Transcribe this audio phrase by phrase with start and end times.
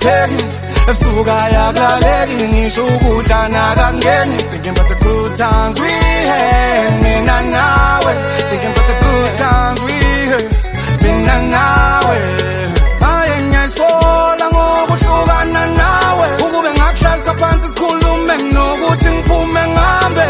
[0.00, 0.44] sinambitheki
[0.90, 4.36] ebusuku ayakulaleki ngisho ukudla nakangeni.
[4.50, 8.12] Thinking about the good times we had mina nawe.
[8.50, 9.92] Thinking about the good times we
[10.30, 10.44] had
[11.02, 12.18] mina nawe.
[13.10, 16.26] Aye ngiyayisola ngokuhlukana nawe.
[16.44, 20.26] Ukube ngakuhlalisa phansi sikhulume nginokuthi ngiphume ngihambe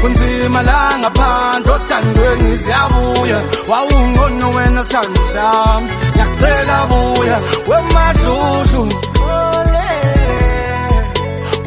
[0.00, 3.38] kunzima la ngaphandle othandweni ziyabuya.
[3.68, 5.92] Wawungcono wena sithando sami.
[6.84, 8.82] Ngiyacela buya wemadludlu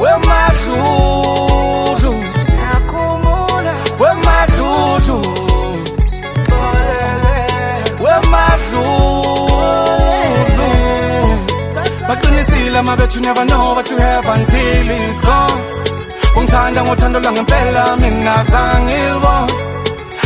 [0.02, 2.14] wemadludlu
[4.02, 5.18] wemadludlu
[8.04, 8.84] wemadludlu
[12.08, 15.61] baqinisile mabethu never know what you have until it's gone.
[16.38, 19.54] Ungithanda ngothando lwangempela mina sangilibona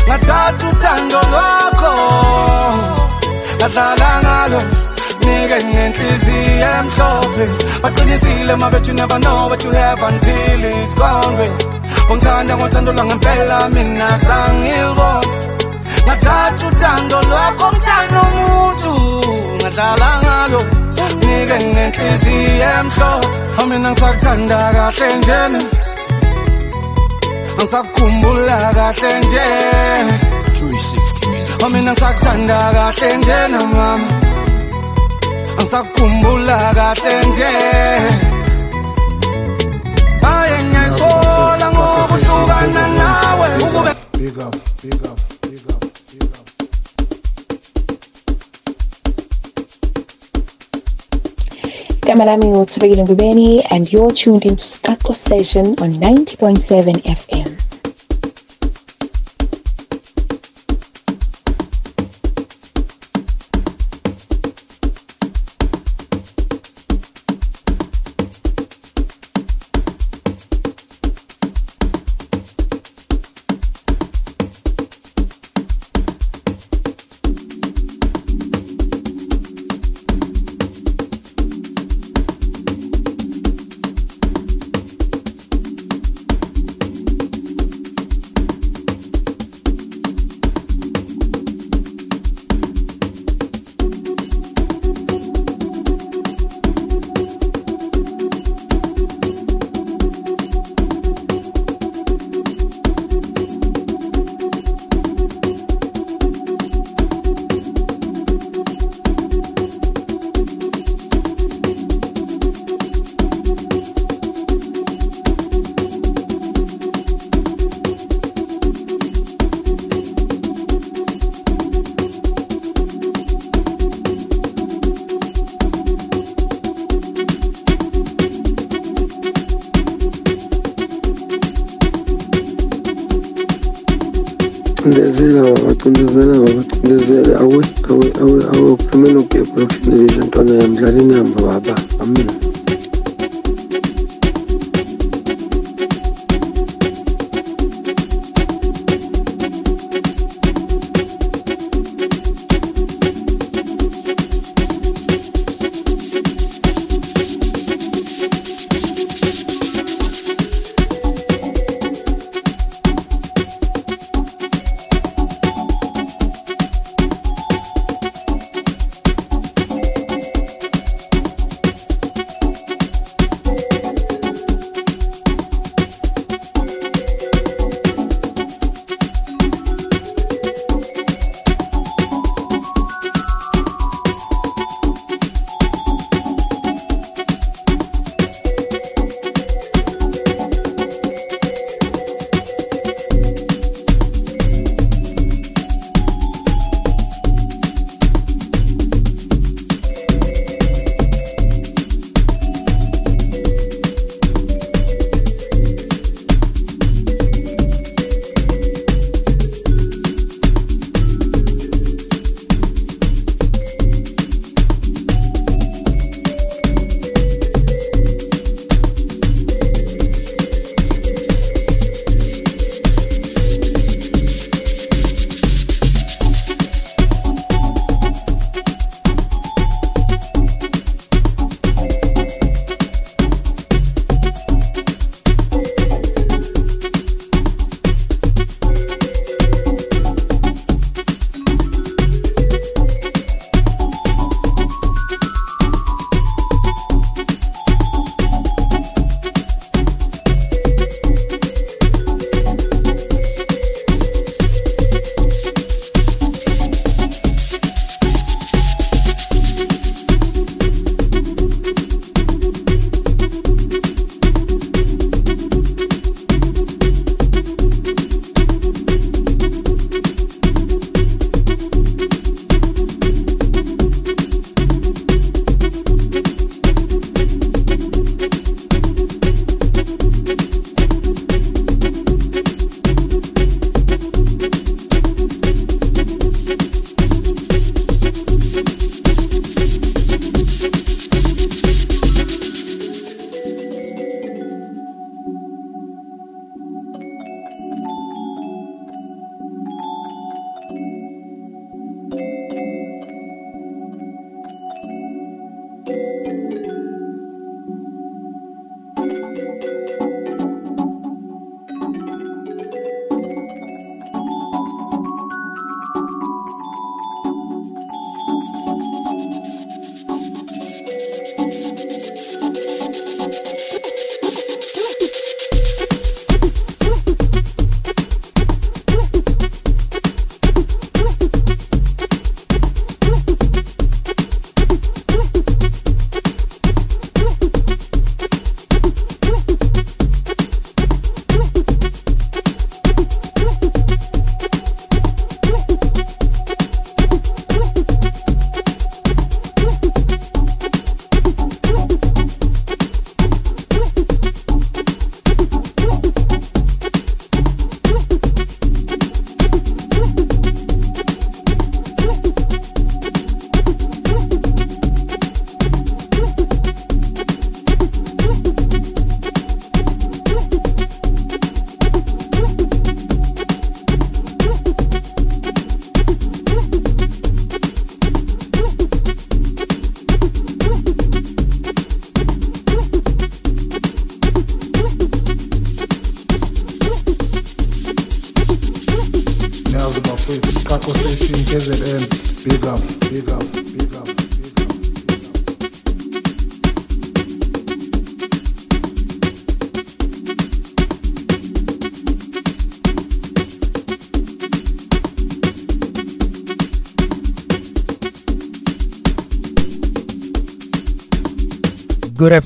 [0.07, 1.93] ngathatha uthando lwakho
[3.57, 4.80] ngadlala ngalo.
[5.51, 7.45] Nike ngenhliziyo emhlophe
[7.83, 11.47] baqinisile mabethu you never know what you have until it's gone.
[12.09, 15.21] Ungithanda ngothando lwangempela mina sangilibona
[16.05, 18.93] ngathatha uthando lwakho mthanda umuntu
[19.59, 20.61] ngadlala ngalo.
[21.25, 23.29] Nike ngenhliziyo emhlophe
[23.61, 25.61] amina ngisakuthanda kahle njena
[27.55, 29.47] ngisakukhumbula kahle nje.
[30.55, 31.71] 360 Music.
[31.73, 34.20] mina ngisakuthanda kahle njena mama.
[35.61, 37.49] Ngisakukhumbula kahle nje
[40.35, 46.47] aye ngiyayisola ngokuhlukana nawe ukube Big up, big up, big up, big up.
[52.03, 57.30] Igama lami nguThobekile Ngubeni and you're tuned into Skaklo Session on 90.7 FM.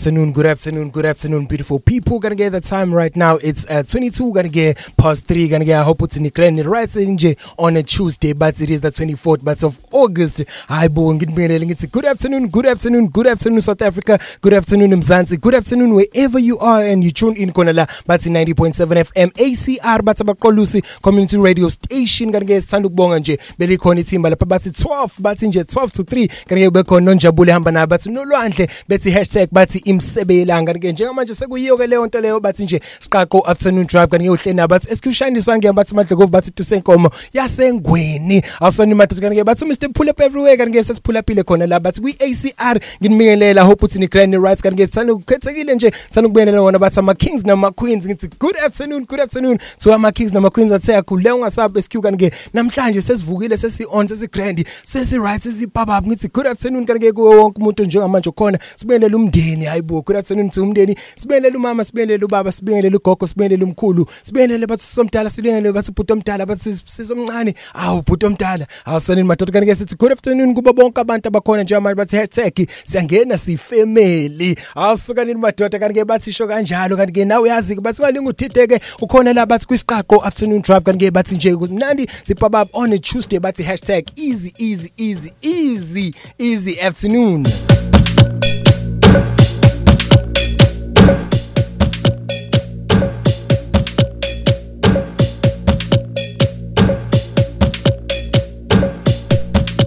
[0.05, 2.19] Afternoon, good afternoon, good afternoon, beautiful people.
[2.19, 3.37] Gonna get the time right now.
[3.37, 5.47] It's uh, 22, gonna get past 3.
[5.47, 8.91] Gonna get, hope it's in the right nje on a Tuesday, but it is the
[8.91, 10.43] 24th but of August.
[10.67, 15.41] Hi, bo, ngibingelele ngithi good afternoon, good afternoon, good afternoon, South Africa, good afternoon, Mzansi,
[15.41, 20.01] good afternoon, wherever you are and you tune in kona la, bathi 90.7 FM, ACR,
[20.03, 21.84] abaqolusi community radio station.
[21.95, 26.29] Gonna get sithanda ukubonga nje, belikhona ithimba lapha bathi 12, bathi nje 12 to 3.
[26.49, 31.33] Gonna get bekhona nonjabule hamba na bathi nolwandle, bethi hashtag bathi imsebe yelanga ke njengamanje
[31.33, 35.73] sekuyiyo ke leyo nto leyo bathi nje siqaqo afternoon drive kanti uhleni abathi esikushayiswa ngiya
[35.73, 38.41] bathi madlovu bathi tusenkomo yasengweni.
[38.59, 41.79] Awusoni madoda kanti ke bathi Mr pull up everywhere kanti ke sesiphula phile khona la
[41.79, 46.27] bathi kwi ACR nginibingelela hope uthi ni grand rights kanti ke sithanda ukukhethekile nje sithanda
[46.27, 50.33] ukubenelela wona bathi ama kings nama queens ngithi good afternoon good afternoon to ama kings
[50.33, 55.17] nama queens athe akhule ungasabe SQ kanti ke namhlanje sesivukile sesi on sesi grand sesi
[55.17, 59.65] right sesi papa ngithi good afternoon kanti ke kuwo wonke umuntu njengamanje khona sibenelela umndeni
[59.65, 60.95] hayibo good afternoon to umndeni.
[61.15, 66.45] Sibenelela umama sibenelela ubaba sibenelela ugogo sibenelela umkhulu sibenelela bathi somdala sibenelela bathi ubhuti omdala
[66.45, 67.53] bathi sisomncane.
[67.73, 69.51] Awu ubhuti omdala awusonini madoda.
[69.51, 74.57] Kanti ke sithi good afternoon kuba bonke abantu abakhona njengamanje bathi hashtag siyangena sifamily.
[74.75, 76.97] Awusukanini madoda kanti ke bathi sho kanjalo.
[76.97, 81.11] Kanti ke nawe uyazi bathi walinga uthitheke ukhona la bathi kwisiqaqo afternoon drive kanti ke
[81.11, 87.45] bathi nje mnandi sipapa on a tuesday bathi hashtag easy easy easy easy easy afternoon.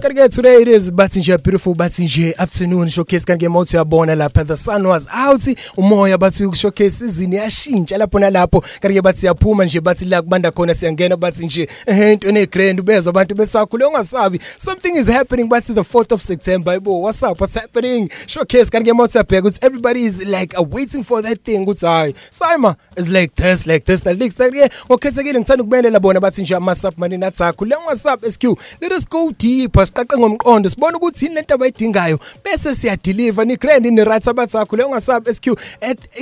[0.01, 2.89] Kanike today it is bathi nje beautiful bathi nje afternoon.
[2.89, 5.41] Showcase kanike mawuthi yabona lapha the sun was out.
[5.77, 8.63] Umoya bathi ukushowcase izini yashintsha lapho nalapho.
[8.81, 11.69] Kanike bathi siyaphuma nje bathi la kubanda khona siyangena bathi nje
[12.11, 14.39] into ne grand bezwe abantu besakhule ungasabi.
[14.57, 18.09] Something is happening bathi the 4th of September yebo what's up what's happening?
[18.27, 22.75] Showcase kanike mawuthi yabheka ukuthi everybody is like waiting for that thing ukuthi hayi Sima
[22.95, 26.75] is like this like this like this kanike ngokhethekile ngithanda ukubelela bona bathi nje ama
[26.75, 28.43] sub money nathakho le ungasab SQ
[28.81, 33.57] let us go deeper siqaqe ngomqondo sibona ukuthi yini lento abayidingayo bese siya deliver ni
[33.57, 35.57] grand ni right abathakho le ungasabi SQ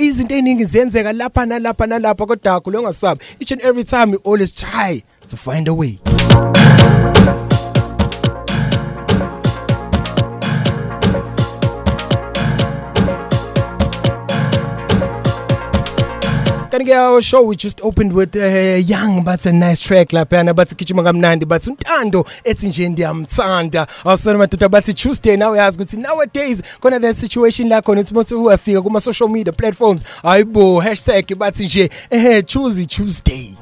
[0.00, 4.18] izinto eziningi ziyenzeka lapha nalapha nalapha kodwa akho le ungasabi each and every time we
[4.24, 5.98] always try to find a way.
[16.78, 20.74] Kanike our show we just opened with uh, young but a nice track lapha bathi
[20.74, 23.86] gijima kamnandi bathi untando ethi nje ndiyamthanda.
[24.04, 28.82] Awusona madoda bathi Tuesday now yazi ukuthi nowadays khona the situation la khona uthi uyafika
[28.82, 30.82] kuma social media platforms hayibo
[31.36, 33.54] #bathi nje eh choose Tuesday.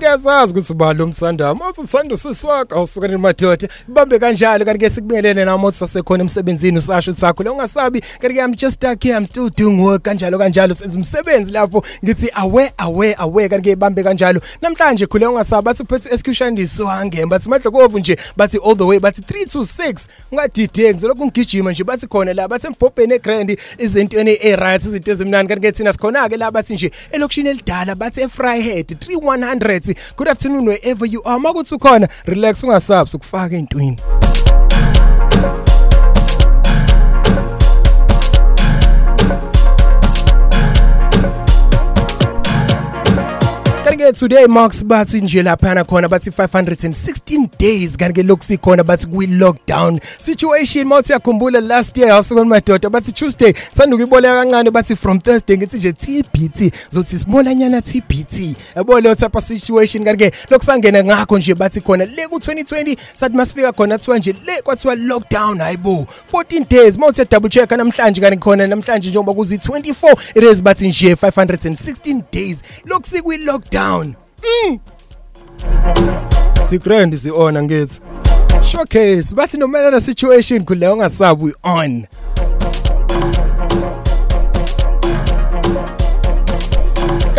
[0.00, 4.64] Kuyazazi ukuthi uba lo msandama awuthi uthanda usiswakho awusukani madoda ibambe kanjalo.
[4.64, 8.74] Kanti ke sikubingelele nawo mothi sasekhona emsebenzini usasho sakho le ungasabi kanti ke I'm just
[8.76, 10.74] stuck here I'm still doing work kanjalo kanjalo.
[10.74, 13.48] Senza umsebenzi lapho ngithi awe awe awe.
[13.48, 14.40] Kanti ke ibambe kanjalo.
[14.62, 19.22] Namhlanje khule ungasabi bathi uphethe executiondiso hange bathi madlokovu nje bathi all the way bathi
[19.22, 24.32] 3 to 6 ungadide ngizolokhu ngigijima nje bathi khona la bathi embhobheni egrand izinto ene
[24.32, 25.48] e right izinto ezimnandi.
[25.48, 30.64] Kanti ke thina sikhona ke la bathi nje elokishini elidala bathi efryhead 3100 good afternoon
[30.68, 31.38] wherever you are.
[31.40, 33.96] Makuthi ukhona relax ungasabi ukufaka eintwini
[44.00, 48.84] kanti ke today marks bathi nje lapha khona bathi 516 days kanti ke lokhu sikhona
[48.84, 54.70] bathi kwi lockdown situation mawuthi yakhumbula last year awusukona madoda bathi Tuesday sanda ukuyiboleka kancane
[54.70, 60.30] bathi from Thursday ngithi nje TBT zothi simolanyana TBT yabo leyo type of situation kanti
[60.30, 64.34] ke lokhu sangena ngakho nje bathi khona le ku 2020 sathi masifika khona kuthiwa nje
[64.46, 69.56] le kwathiwa lockdown hayibo 14 days mawuthi double check namhlanje kanti khona namhlanje njengoba kuzi
[69.56, 72.62] 24 it is bathi nje 516 days.
[72.84, 74.14] Lokhu sikwi lockdown down
[74.66, 74.78] mm.
[76.68, 78.00] sigrand siona ngithi
[78.64, 82.06] showcase bathi no matter the situation kule ungasabi we on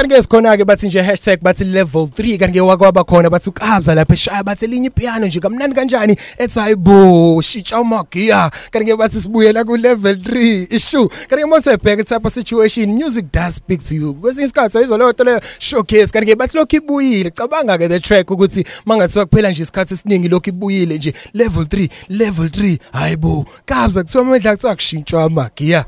[0.02, 4.14] kanti kanti-ke sikhona-ke bathi nje hashtag bathi level 3 kanti-ke wakwaba khona bathi ukabza lapha
[4.14, 6.18] eshaya bathi elinye ipiano nje kamnandi kanjani?
[6.38, 8.52] Ethi hayi bo shitsha umagiya.
[8.72, 11.10] Kanti-ke bathi sibuyela ku-level 3 ishu.
[11.30, 14.14] Kanti-ke mosebheka type of situation music does speak to you.
[14.14, 17.30] Kwesinye isikhathi ayizo leyo nto leyo showcase kanti-ke bathi lokhu ibuyile.
[17.30, 21.14] Cabanga-ke the track ukuthi mangathiwa kuphela nje isikhathi esiningi lokhu ibuyile nje.
[21.34, 25.86] Level 3 level 3 hayi bo kabza kuthiwa amandla kuthiwa kushintshwa amagiya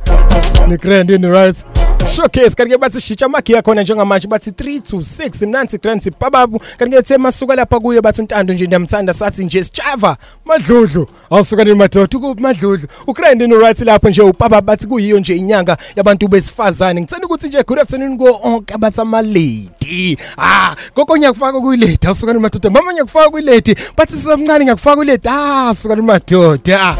[0.67, 1.83] ne-grand in right.
[2.07, 7.01] Showcase kanti-ke bathi shintsha amagiya khona njengamanje bathi 3 to 6 mnansi grand sibababu kanti-ke
[7.01, 10.17] the masuka lapha kuye bathi untando nje ndiyamthanda sathi nje sijava.
[10.45, 11.07] Madludlu.
[11.29, 12.88] Awusukanini madoda ukuphi madludlu?
[13.07, 17.01] Ugrand in right lapho nje ubaba bathi kuyiyo nje inyanga yabantu besifazane.
[17.01, 20.17] Ngithanda ukuthi nje good afternoon ko onke abathi amalady.
[20.38, 22.07] Ah koko ngiyakufaka kuyilady.
[22.07, 23.75] Awusukanini madoda mama ngiyakufaka kuyilady.
[23.98, 25.29] Bathi sisamncane ngiyakufaka kuyilady.
[25.29, 26.95] Ah sukanini madoda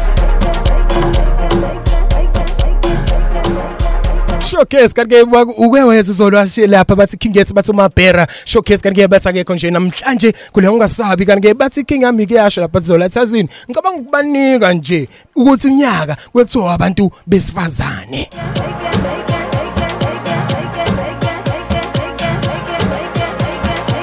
[4.54, 4.94] showcase.
[4.94, 5.22] Kanti ke
[5.56, 9.70] ukweweza uzolwa lapha bathi king yethu bathi umabhera showcase kanti ke bathi akekho nje.
[9.70, 14.72] Namhlanje kule ungasabi kanti ke bathi king yami ke yasho lapha zola thazini ngicabanga ukubanika
[14.72, 18.28] nje ukuthi unyaka kwethiwa abantu besifazane.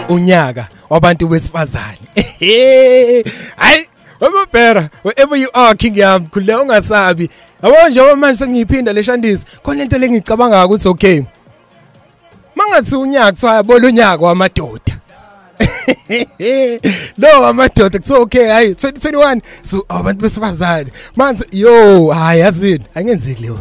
[0.10, 1.98] Unyaka wabantu besifazane.
[3.58, 3.90] Hayi.
[4.22, 7.30] Wababhera wherever you are king yami khule ungasabi.
[7.63, 11.22] Yabo njengoba manje sengiyiphinda leshandisi khona into lengicabanga ukuthi okay
[12.56, 14.90] mangathi unyaka kuthiwa yabona unyaka wamadoda.
[17.18, 23.60] no amadoda kuthiwa okay hayi 2021 so abantu besifazane manje yo hayi yazini angenzeki leyo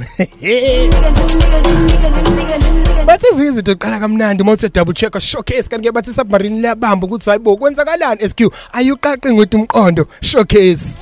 [3.06, 7.56] bathi izinto eqala kamnandi mawuthe double check showcase kanti ke bathi submarine liyabamba ukuthi hayibo
[7.56, 8.40] kwenzakalani SQ
[8.72, 11.00] ayuqaqi ngwethu umqondo showcase.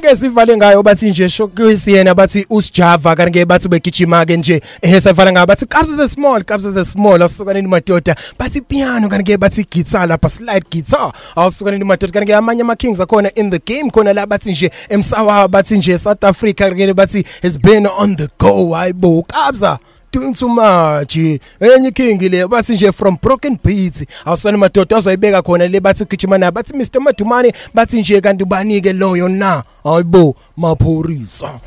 [0.00, 5.32] Kanti-ke sivale ngayo bathi nje showcase yena bathi usijava kanti-ke bathi begijima-ke nje ehe savala
[5.32, 10.08] ngayo bathi kabs the small kabs the small awusukaneni madoda bathi piano kanti-ke bathi guitar
[10.08, 14.50] lapha slide guitar awusukaneni madoda kanti-ke amanye ama-kings akhona in the game khona la bathi
[14.50, 19.22] nje emsawawa bathi nje south africa kanti-ke bathi has been on the go hayi bo
[19.22, 19.78] kabza
[20.12, 21.16] doing too much
[21.60, 26.38] enye king le bathi nje from broken beats awusana madoda azoyibeka khona le bathi gijima
[26.38, 29.62] nayo bathi Mr Madumane bathi nje kanti banike loyo na?
[29.84, 31.60] Hayibo maphorisa.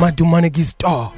[0.00, 1.10] Madumane ki star.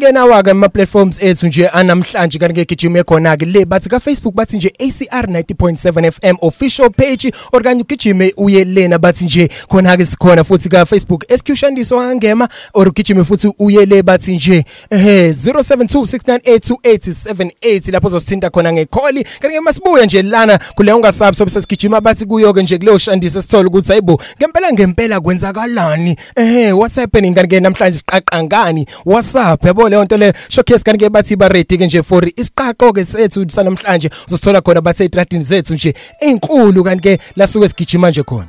[0.00, 5.26] Kanti-ke nawa-ke ama-platforms ethu nje anamhlanje kanti-ke gijime khona-ke le bathi ka-facebook bathi nje acr
[5.26, 11.24] 90.7 fm official page or kanye ugijime uye lena bathi nje khona-ke sikhona futhi ka-facebook.
[11.36, 18.72] Sq shandiso wangema or ugijime futhi uye le bathi nje ehe 0726982878 lapho uzosithinta khona
[18.72, 19.24] ngekholi.
[19.24, 23.88] Kanti-ke masibuya nje lana kule ungasabi sobe sesigijima bathi kuyo-ke nje kuleyo shandisa sithole ukuthi
[23.88, 27.34] hayibo ngempela ngempela kwenzakalani ehe what's happening?
[27.34, 31.78] Kanti-ke namhlanje siqaqa ngani whatsapp yabo leyo nto le showcase kanti ke bathi ba ready
[31.78, 37.02] ke nje for isiqaqo ke sethu sanamhlanje uzosithola khona bathe etradini zethu nje ezinkulu kanti
[37.02, 38.48] ke lasuke sigijima nje khona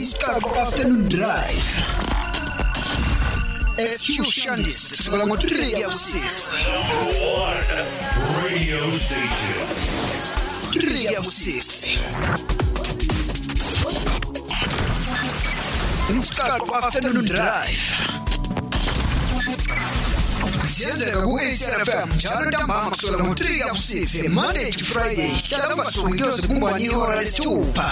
[0.00, 1.70] Isiqaqo afternoon drive.
[3.98, 6.54] SQ Shandis kusukela ngo-3 yakusisi.
[8.42, 9.66] Radio station.
[10.72, 11.98] 3 yakusisi.
[16.18, 17.86] Isiqaqo afternoon drive.
[20.74, 25.30] Siyenzeka ku-ACFM njalo ntambama kusukela ngo-3 yakusisi Monday to Friday.
[25.48, 27.88] Hlala ungasuki kuyoze kumbani ihora lesithupha.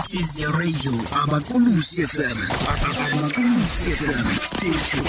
[0.00, 2.38] This is the radio Abakulusi FM.
[2.72, 5.04] Abakulusi FM station.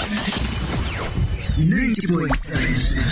[1.58, 3.10] 90.7 FM.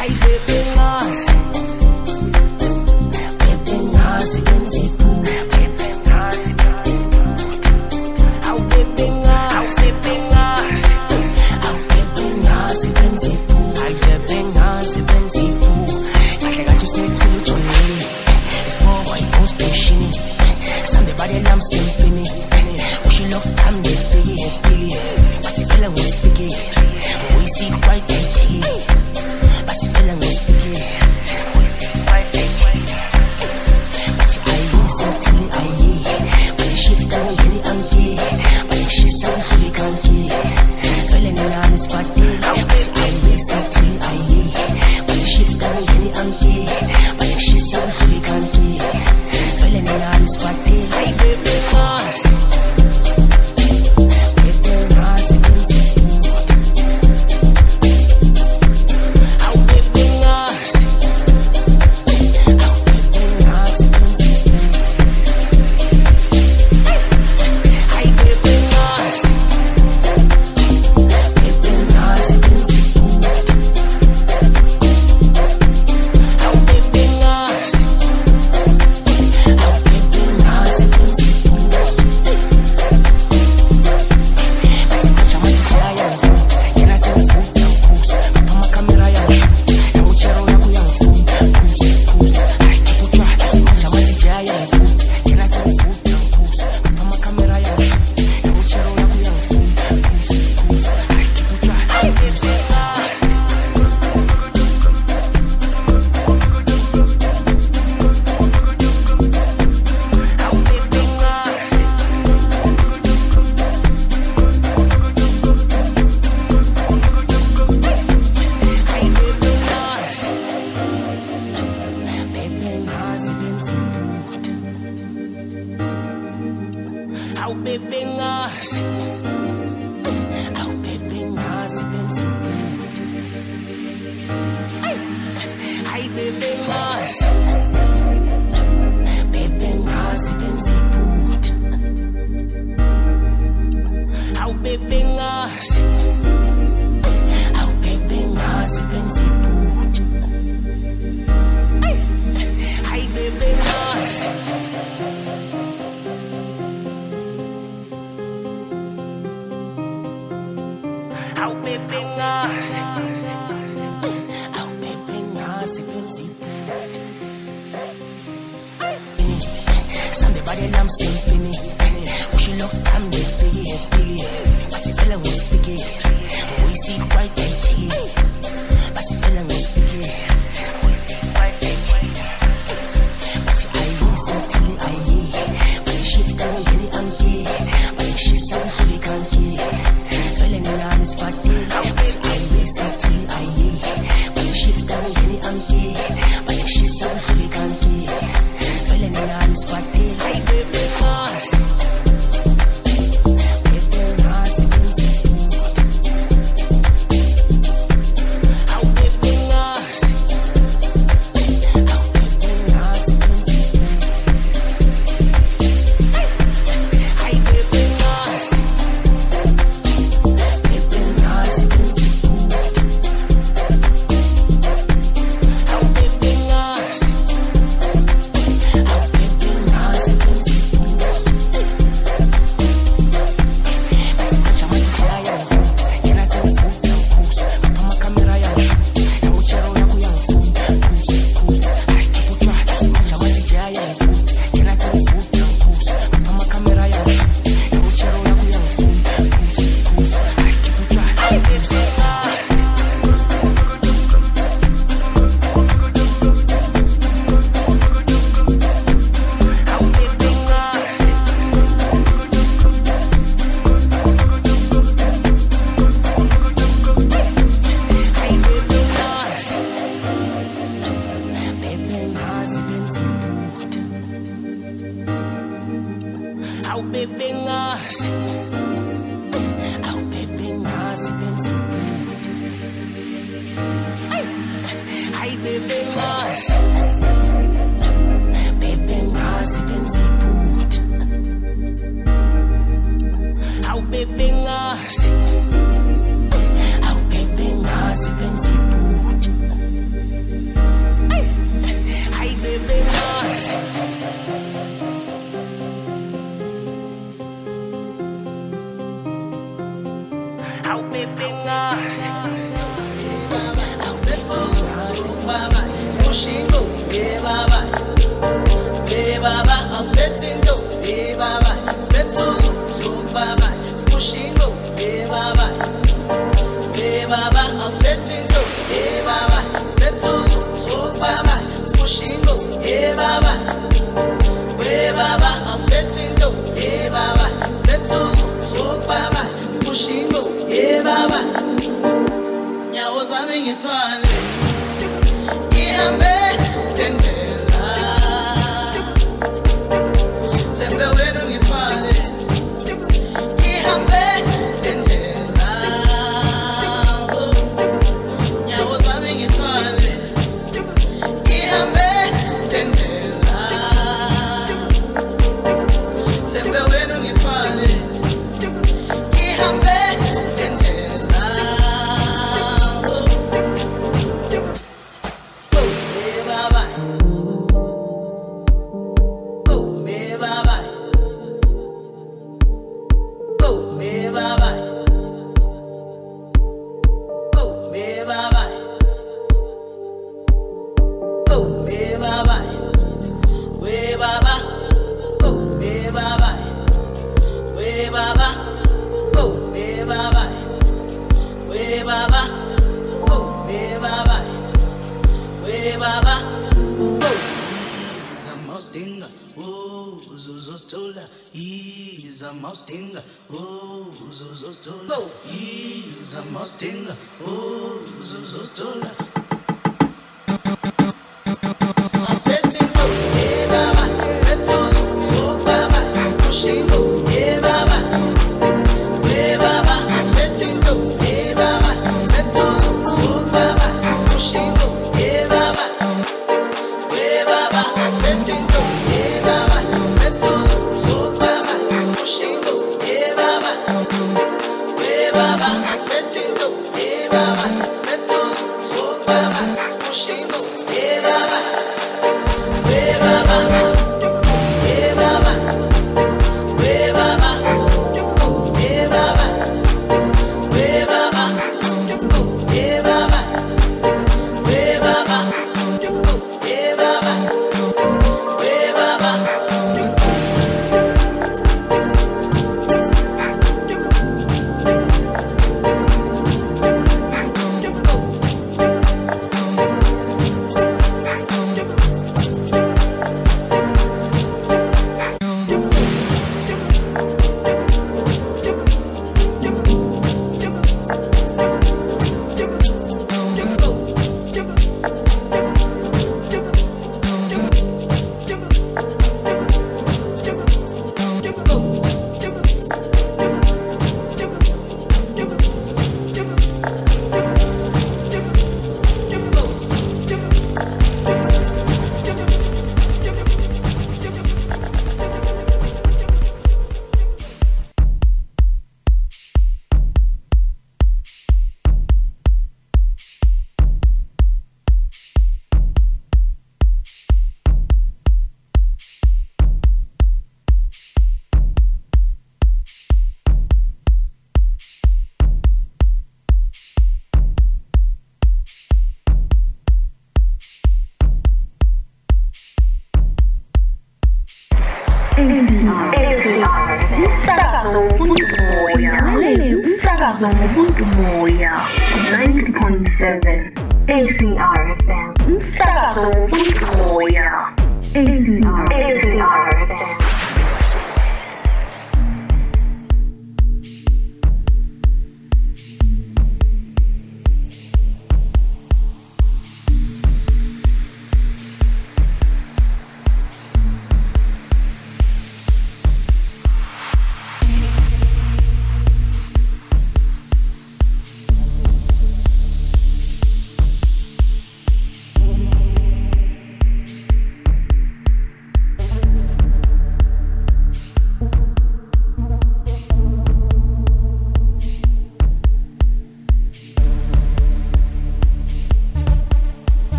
[0.00, 1.59] Hey baby, lost.
[28.08, 28.29] right.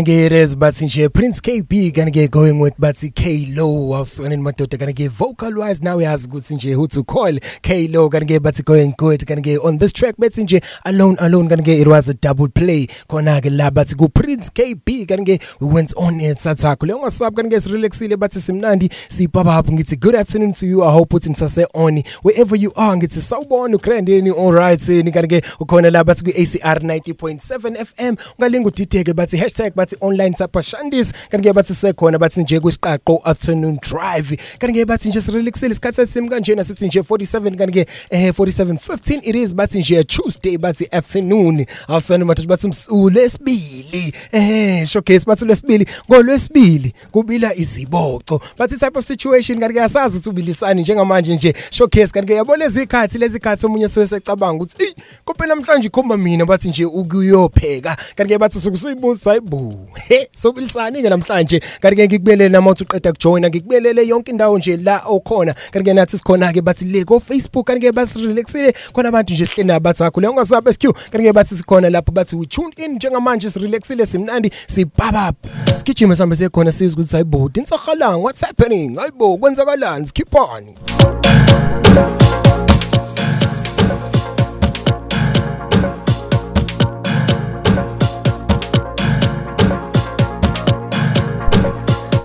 [0.00, 4.78] Kanti it is bathi nje Prince KB kanti going with bathi K Low awusona madoda
[4.78, 8.94] kanti vocal wise now yazi ukuthi nje who to call K Low kanti bathi going
[8.96, 12.86] good kanti on this track bethi nje alone alone kanti it was a double play.
[13.08, 17.34] Khona ke la bathi ku Prince KB kanti we went on it sathakho le ungasab
[17.34, 20.82] kanti sirelaxile bathi simnandi sipapa up ngithi good afternoon to you.
[20.82, 25.42] I hope uthi nisase on wherever you are ngithi sawubona ugrandeni all right ni kanti
[25.60, 31.12] ukhona la bathi ku ACR 90.7 FM ungalinga udideke bathi hashtag bathi online sapashandis.
[31.30, 34.36] Kanti ke bathi sekhona bathi nje kwisiqaqo afternoon drive.
[34.58, 39.20] Kanti ke bathi nje sirelaxile isikhathi sesimi kanjena sithi nje 47 kanti ke eh 47:15
[39.22, 39.54] it is.
[39.54, 41.66] Bathi nje Tuesday bathi afternoon.
[41.88, 48.40] Awusona mathu bathi ulesibili eh showcase bathi ulesibili ngolwesibili kubila iziboco.
[48.58, 51.54] Bathi type of situation kanti ke asazi ukuthi ubilisani njengamanje nje.
[51.70, 56.16] Showcase kanti ke yabona lezi khathi lezi khathi omunye sewesecabanga ukuthi ey kophe namhlanje ikhomba
[56.16, 56.46] mina.
[56.46, 57.96] Bathi nje ukuyopheka.
[58.16, 61.60] Kanti ke bathi sokusiyibuza hayibo he sobilisani ke namhlanje.
[61.80, 65.54] Kanti ke ngikubelele nama uthi uqeda kujoina ngikubelele yonke indawo nje la okhona.
[65.72, 69.44] Kanti ke nathi sikhona ke bathi le ko Facebook kanti ke basirelaxile khona abantu nje
[69.44, 72.94] hleni abathi akho le ungasabe SQ kanti ke bathi sikhona lapho bathi we tuned in
[72.94, 75.32] njengamanje sirelaxile simnandi sipapa
[75.76, 78.96] sigijima sambe sekhona sizwe ukuthi hayibo insakhalanga what's happening?
[78.96, 80.06] Hayibo kwenzakalani?
[80.06, 80.34] Skip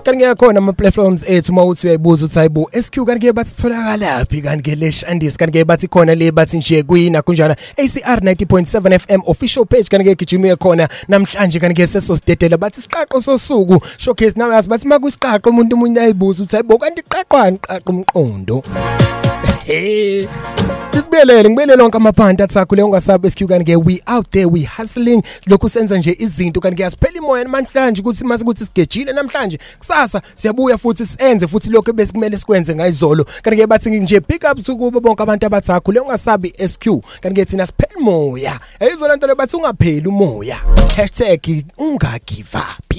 [0.06, 4.70] kanti kuyakhona ama platforms ethu mawuthi uyayibuza ukuthi hayibo SQ kanti ke bathi tholakalaphi kanti
[4.70, 9.20] ke le Shandis kanti ke bathi khona le bathi nje kuyina kunjana ACR 90.7 FM
[9.26, 14.38] official page kanti ke gijime khona namhlanje kanti ke seso sidedela bathi siqaqo sosuku showcase
[14.38, 17.58] nawe yazi bathi makusiqaqo umuntu umunye ayibuza ukuthi hayibo kanti iqaqwani?
[17.58, 18.62] Qaqo umqondo.
[19.66, 20.28] Hey.
[20.96, 25.22] Ngibelele ngibelele lonke amaphanti athakho le ungasabe SQ kanti ke we out there we hustling.
[25.46, 29.58] Lokhu senza nje izinto kanti ke asiphela imoya namhlanje ukuthi mase ukuthi sigejile namhlanje.
[29.78, 33.24] Kusasa siyabuya futhi sienze futhi lokho besimele sikwenze ngayizolo.
[33.42, 36.84] Kanti ke bathi nje pick up kubo bonke abantu abathakho le ungasabi SQ
[37.20, 40.56] kanti ke thina siphela imoya ayizona nto le bathi ungapheli umoya.
[41.78, 42.96] #ungagive up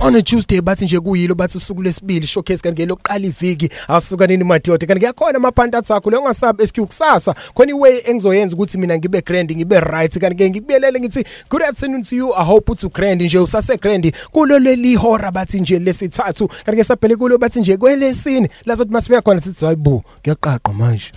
[0.00, 4.26] on a Tuesday bathi nje kuyilo bathi usuku lesibili showcase kanti ke lokuqala iviki asuka
[4.26, 8.98] nini madoda kanti kuyakhona amaphanti athakho le ungasabi SQ kusasa khona iway engizoyenza ukuthi mina
[8.98, 12.32] ngibe grand ngibe right kanti ke ngikubiyelele ngithi good afternoon to you.
[12.34, 16.84] I hope uthi grand nje usase grand kulo leli hora bathi nje lesithathu kanti ke
[16.84, 21.12] sabhele kulo bathi nje kwelesini lazothi masifika khona sithi hayibo kuyaqaqa manje.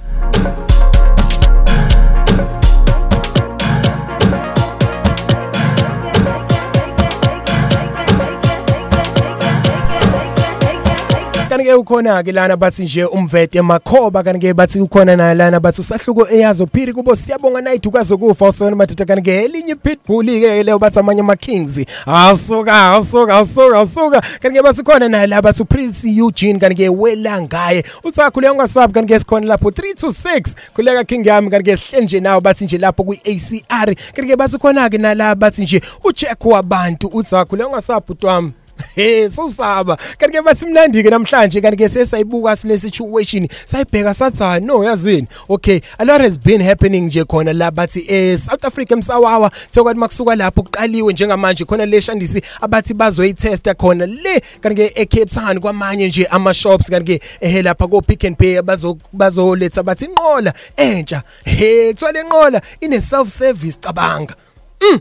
[11.47, 15.59] Kanti ke ukhona ke lana bathi nje umvete makhoba kanti ke bathi ukhona na lana
[15.59, 17.15] bathi usahluko eyazo phiri kubo.
[17.15, 21.85] Siyabonga night ukazokufa usona madoda kanti ke elinye pitbull ke leyo bathi amanye ama kings
[22.05, 26.89] asuka asuka asuka asuka kanti ke bathi khona na la bathi prince Eugene kanti ke
[26.89, 27.83] wela ngaye.
[28.03, 31.77] Uthakho le ungasabi kanti ke sikhona lapho 3 to 6 kuleka king yami kanti ke
[31.77, 35.63] sihle nje nawo bathi nje lapho kwi ACR kanti ke bathi khona ke nala bathi
[35.63, 37.07] nje ucheck wabantu.
[37.07, 38.51] Uthakho le ungasabi utwami
[38.95, 44.43] Hey susaba kanti ke bathi mnandi ke namhlanje kanti ke sesayibuka sile situation sayibheka sathi
[44.43, 45.27] ha no yazini.
[45.49, 49.99] Okay a lot has been happening nje khona la bathi eh South Africa emsawawa sekwathi
[49.99, 55.59] makusuka lapho kuqaliwe njengamanje khona le shandisi abathi bazoyitesta khona le kanti ke eCape Town
[55.59, 60.05] kwamanye nje ama shops kanti ke eh lapha ko Pick and Pay bazo bazoletha bathi
[60.05, 61.23] inqola entsha.
[61.45, 64.35] Hey kuthiwa lenqola ine self service cabanga.
[64.81, 64.99] Mm.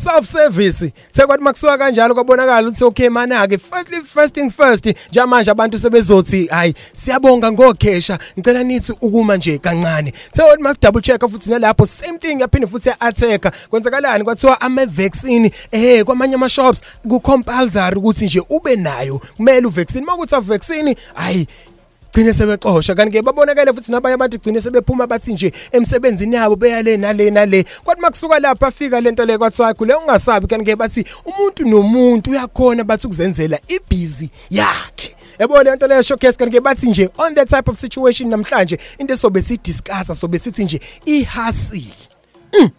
[0.00, 0.92] Self service.
[1.12, 6.46] Sekwathi makusuka kanjalo kwabonakala ukuthi okay mana ke firstly first things first njengamanje abantu sebezothi
[6.46, 10.12] hayi siyabonga ngokhesha ngicela nithi ukuma nje kancane.
[10.36, 14.24] Sekwathi mas double check futhi nalapho same thing yaphinde futhi attack kwenzakalani?
[14.24, 19.70] Kwathiwa ama vaccine eh kwamanye ama shops ku compulsory ukuthi nje ube nayo kumele u
[19.70, 21.46] vaccine makuthi a vaccine hayi
[22.12, 26.96] gcine sebexosha kanti ke babonakala futhi nabanye abantu gcine sebephuma bathi nje emsebenzini yabo beyale
[26.96, 27.64] nale nale.
[27.84, 32.84] Kwathi makusuka lapha afika lento le kwathiwa kule ungasabi kanti ke bathi umuntu nomuntu uyakhona
[32.84, 35.16] bathi ukuzenzela ibhizi yakhe.
[35.38, 36.38] Yabona into leyo showcase?
[36.38, 40.64] Kanti ke bathi nje on that type of situation namhlanje into esobe sidiscussa sobe sithi
[40.64, 41.94] nje ihustle.
[42.52, 42.70] Mm.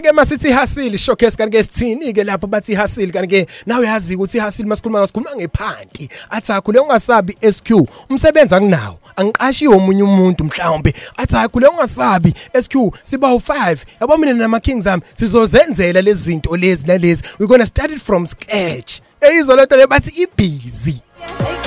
[0.00, 3.86] Kanti ke masithi hustle showcase kanti ke sithini ke lapho bathi hustle kanti ke nawe
[3.86, 6.08] yazi ukuthi hustle masikhuluma ngasikhuluma ngephanti.
[6.30, 7.70] Athi akho le ungasabi SQ
[8.08, 8.98] umsebenzi akunawo.
[9.16, 10.94] Angiqashiwe omunye umuntu mhlawumbe.
[11.16, 16.56] Athi akho le ungasabi SQ siba u5 yabo mina nama kings ami sizozenzela lezi zinto
[16.56, 17.22] lezi nalezi.
[17.38, 19.00] We going to start it from scratch.
[19.20, 21.02] Eyizolo nto le bathi ibusy.
[21.20, 21.59] Athi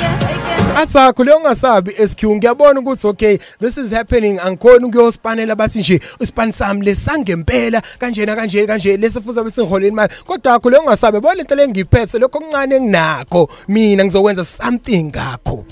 [0.75, 6.51] akho leyo ungasabi SQ ngiyabona ukuthi okay this is happening angikhona ukuyospanela bathi nje uspan
[6.51, 11.55] sami lesangempela kanjena kanje kanje lesifuza bese ngiholela imali kodwa akho leyo ungasabi bona into
[11.55, 15.65] lengiphethe lokho okuncane enginakho mina ngizokwenza something ngakho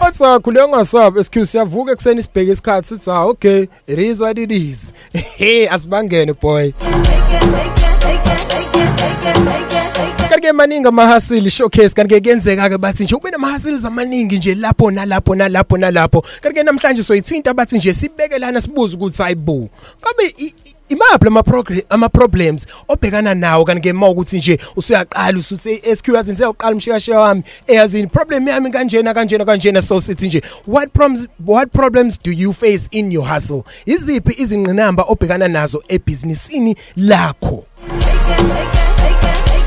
[0.00, 4.52] Otsa kuleyo ngasabi excuse siyavuka ekseni sibheke isikhathi sithi ah okay it is what it
[4.52, 4.92] is.
[5.38, 6.72] Hey asibangene boy.
[10.30, 11.94] Kanti maningi amahasili showcase.
[11.94, 16.24] Kanti kuyenzeka ke bathi nje ube namahasili zamaningi nje lapho nalapho nalapho nalapho.
[16.40, 19.68] Kanti namhlanje soyithinta bathi nje sibekelana sibuza ukuthi hayibo
[20.00, 23.64] kabe i- i- imaphi progress ama problems obhekana nawo?
[23.64, 27.42] Kanti ke mawukuthi nje usuyaqala usuthi SQ yazi ngisiyaqala umshikashiya wami.
[27.66, 29.82] Eyazini problem yami kanjena kanjena kanjena.
[29.82, 33.64] So sithi nje what problems what problems do you face in your hustle?
[33.86, 37.66] Iziphi izingqinamba obhekana nazo ebusinessini lakho?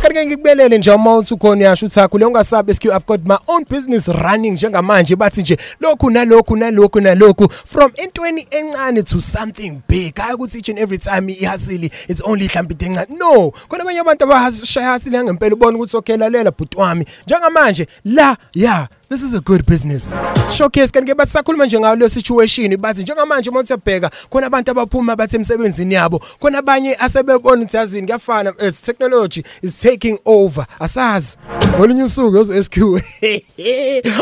[0.02, 3.38] Kanti ngikubelele nje uma uthi ukhona yasho uthi akho leyo ungasabi SQ I've got my
[3.48, 5.16] own business running njengamanje.
[5.16, 7.50] Bathi nje lokhu nalokhu nalokhu nalokhu.
[7.50, 12.48] From entweni encane to something big hayi ukuthi each and every time ihasili it's only
[12.48, 13.18] mhlawumbe into encane.
[13.18, 17.06] No khona abanye abantu abashaya hasili ngempela ubona ukuthi okay lalela bhuti wami.
[17.26, 20.14] Njengamanje la yeah this is a good business.
[20.54, 24.72] Showcase kanti ke bathi sakhuluma nje ngayo le situation bathi njengamanje uma uthebheka khona abantu
[24.72, 30.66] abaphuma bathi emsebenzini yabo khona abanye asebebona ukuthi yazini kuyafana it's technology is taking over.
[30.80, 31.38] Asazi.
[31.78, 32.78] Ngolunye usuku yozo SQ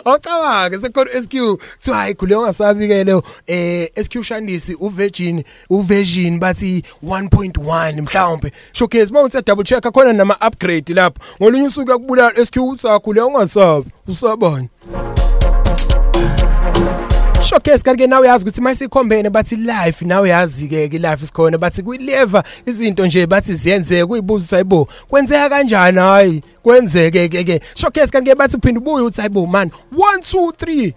[0.06, 8.52] awucabange sekhona SQ kuthiwa hayi kuleyo ngasabikele eh SQ Shandisi uVirgin uVirgin bathi 1.1 mhlawumbe
[8.74, 11.20] showcase mawuthi double check khona nama upgrade lapho.
[11.42, 13.97] Ngolunye usuku yakubulala SQ uthakho leyo ungasabi.
[14.08, 14.70] Usabani
[17.48, 21.58] showcase kanti ke nawe yazi ukuthi mayisikhombene bathi life nawe yazi ke ke life isikhona
[21.58, 26.00] bathi kuyileva izinto nje bathi ziyenzeke kuyibuza ukuthi hayibo kwenzeka kanjani?
[26.00, 27.62] Hayi kwenzeke ke ke.
[27.76, 30.94] Showcase kanti ke bathi uphinda ubuye uthi hayibo man 1 2 3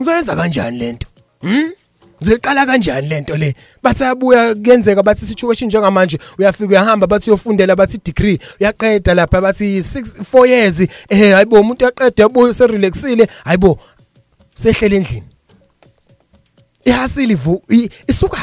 [0.00, 1.06] ngizoyenza kanjani lento?
[1.40, 1.81] Hm
[2.22, 3.54] Ngizoyiqala kanjani lento le?
[3.82, 9.80] Bathi abuya kuyenzeka bathi situation njengamanje uyafika uyahamba bathi uyofundela bathi degree uyaqeda lapha bathi
[9.80, 13.78] 6 4 years eh hayibo umuntu uyaqeda yabuya se relaxile hayibo
[14.54, 15.22] sehlele endlini
[16.84, 18.36] ihasili vu i- isuka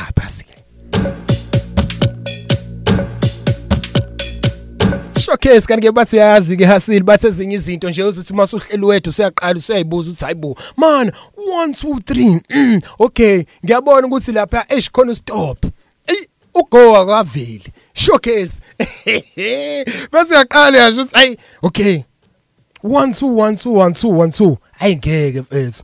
[5.30, 9.10] showcase kanti ke bathi uyazi ke hasili bathi ezinye izinto nje uzuthi uma usuhleli wedwa
[9.10, 15.16] usuyaqala usuyayibuza ukuthi hayibo man 1 2 3 mm, okay ngiyabona ukuthi lapha eish khona
[15.16, 15.66] stop
[16.54, 18.62] ugowa kwaveli showcase
[20.12, 22.04] bese uyaqala yasho ukuthi ay okay
[22.84, 25.84] 1 2 1 2 1 2 1 2 ayingeke mfethu.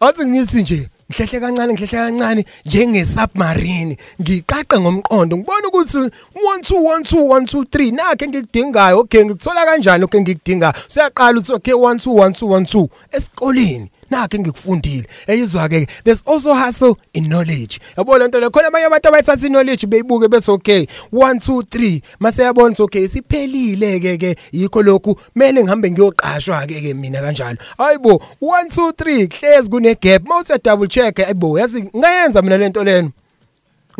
[0.00, 3.96] Athi ngithi nje ngihlehle kancane ngihlehle kancane njenge-submarine.
[4.20, 9.64] Ngiqaqe ngomqondo ngibona ukuthi 1 2 1 2 1 2 3 nakhe ngikudingayo okay ngikuthola
[9.66, 13.90] kanjani okay ngikudingayo usuyaqala uthi okay 1 2 1 2 1 2 esikoleni.
[14.12, 15.06] Nakhe ngikufundile.
[15.26, 17.80] Eyizwa ke there's also hustle in knowledge.
[17.96, 22.42] Yabo lento le khona abanye abantu abayithatha knowledge beyibuke bethi okay 1 2 3 mase
[22.42, 25.16] yabona ukuthi okay siphelile ke ke yikho lokhu.
[25.34, 27.58] Mele ngihambe ngiyoqashwa ke ke mina kanjalo.
[27.78, 32.84] Hayibo 1 2 3 hlezi kune gap mawuthe double check hayibo yazi ngayenza mina lento
[32.84, 33.10] leno?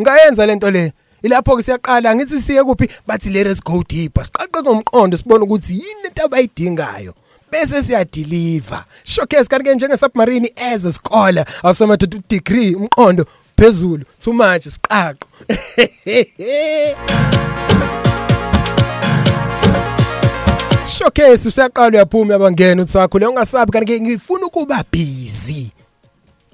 [0.01, 0.93] Ngayenza lento le?
[1.23, 2.89] Ilapho ke siyaqala ngithi siye kuphi?
[3.07, 4.25] Bathi let us go deeper.
[4.25, 7.13] Siqaqe ngomqondo sibone ukuthi yini lento abayidingayo.
[7.53, 13.25] Bese siyadeliver showcase kanti ke njenge submarine as a scholar awusoma to degree umqondo
[13.57, 15.27] phezulu too much siqaqo.
[20.87, 25.71] Showcase usiyaqala uyaphuma yabangena uthi sakho le ungasabi kanti ke ngifuna ukuba busy.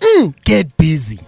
[0.01, 1.19] Mm get busy.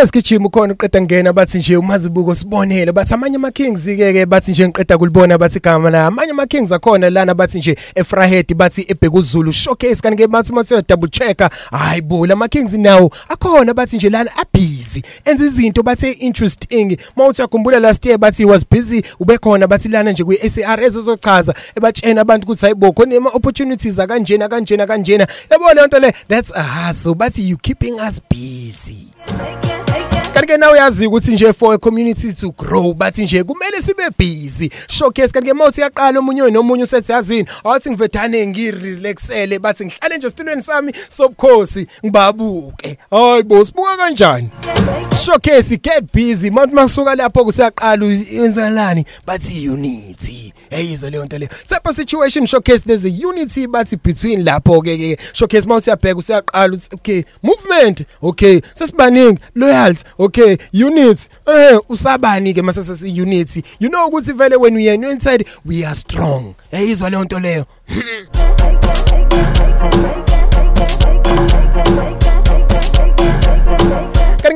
[0.00, 4.26] Kanti sigijima ukhona uqeda ngena bathi nje umazibuko sibonele bathi amanye ama Kings ke ke
[4.26, 8.54] bathi nje ngiqeda kulibona bathi igama la amanye ama Kings akhona lana bathi nje eFrahead
[8.54, 13.74] bathi ebheka uZulu showcase kanti ke bathi mase double checker hayibo lama Kings nawo akhona
[13.74, 18.64] bathi nje lana abusy enza izinto bathe interesting mawuthi yakhumbula last year bathi he was
[18.70, 23.98] busy ubekhona bathi lana nje kwi SARS ezochaza ebatshena abantu ukuthi hayibo khona ama opportunities
[23.98, 29.06] akanjena kanjena kanjena yabo le nto le that's a hustle bathi you keeping us busy.
[29.26, 29.79] Kanti
[30.32, 34.70] ke nawe uyazi ukuthi nje for a community to grow bathi nje kumele sibe busy.
[34.88, 39.58] Showcase kanti ke mawuthi yaqala omunye nomunye usethi yazini awuthi ngivedane ngirelaxele.
[39.58, 42.98] Bathi ngihlale nje estudweni sami sobukhosi ngibabuke.
[43.10, 44.50] Hayi bo sibuka kanjani?
[45.24, 46.50] Showcase get busy.
[46.50, 53.04] Mawuthi masuka lapho kusiyaqala yenzelani bathi unity eyizo leyo nto leyo type situation showcase there's
[53.04, 54.96] a unity bathi between lapho ke.
[54.96, 58.02] Ke showcase mawuthi uyabheka usiyaqala uthi okay movement.
[58.22, 60.04] Okay sesibaningi loyalty.
[60.20, 65.12] Okay unit eh usabani ke mase sesi unity you know ukuthi vele when we are
[65.12, 66.54] inside we are strong.
[66.72, 67.64] Eyizwa leyo nto leyo.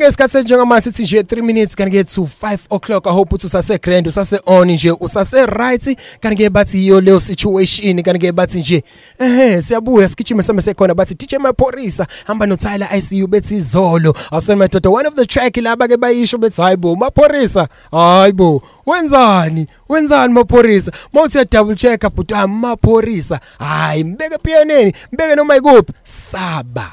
[0.05, 3.47] Kanti ngesikhathi senjengama sithi nje 3 minutes kanti ke to 5 o'clock i hope ukuthi
[3.47, 8.33] usase grand usase on nje usase right kanti ke bathi iyo leyo situation kanti ke
[8.33, 8.83] bathi nje
[9.19, 10.95] ehe siyabuya sigijime same sekhona.
[10.95, 15.57] Bathi DJ Maphorisa hamba no Tyler ICU bethi izolo awusena madoda one of the track
[15.57, 20.93] laba ke bayisho bethi hayibo Maphorisa hayibo wenzani wenzani Maphorisa?
[21.13, 26.93] Mawuthi ya double check but Maphorisa hayi mbeke pianeni mbeke noma ikuphi saba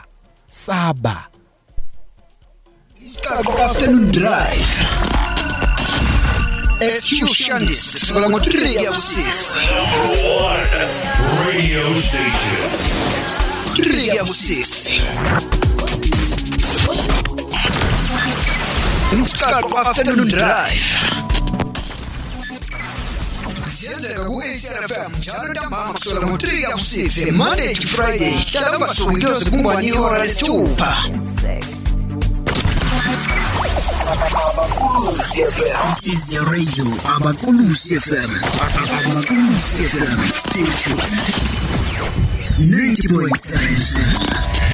[0.50, 1.31] saba.
[1.31, 1.31] Isiqaqo
[3.16, 4.72] afternoon drive.
[6.80, 9.58] SQ Shandis sukela ngo3 ya kusisi.
[11.46, 12.70] Radio station.
[13.76, 15.02] 3 ya kusisi.
[19.24, 20.86] Isiqaqo afternoon drive.
[23.80, 28.34] Siyenzeka ku ACFM njalo ntambama kusukela ngo3 ya kusisi Monday to Friday.
[28.52, 30.98] Hlala ungasuki kuyoze kumbani ihora lesithupha.
[34.72, 36.86] This is your radio.
[37.10, 38.30] Abakulusi FM.
[38.62, 40.98] Abakulusi FM station.
[42.62, 44.71] 90.7 FM.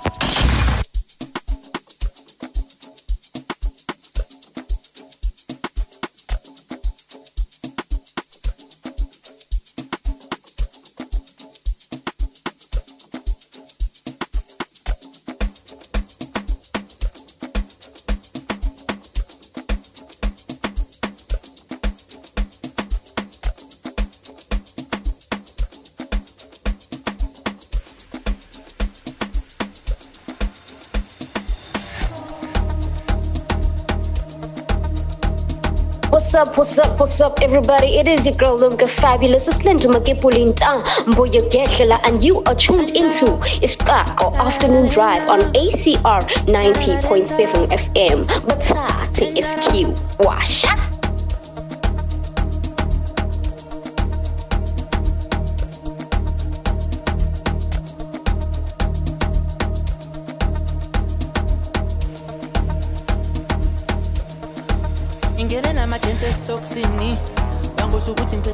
[37.07, 37.97] What's up, up, everybody?
[37.97, 39.47] It is your girl Lumka Fabulous.
[39.47, 43.25] It's Linda Makipulinta Mboya Gekela, and you are tuned into
[43.63, 48.25] Iskako Afternoon Drive on ACR 90.7 FM.
[48.47, 50.25] Batate SQ.
[50.25, 50.65] Wash.
[50.65, 50.86] ingene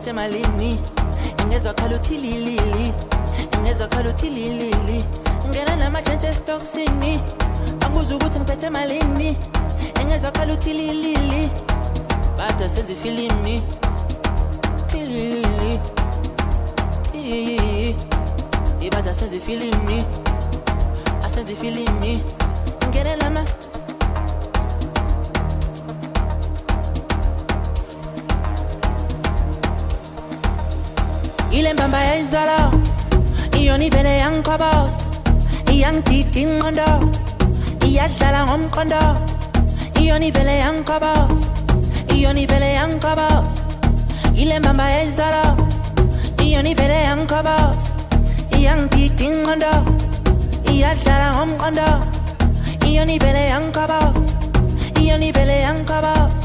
[0.04, 0.80] ukuthi ngiphethe malini?
[1.42, 2.94] Ingezwa khala uthi lilili.
[3.58, 5.06] Ingezwa khala uthi lilili.
[5.46, 7.20] Ingene namajensi esitoksini
[7.80, 9.38] banguza ukuthi ngiphethe malini.
[10.02, 11.50] Ingezwa khala uthi lilili.
[12.38, 13.64] Bada senza ifilimi.
[14.88, 15.80] Filili
[18.82, 20.04] ibada senza ifilimi.
[21.24, 22.24] Asenza ifilimi.
[22.86, 23.16] Ingene
[31.58, 32.60] ile mbamba yayizolo
[33.60, 34.96] iyona ivele yangikhobos
[35.74, 36.90] iyangidida ingqondo
[37.88, 39.02] iyadlala ngomqondo
[40.02, 41.40] iyona ivele yangikhobos
[42.16, 43.54] iyona ivele yangikhobos
[44.42, 45.46] ile mbamba yayizolo
[46.46, 47.84] iyona ivele yangikhobos
[48.58, 49.74] iyangidida ingqondo
[50.74, 51.90] iyadlala ngomqondo
[52.88, 54.28] iyona ivele yangikhobos
[55.02, 56.42] iyona ivele yangikhobos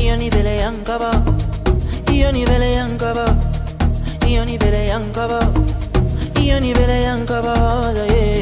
[0.00, 0.22] iyona
[2.38, 2.68] ivele
[4.26, 5.40] yangikhobos Ioni vele yankaba
[6.42, 7.54] Ioni vele yankaba
[8.08, 8.35] yeah.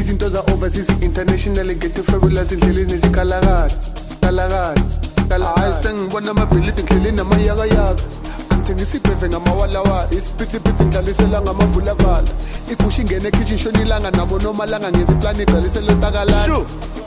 [0.00, 3.70] izinto za-overseas international ngethe fabulous endleleni zikhalakala
[4.20, 8.02] kalakala hayi sengibona amabhilidi ngihleli namayakayaka.
[8.50, 12.28] Angithengisa ibheve ngamawalawala isiphithiphithi ngidlalisela ngamavulavala.
[12.70, 16.58] Igusha ingene ekhishini shonilanga nabo nomalanga ngenza iplani igcwalisela ontakalana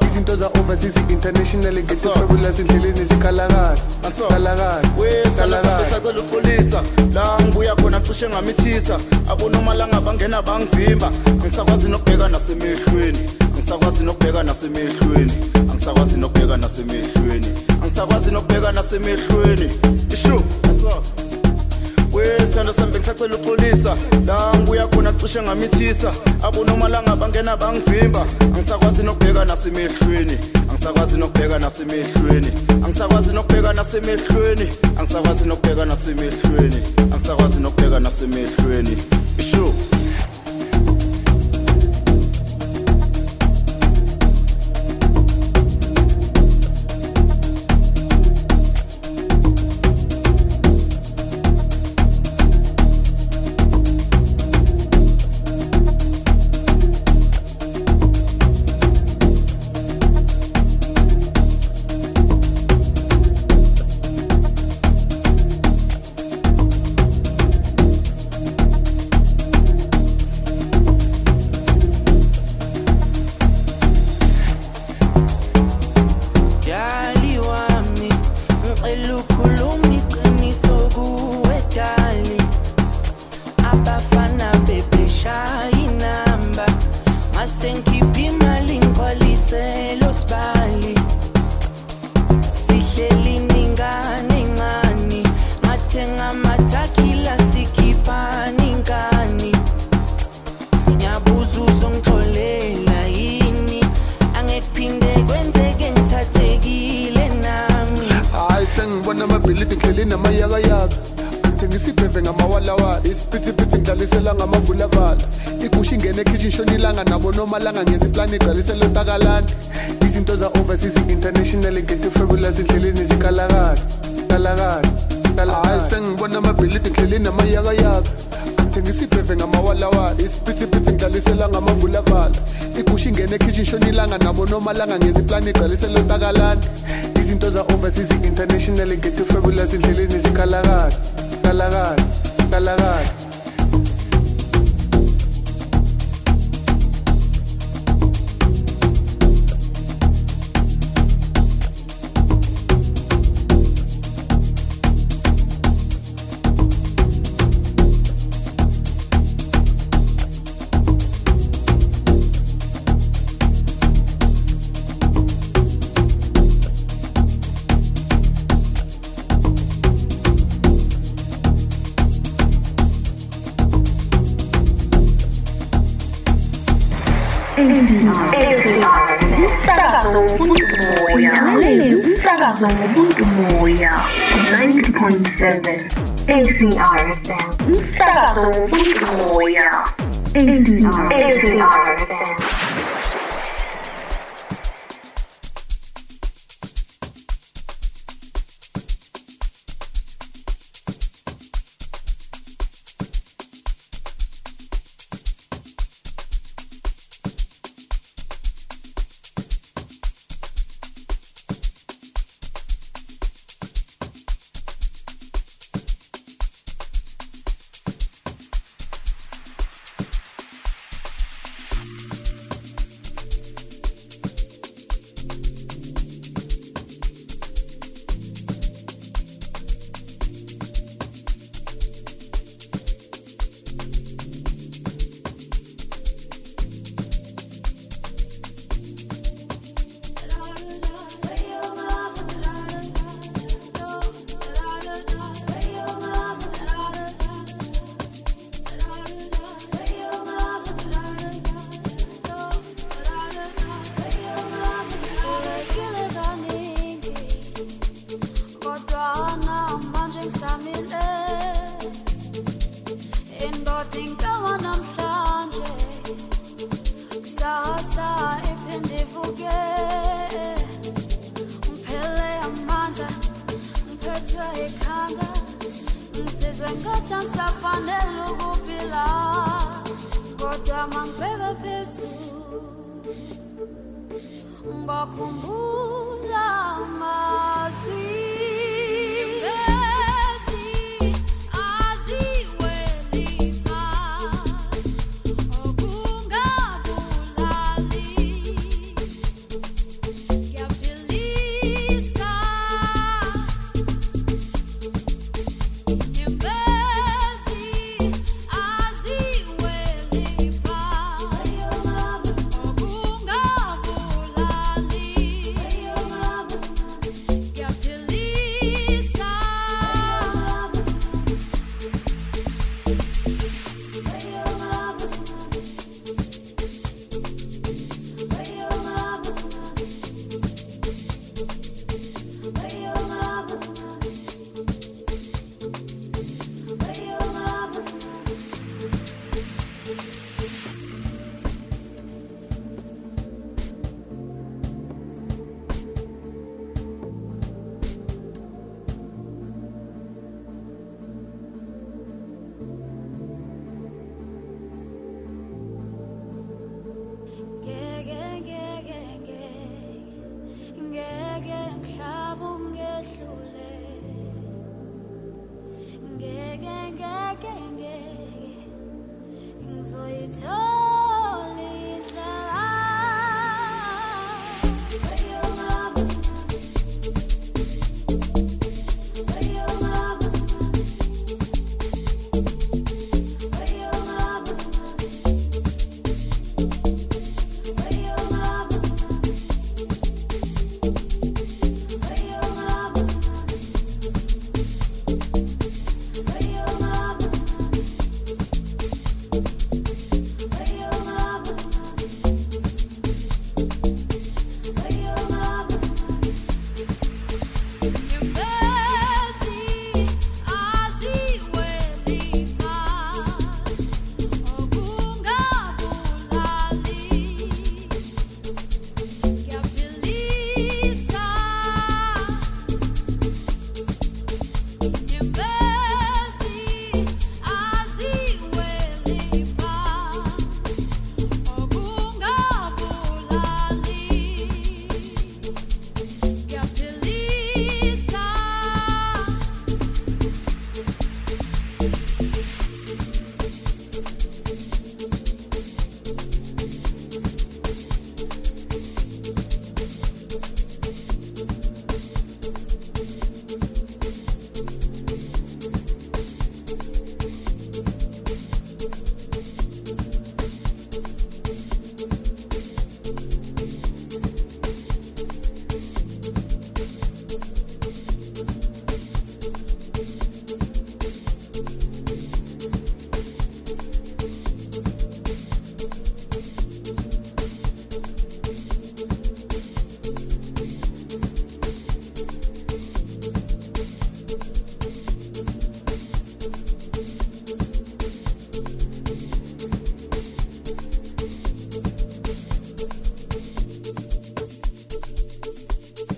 [0.05, 3.77] izinto za-overseas international ngethe fabulous endleleni zikhalakala
[4.11, 6.83] kalakala wesalasabesa sacela uxolisa
[7.13, 8.99] la ngibuya khona cishe ngamithisa.
[9.29, 11.11] Abonomalanga bangena bangivimba.
[11.27, 13.19] Angisakwazi nokubheka nasemehlweni.
[13.55, 15.33] Angisakwazi nokubheka nasemehlweni.
[15.71, 17.47] Angisakwazi nokubheka nasemehlweni.
[17.83, 19.69] Angisakwazi nokubheka nasemehlweni.
[20.13, 20.41] Ishu.
[22.13, 23.95] Wesithando sami bengisacela uxolisa
[24.25, 26.11] la ngibuya khona cishe ngamithisa.
[26.43, 28.25] Abonomalanga bangena bangivimba.
[28.41, 30.37] Angisakwazi nokubheka nasemehlweni.
[30.85, 32.47] Angisakwazi nokubheka nasemehlweni
[32.85, 34.69] angisakwazi nokubheka nasemehlweni
[34.99, 36.75] angisakwazi nokubheka nasemehlweni
[37.13, 38.97] angisakwazi nokubheka nasemehlweni
[39.39, 39.73] ishu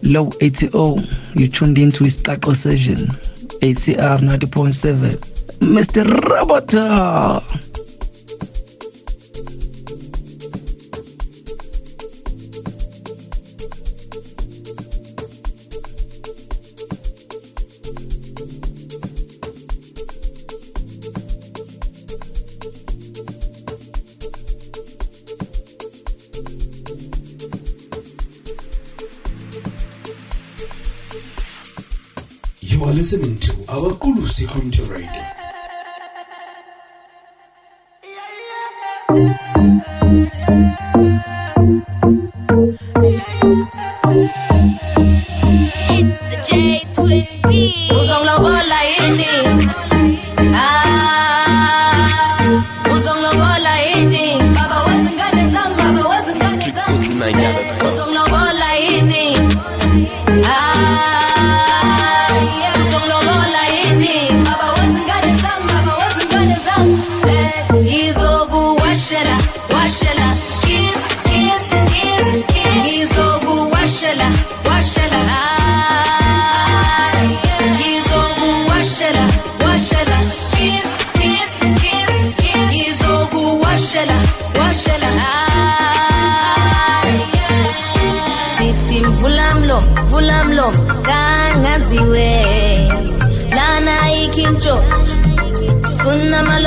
[0.07, 0.69] Low 80,
[1.35, 2.95] you tuned into Istaqo Session,
[3.61, 5.17] ACR 90.7.
[5.59, 6.05] Mr.
[6.05, 7.56] Roboter!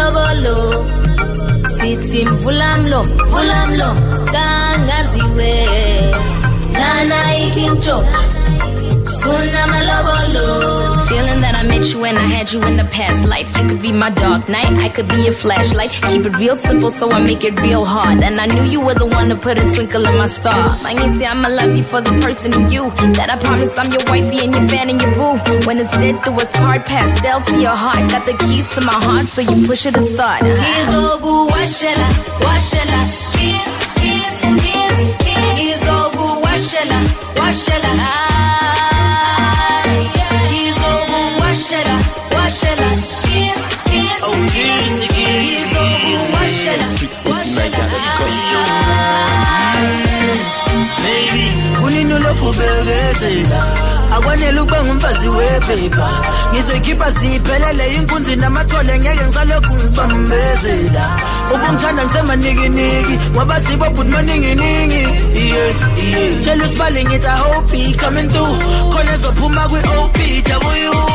[0.01, 0.85] Amalobolo
[1.79, 4.01] sithi mvula mlomo vula mlomo
[4.33, 5.53] kangaziwe
[6.73, 8.05] lana ikincho
[9.05, 10.80] sifuna amalobolo
[11.11, 13.51] Feeling that I met you when I had you in the past life.
[13.59, 15.91] You could be my dark night, I could be your flashlight.
[16.09, 18.23] Keep it real simple, so I make it real hard.
[18.23, 20.55] And I knew you were the one to put a twinkle in my star.
[20.87, 22.91] Mangithi, I'ma love you for the person in you.
[23.19, 25.35] That I promise I'm your wifey and your fan and your boo.
[25.67, 28.09] When it's dead, do us part, pastel to your heart.
[28.11, 30.43] Got the keys to my heart, so you push it to start.
[30.43, 32.09] Izogu washela,
[32.47, 33.01] washela,
[33.35, 34.97] kiss, kiss, kiss,
[35.27, 35.55] kiss.
[35.75, 36.99] Izogu washela,
[37.35, 38.70] washela, ah,
[52.11, 53.63] kunini lokhu bekezela
[54.17, 56.09] akwanele ukuba ngumfazi wephepha.
[56.53, 61.05] Ngizoyikhipha ziphelele inkunzi namathole ngeke ngisalokhu ngibambezela.
[61.55, 62.03] Ubungithanda
[63.61, 65.03] sibo bhuti maninginingi
[65.35, 66.41] iye iye.
[66.43, 68.59] Tshela usibale ngithi ahope coming through.
[68.93, 71.10] Khona ezophuma kwi-op w.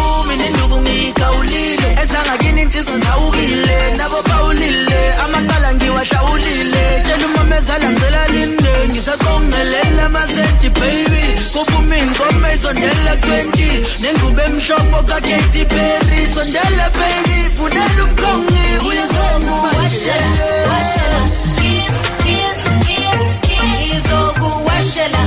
[0.46, 5.14] mina induku ngiyigawulile ezangakini insizwa zawukile nabo bawulile.
[5.24, 7.02] Amacala ngiwahlawulile.
[7.04, 8.74] Tshela umamezala ngicela linde.
[8.88, 11.24] Ngisaqongelela amasenti baby.
[11.54, 16.20] Kuphuma iy'nkomo isondela 20 nengubo emhlopho kaKaty Perry.
[16.34, 17.38] Sondela baby.
[17.56, 18.66] Funela umkhongi.
[18.96, 21.22] Izogu washela,
[21.60, 21.94] kiss,
[22.24, 23.80] kiss, kiss, kiss.
[23.96, 25.24] Izogu washela,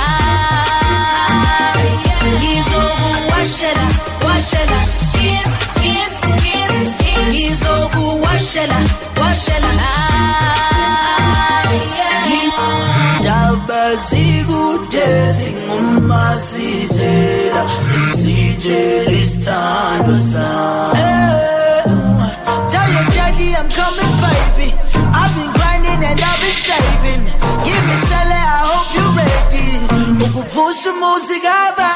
[0.00, 0.12] ah,
[2.36, 2.71] Izogu
[3.62, 3.86] washela,
[4.26, 4.78] washela,
[5.14, 5.50] kiss,
[5.80, 7.34] kiss, kiss, kiss.
[7.50, 8.78] Izogu washela,
[9.20, 9.82] washela, ah,
[13.22, 15.08] Daba zikude
[15.38, 21.10] singumasithela sisitshela isithando sami
[22.70, 24.68] Tell your daddy I'm coming, baby.
[25.14, 27.22] I've been grinding and I've been saving.
[27.64, 28.34] Give me Sally, I
[28.66, 29.66] hope you're ready.
[30.20, 31.52] Ukuvusa umuzika?
[31.76, 31.92] Baba.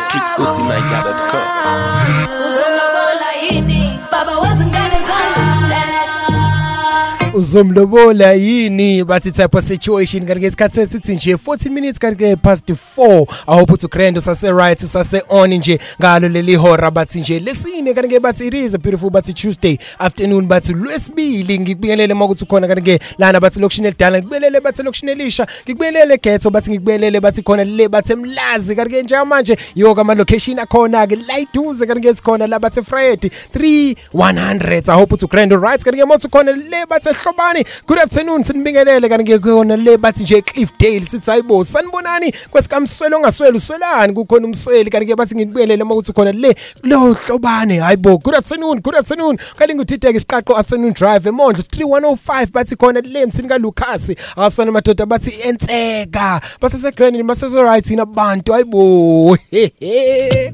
[7.37, 12.37] Uzomlobola yini bathi type of situation kanti ke isikhathi esithi nje 40 minutes kanti ke
[12.37, 16.91] past 4 i hope uthi grand usase right usase on nje ngalo leli hora.
[16.91, 20.47] Bathi nje lesine kanti ke bathi it is a beautiful bathi tuesday afternoon.
[20.47, 25.47] Bathi lwesibili ngikubingelele makuthi khona kanti ke lana bathi lokushini elidala ngikubelele bathi lokushini elisha
[25.64, 30.59] ngikubelele ghetto bathi ngikubelele bathi khona le bathi emlazi kanti ke njengamanje yoke ama location
[30.59, 35.53] akhona ke la iduze kanti ke sikhona la bathi Friday 3100 i hope uthi grand
[35.53, 39.09] right kanti ke mothu khona le bathi hlobani good afternoon sinibingelele.
[39.09, 42.33] Kanti ke khona le bathi nje Cliffdale sithi hayibo sanibonani?
[42.51, 48.18] Kwesikamswelo ongasweli uswelani kukhona umsweli kanti ke bathi ngikubelele makuthi khona le lo hlobane hayibo
[48.18, 49.39] good afternoon good afternoon.
[49.59, 55.31] Kanti ngithitheke isiqaqo afternoon drive emondlo 3105 bathi khona le mthini kaLucas awasana madoda bathi
[55.43, 56.41] enseka.
[56.61, 60.53] Basese grand baseso right ina bantu hayibo hehe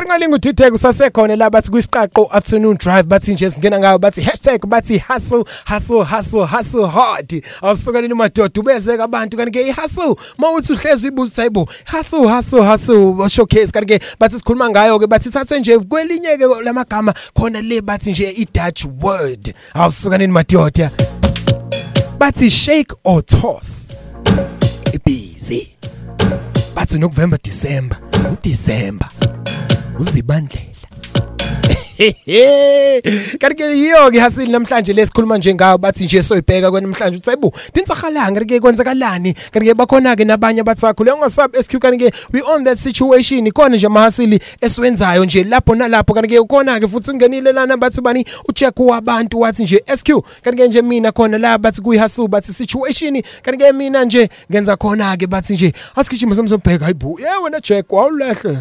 [0.00, 4.98] Kangalinga uthitheke usasekhona la bathi kwisiqaqo afternoon drive bathi nje singena ngayo bathi hashtag bathi
[4.98, 7.44] hustle hustle hustle hustle hard.
[7.62, 13.72] Awusukanini madoda ubezeka abantu kanti ke ihustle mawuthi uhlezi ibuza hayibo hustle hustle hustle showcase.
[13.72, 18.10] Kanti ke bathi sikhuluma ngayo ke bathi thathwe nje kwelinye ke lamagama khona le bathi
[18.10, 19.54] nje i Dutch word.
[19.74, 20.90] Awusukanini madoda
[22.18, 23.94] bathi shake or toss.
[24.92, 25.68] Ibhizi.
[26.74, 27.98] Bathi November December
[28.32, 29.08] uDecember.
[30.00, 30.80] Uzibandlela.
[33.40, 37.52] Kanti ke yiyo ke hasili namhlanje lesikhuluma nje ngayo bathi nje soyibheka kwanamhlanje uthi hayibo
[37.74, 42.40] dintsakhalanga ke kwenzakalani kanti ke bakhona ke nabanye bathakho le ngasab SQ kanti ke we
[42.42, 43.46] on that situation.
[43.46, 46.14] Ikhona nje amahasili esiwenzayo nje lapho nalapho.
[46.14, 50.08] Kanti ke ukhona ke futhi ungenile lana bathi bani ucheck wabantu wathi nje SQ
[50.42, 53.22] kanti ke nje mina khona la bathi kuyihasu bathi situation.
[53.42, 57.92] Kanti ke mina nje ngenza khona ke bathi nje asikijima samzobheka hayibo yeah wena check
[57.92, 58.58] wawulahle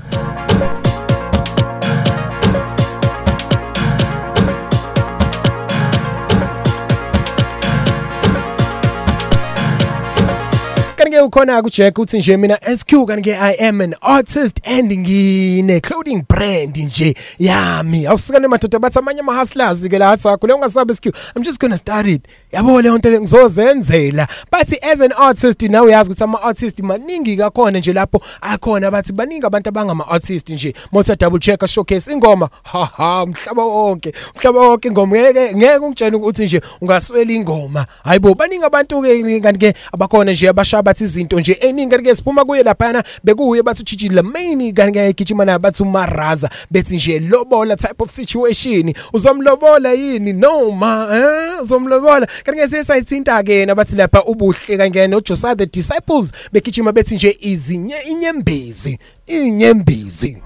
[11.20, 15.82] ke ukhona kuJack uthi nje mina SQ kanti ke I am an artist and ngine
[15.82, 18.06] clothing brand nje yami.
[18.06, 21.72] Awusukane madoda bathi amanye ama hustlers ke la sakho le ungasabe SQ I'm just going
[21.72, 22.26] to start it.
[22.54, 24.28] Yabo le nto ngizozenzela.
[24.52, 28.92] Bathi as an artist now uyazi ukuthi ama artist maningi kakhona nje lapho akhona.
[28.92, 30.74] Bathi baningi abantu abangama artist nje.
[30.92, 32.50] Motha double check showcase ingoma.
[32.64, 35.18] Haha umhlaba wonke umhlaba wonke ingoma.
[35.18, 37.86] Ngeke ngeke ungitshene ukuthi nje ungaswela ingoma.
[38.04, 42.10] Hayibo baningi abantu ke kanti ke abakhona nje abashaya bathi bathi izinto nje eningi kanti
[42.10, 46.96] ke siphuma kuye laphana bekuye bathi uchichi lamani kanti ke igijima na bathi umaraza bethi
[46.96, 50.34] nje lobola type of situation uzomlobola yini?
[50.34, 52.28] Noma eh uzomlobola.
[52.44, 57.38] Kanti ke sesayithinta ke yena bathi lapha ubuhle kangena uJosiah the disciples begijima bethi nje
[57.42, 60.38] izinye inyembezi inyembezi.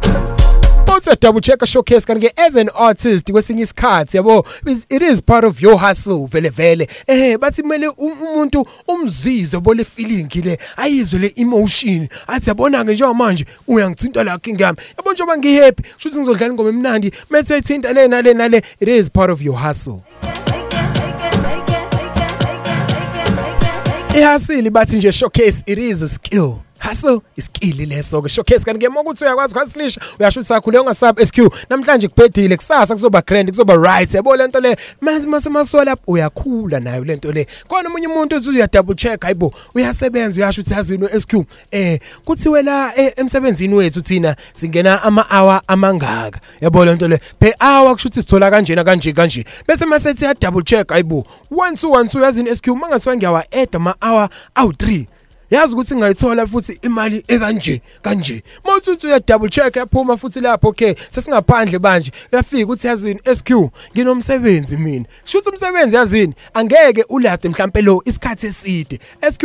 [0.96, 4.46] Uthi double check showcase kanti ke as an artist kwesinye isikhathi yabo?
[4.68, 6.88] Is- it is part of your hustle vele vele.
[7.08, 12.08] Eh bathi kumele u- umuntu umzizwe bole feeling le ayizwe le emotion.
[12.28, 16.70] Athi yabona ke njengoba manje uyangithinta la king yami yabo njengoba ngihappy kusho ngizodlala ingoma
[16.70, 20.04] emnandi methe ithinta le nale nale it is part of your hustle.
[24.16, 26.60] Ihasili bathi nje showcase it is a skill.
[26.84, 28.30] Hustle iskill leso ke.
[28.30, 31.38] Showcase kanti ke mokuthi uyakwazi kwasilisha uyasho ukuthi sakhule ungasab SQ
[31.70, 34.14] namhlanje kubhedile kusasa kuzoba grand kuzoba right.
[34.14, 37.48] Yabo lento le mase mase masola lapho uyakhula nayo lento le.
[37.68, 41.34] Khona umunye umuntu uthi uya double check hayibo uyasebenza uyasho ukuthi yazini SQ
[41.72, 47.54] eh kuthiwe la eh, emsebenzini wethu thina singena ama hour amangaka yabo lento le per
[47.60, 49.46] hour kusho ukuthi sithola kanjena kanje kanje.
[49.68, 53.76] Bese masethi ya double check hayibo 1 2 1 2 yazini SQ mangathiwa ngiyawa add
[53.76, 55.06] ama hour awu 3
[55.54, 58.44] yazi ukuthi ngayithola futhi imali ekanje kanje.
[58.64, 63.52] Mawuthi uya double check yaphuma futhi lapho okay sesingaphandle manje uyafika uthi yazini SQ
[63.94, 65.06] nginomsebenzi mina.
[65.26, 69.00] Shuthi umsebenzi yazini angeke ulast mhlambe lo isikhathi eside.
[69.32, 69.44] SQ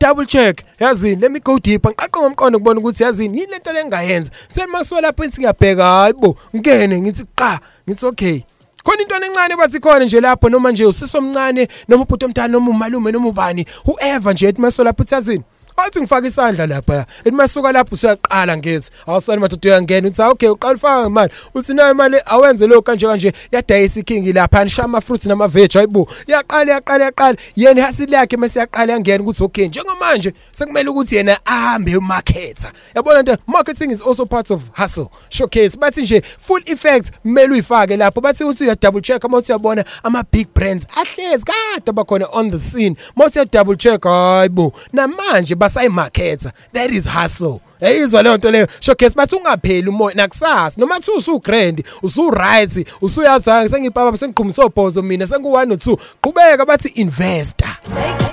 [0.00, 1.90] double check yazini let me go deeper.
[1.90, 7.00] Ngiqaqe ngomqondo kubona ukuthi yazini yini lento lengayenza then masiwa lapho ensi ngiyabheka hayibo ngene
[7.00, 8.40] ngithi qa ngithi okay.
[8.84, 13.12] Khona into encane bathi khona nje lapho noma nje usisomncane noma ubhuti omdala noma umalume
[13.12, 15.44] noma ubani whoever nje ethi maso lapho uthazini
[15.82, 20.08] athi ngifaka isandla lapha ethi masuka lapho usuyaqala ngithi awusani madoda uyangena.
[20.08, 21.32] Uthi okay uqala ufaka imali.
[21.54, 25.76] Uthi nayo imali awenze lokho kanje kanje yadayisa iking lapha nisha ama fruits nama veg
[25.76, 27.36] ayibo yaqala yaqala yaqala.
[27.56, 33.22] Yena hasili yakhe mase yaqala yangena ukuthi okay njengamanje sekumele ukuthi yena ahambe emarketha yabona
[33.22, 35.10] nto marketing is also part of hustle.
[35.28, 35.76] Showcase.
[35.78, 38.20] Bathi nje full effect kumele uyifake lapho.
[38.20, 42.50] Bathi uthi uya double check ama uthi uyabona ama big brands ahlezi kade bakhona on
[42.50, 42.96] the scene.
[43.16, 47.60] Mawuthi uya double check hayibo namanje basayimarketha that is hustle.
[47.80, 48.68] Eyizwa leyo nto leyo.
[48.80, 50.80] Showcase bathi ungapheli umoya nakusasa.
[50.80, 55.96] Noma kuthi usu grand usu right usuyazi sengipapa sengiqhumise obhozo mina sengu 1 no 2
[56.22, 57.68] qhubeka bathi investor.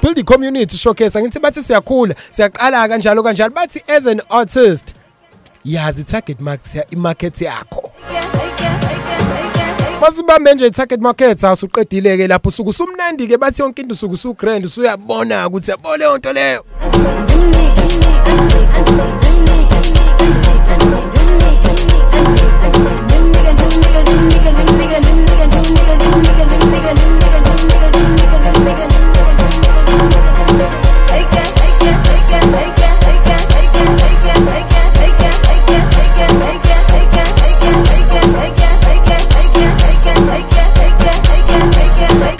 [0.01, 3.53] Build the community showcase angithi bathi siyakhula siyaqala kanjalo kanjalo.
[3.53, 4.95] Bathi as an artist
[5.65, 7.91] yazi target market imarket yakho.
[10.01, 12.49] Masubambe nje target market awusuqedile ke lapho.
[12.49, 16.63] Usuku sumnandi ke bathi yonke into usuku su grand usuyabona ukuthi yabo leyo nto leyo.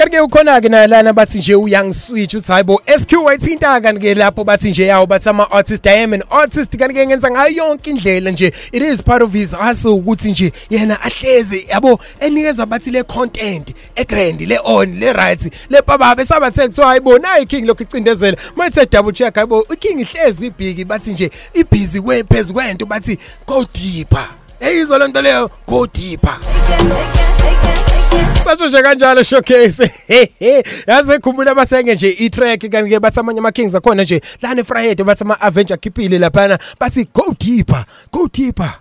[0.07, 4.43] Kanti ukhona ke nalana bathi nje uyang switch uthi hayibo SQ wayithinta kanti ke lapho
[4.43, 6.77] bathi nje yawo bathi ama artist I am an artist.
[6.77, 10.51] Kanti ke ngenza ngayo yonke indlela nje it is part of his hustle ukuthi nje
[10.69, 16.25] yena ahleze yabo enikeza bathi le content e grand le on le right le bababe
[16.25, 18.37] sabathe kuthiwa hayibo nayi king lokhu icindezela.
[18.55, 24.27] Mayithe double check hayibo iking ihlezi ibhiki bathi nje ibhizi kwephezulu kwento bathi go deeper.
[24.59, 26.37] Eyizwa lento leyo go deeper.
[28.47, 29.91] Satsho nje kanjalo showcase.
[30.87, 35.03] Yaze khumbula bathenge nje i-track kanti ke bathi amanye ama Kings akhona nje lana eFriday
[35.05, 38.73] bathi ama Avenger khiphile laphana bathi go deeper, go deeper.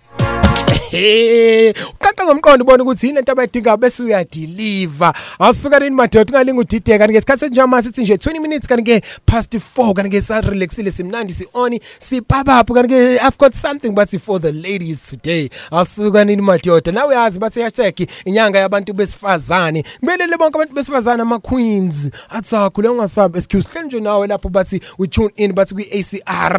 [2.01, 5.13] Uqaqa ngomqondo ubona ukuthi yini lento abayidinga bese uyadeliver.
[5.39, 9.55] Asuka nini madoda ungalinga udideka kanti ngesikhathi senjama sithi nje 20 minutes kanti ke past
[9.55, 14.11] 4 kanti ke sa relaxile simnandi si on sipapaphu kanti ke I've got something but
[14.21, 15.51] for the ladies today.
[15.71, 19.85] Asuka nini madoda nawe yazi bathi hashtag inyanga yabantu besifazane.
[20.01, 22.11] Kubelele bonke abantu besifazane ama queens.
[22.31, 26.57] Atsakho le ungasabi excuse hle nje nawe lapho bathi we tune in bathi kwi ACR.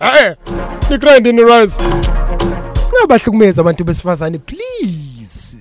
[0.00, 0.34] Eh.
[0.88, 2.29] The grind in the rise.
[3.00, 5.58] Ngabahlukumeza abantu besifazane please.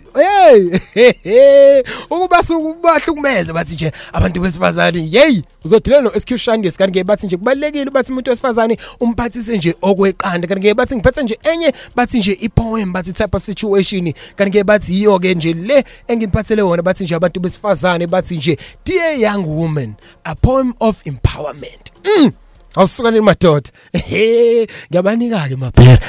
[1.24, 5.02] Hey ukuba subahlukumeza bathi nje abantu besifazane.
[5.02, 9.76] Hey uzodila no SQ Shandes kanti ke bathi nje kubalekile bathi umuntu wesifazane umphathise nje
[9.82, 10.48] okweqanda.
[10.48, 14.14] Kanti ke bathi ngiphethe nje enye bathi nje ipoem bathi type of situation.
[14.36, 18.58] Kanti ke bathi iyo ke nje le engiphathele wona bathi nje abantu besifazane bathi nje
[18.86, 21.92] dear young woman a poem of empowerment.
[22.04, 22.32] Mm.
[22.76, 23.70] Awusuka ni madoda.
[23.94, 25.99] He ngiyabanika ke maphela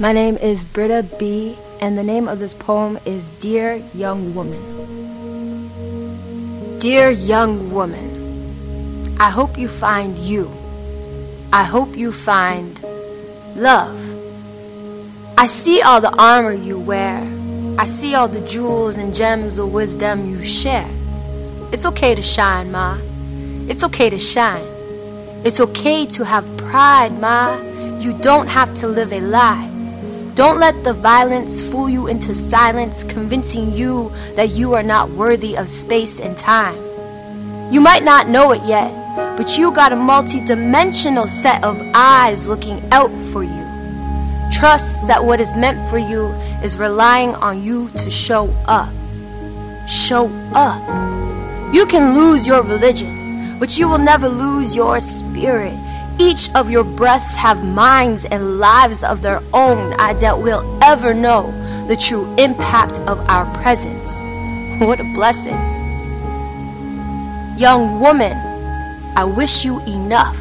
[0.00, 1.56] My name is Britta B.
[1.80, 4.62] and the name of this poem is Dear Young Woman.
[6.78, 10.48] Dear young woman, I hope you find you.
[11.52, 12.80] I hope you find
[13.56, 13.98] love.
[15.36, 17.18] I see all the armor you wear.
[17.76, 20.88] I see all the jewels and gems of wisdom you share.
[21.72, 22.96] It's okay to shine, Ma.
[23.68, 24.64] It's okay to shine.
[25.44, 27.58] It's okay to have pride, Ma.
[27.98, 29.77] You don't have to live a lie.
[30.38, 35.56] Don't let the violence fool you into silence, convincing you that you are not worthy
[35.56, 36.76] of space and time.
[37.72, 38.88] You might not know it yet,
[39.36, 43.64] but you got a multi dimensional set of eyes looking out for you.
[44.52, 46.28] Trust that what is meant for you
[46.62, 48.92] is relying on you to show up.
[49.88, 50.80] Show up.
[51.74, 55.74] You can lose your religion, but you will never lose your spirit.
[56.20, 59.92] Each of your breaths have minds and lives of their own.
[60.00, 61.52] I doubt we'll ever know
[61.86, 64.20] the true impact of our presence.
[64.80, 65.56] What a blessing.
[67.56, 68.32] Young woman,
[69.16, 70.36] I wish you enough.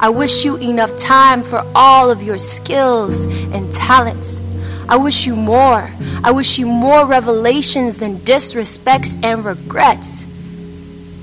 [0.00, 4.40] I wish you enough time for all of your skills and talents.
[4.88, 5.90] I wish you more.
[6.24, 10.24] I wish you more revelations than disrespects and regrets.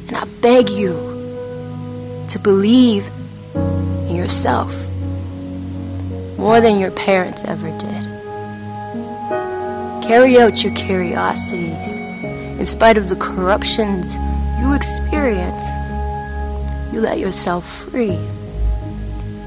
[0.08, 0.94] And I beg you
[2.30, 3.10] to believe
[4.34, 4.90] yourself
[6.40, 8.04] more than your parents ever did.
[10.04, 14.16] Carry out your curiosities in spite of the corruptions
[14.60, 15.64] you experience.
[16.92, 18.16] You let yourself free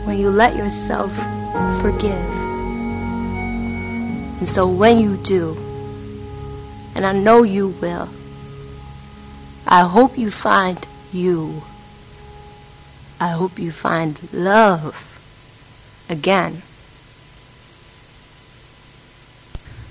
[0.07, 1.13] when you let yourself
[1.83, 2.31] forgive.
[4.39, 5.57] And so when you do,
[6.95, 8.09] and I know you will,
[9.67, 10.79] I hope you find
[11.13, 11.65] you.
[13.18, 15.16] I hope you find love
[16.09, 16.62] again.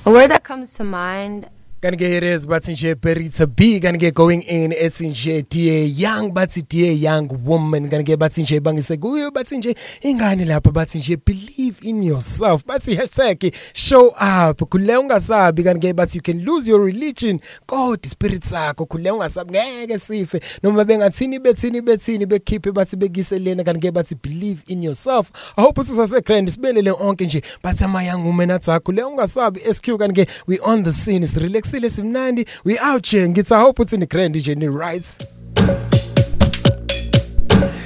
[0.06, 1.50] A word that comes to mind
[1.86, 5.86] kanti ke it is bathi nje Berita B kanti ke going in ethi nje dear
[5.86, 10.72] young bathi dear young woman kanti ke bathi nje bangise kuyo bathi nje ingane lapha?
[10.72, 12.66] Bathi nje believe in yourself.
[12.66, 14.70] Bathi hashtag show up.
[14.70, 17.40] Kule ungasabi kanti ke bathi you can lose your religion.
[17.68, 20.42] Kodwa spirit sakho kule ungasabi ngeke sife.
[20.64, 25.32] Noma bengathini bethini bethini bekhiphe bathi bekise lena kanti ke bathi believe in yourself.
[25.56, 27.44] I hope ukuthi usase grand sibelele onke nje.
[27.64, 29.60] Bathi ama young women athakho le ungasabi.
[29.60, 32.46] SQ kanti ke we on the scene is relax sile simnandi.
[32.64, 35.06] We out ngithi i hope uthi ni grand nje ni right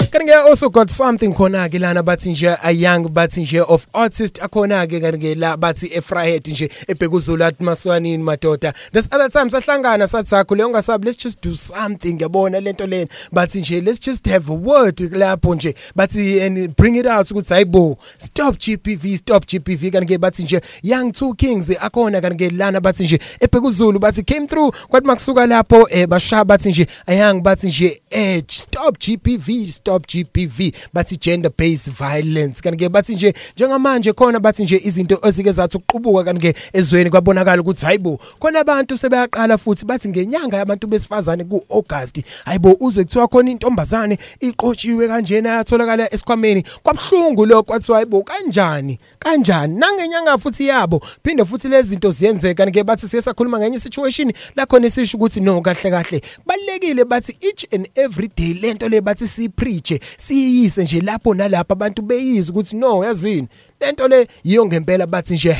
[0.09, 3.87] kanti ke also got something khona ke lana bathi nje a young bathi nje of
[3.93, 8.73] artist akhona ke kanti ke la bathi efrahead nje ebheka uzulu athi maswanini madoda.
[8.91, 12.17] This other time sahlangana sathi sakho le ungasabi let's just do something.
[12.17, 15.75] Yabona lento lena bathi nje let's just have a word lapho nje.
[15.95, 20.61] Bathi and bring it out ukuthi hayibo stop GPV stop GPV kanti ke bathi nje
[20.83, 22.21] young two kings akhona.
[22.21, 24.71] Kanti ke lana bathi nje ebheka uzulu bathi came through.
[24.89, 29.98] Kwathi makusuka lapho eh bashaya bathi nje a young bathi nje eh stop GPV stop
[30.07, 32.61] GPV bathi gender based violence.
[32.61, 37.09] Kanti ke bathi nje njengamanje khona bathi nje izinto ezike zathi ukuqubuka kanti ke ezweni
[37.09, 43.27] kwabonakala ukuthi hayibo khona abantu sebeyaqala futhi bathi ngenyanga yabantu besifazane kuAugust hayibo uze kuthiwa
[43.27, 46.63] khona intombazane iqotshiwe kanjena yatholakala esikhwameni.
[46.83, 49.75] Kwabhlungu lo kwathiwa hayibo kanjani kanjani?
[49.75, 52.63] Nangenyanga futhi yabo phinde futhi lezi zinto ziyenzeka.
[52.63, 56.21] Kanti ke bathi siyasakhuluma ngenye situation la khona esisho ukuthi no kahle kahle.
[56.45, 61.73] Balekile bathi each and every day lento le bathi si preach siyise nje lapho nalapha
[61.73, 63.47] abantu beyiza ukuthi no yazini
[63.79, 65.55] lento le yiyo ngempela bathi nje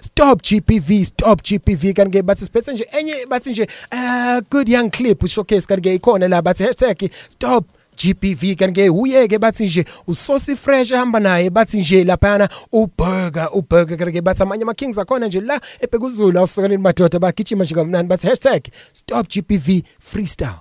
[0.00, 4.90] #stop GPV stop GPV kanti ke bathi siphethe nje enye bathi nje uh good young
[4.90, 6.64] clip showcase kanti ke ikhona la bathi
[7.28, 7.64] #stop
[7.96, 13.98] GPV kanti ke uyeke bathi nje usosi fresh ehamba naye bathi nje laphana uburger uburger
[13.98, 17.74] kanti ke bathi amanye ama kings akhona nje la ebheka uzulu awusokaneni madoda bagijima nje
[17.74, 18.28] kamnandi bathi
[18.92, 20.60] #stop GPV freestyle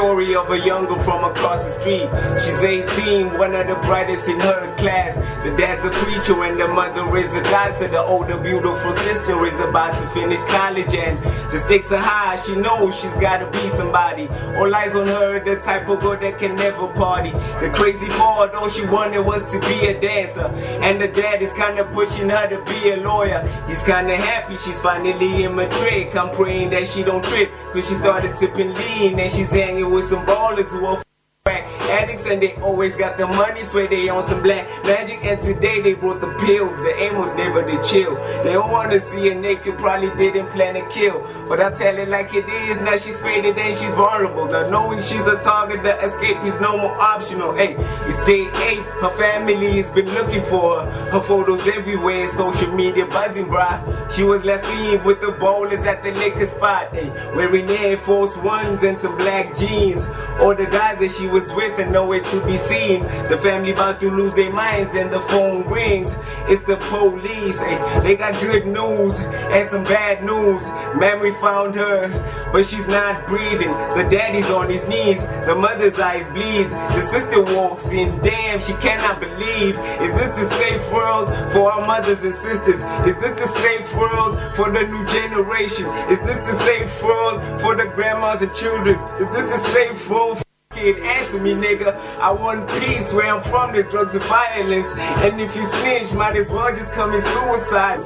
[0.00, 2.08] story of a young girl from across the street.
[2.42, 5.14] She's 18, one of the brightest in her class.
[5.44, 7.86] The dad's a preacher and the mother is a dancer.
[7.86, 11.18] The older beautiful sister is about to finish college and
[11.52, 12.40] the stakes are high.
[12.44, 14.28] She knows she's gotta be somebody.
[14.56, 17.32] All eyes on her, the type of girl that can never party.
[17.60, 20.46] The crazy part, all she wanted was to be a dancer.
[20.80, 23.46] And the dad is kinda pushing her to be a lawyer.
[23.68, 26.16] He's kinda happy she's finally in matric.
[26.16, 30.08] I'm praying that she don't trip, cause she started tipping lean and she's hanging with
[30.08, 31.02] some ballers who are
[31.44, 31.79] back.
[31.90, 33.62] Addicts and they always got the money.
[33.64, 35.24] Swear they on some black magic.
[35.24, 36.76] And today they brought the pills.
[36.78, 38.14] The aim was never to chill.
[38.44, 41.20] They don't wanna see her naked, probably didn't plan to kill.
[41.48, 42.80] But I tell it like it is.
[42.80, 44.46] Now she's faded and she's vulnerable.
[44.46, 47.54] Now knowing she's the target, the escape is no more optional.
[47.54, 47.74] Hey,
[48.06, 48.82] it's day eight.
[49.02, 51.10] Her family has been looking for her.
[51.10, 53.78] Her photos everywhere, social media buzzing, bruh.
[54.14, 56.94] She was last seen with the bowlers at the liquor spot.
[56.94, 60.02] Hey, wearing Air Force Ones and some black jeans.
[60.40, 63.02] All the guys that she was with and nowhere to be seen.
[63.28, 66.12] The family about to lose their minds, then the phone rings.
[66.48, 67.58] It's the police.
[67.58, 70.62] Hey, they got good news and some bad news.
[70.98, 72.08] Memory found her,
[72.52, 73.70] but she's not breathing.
[73.96, 76.70] The daddy's on his knees, the mother's eyes bleeds.
[76.70, 79.78] The sister walks in, damn, she cannot believe.
[79.78, 82.80] Is this the safe world for our mothers and sisters?
[83.06, 85.86] Is this the safe world for the new generation?
[86.10, 88.98] Is this the safe world for the grandmas and children?
[89.20, 90.42] Is this the safe world?
[90.80, 91.94] Kid, answer me, nigga.
[92.20, 93.72] I want peace where I'm from.
[93.72, 98.00] There's drugs and violence, and if you snitch, might as well just commit suicide.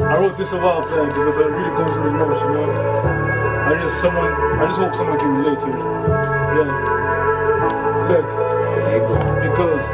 [0.00, 2.72] I wrote this about that because it really goes with emotion, you know.
[3.68, 5.76] I just someone, I just hope someone can relate to it.
[6.56, 6.72] Yeah.
[8.08, 8.26] Look,
[9.42, 9.84] because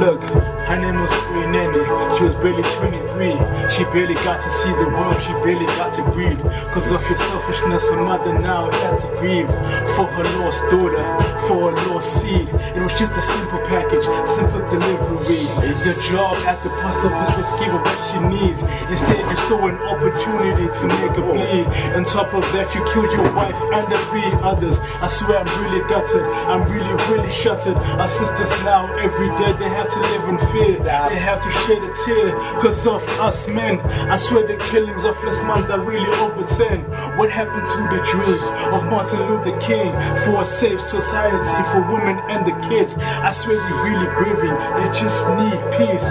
[0.00, 0.22] look,
[0.68, 1.10] her name was
[1.52, 1.72] Nene.
[2.16, 3.36] She was barely 23.
[3.74, 5.20] She barely got to see the world.
[5.20, 6.40] She barely got to breathe.
[6.72, 9.48] Cause of your selfishness, her mother now had to grieve
[9.94, 11.04] for her lost daughter,
[11.48, 12.48] for her lost seed.
[12.48, 15.44] It was just a simple package, simple delivery.
[15.84, 18.62] Your job at the post office was give her what she needs.
[18.88, 21.66] Instead, you saw an opportunity to make her bleed.
[21.96, 24.78] On top of that, you killed your wife and the three others.
[25.02, 26.22] I swear I'm really gutted.
[26.48, 27.76] I'm really, really shuttered.
[28.00, 30.51] Our sisters now, every day, they have to live in fear.
[30.52, 32.26] They have to shed a tear
[32.56, 33.80] because of us men.
[33.80, 36.82] I swear the killings of last month are really over 10.
[37.16, 38.38] What happened to the dream
[38.74, 39.92] of Martin Luther King
[40.24, 42.94] for a safe society for women and the kids?
[42.98, 44.52] I swear they're really grieving.
[44.76, 46.06] They just need peace.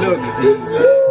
[0.00, 1.03] Look,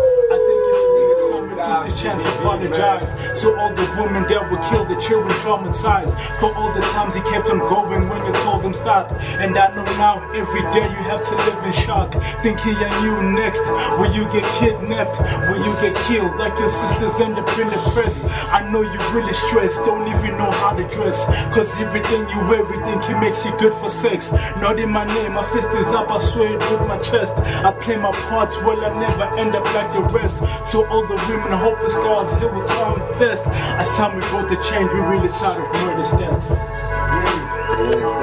[1.93, 3.07] chance to apologize.
[3.39, 6.13] So all the women that were killed, the children traumatized.
[6.39, 9.11] For all the times he kept on going when you told him stop.
[9.39, 12.11] And I know now every day you have to live in shock.
[12.41, 13.61] Thinking and you next.
[13.99, 15.19] Will you get kidnapped?
[15.49, 16.35] Will you get killed?
[16.37, 18.21] Like your sisters end up in the press.
[18.49, 21.25] I know you really stressed, don't even know how to dress.
[21.53, 24.31] Cause everything you wear, everything it makes you good for sex.
[24.57, 27.33] Not in my name, my fist is up, I swear it with my chest.
[27.63, 30.37] I play my parts well, I never end up like the rest.
[30.69, 33.43] So all the women hope the scars still with time best.
[33.75, 36.47] As time we go to change, we really tired of murder stats.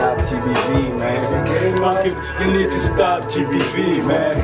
[0.00, 1.20] Stop GBV, man.
[1.76, 4.34] Fucking, you need to stop GBV, man.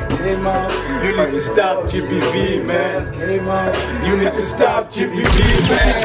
[1.03, 3.13] You need to stop GBV, man.
[4.05, 5.37] You need to stop GBV,
[5.69, 5.95] man.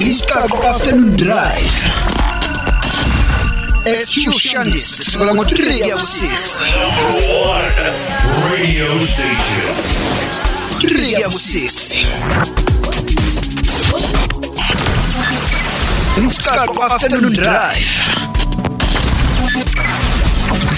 [0.00, 1.72] Isiqaqo afternoon drive.
[3.86, 6.62] SQ Shandis sukela ngo-3 yakusisi
[8.50, 10.55] Radio station.
[10.86, 12.06] 3 yakusisi
[16.28, 17.92] Isiqaqo afternoon drive.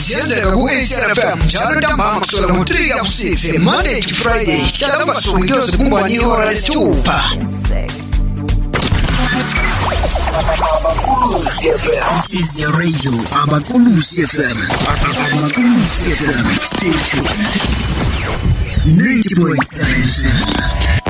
[0.03, 6.45] Siyenzeka ku-ACRFM njalo ntambama kusukela ngo-3 yakusisi Monday to Friday hlala ungasuki kuyoze kumbani ihora
[6.51, 7.19] lesithupha
[12.29, 14.59] This is your radio, Abakulusi FM.
[14.91, 17.25] Abakulusi FM station.
[18.89, 21.08] 90.7 FM.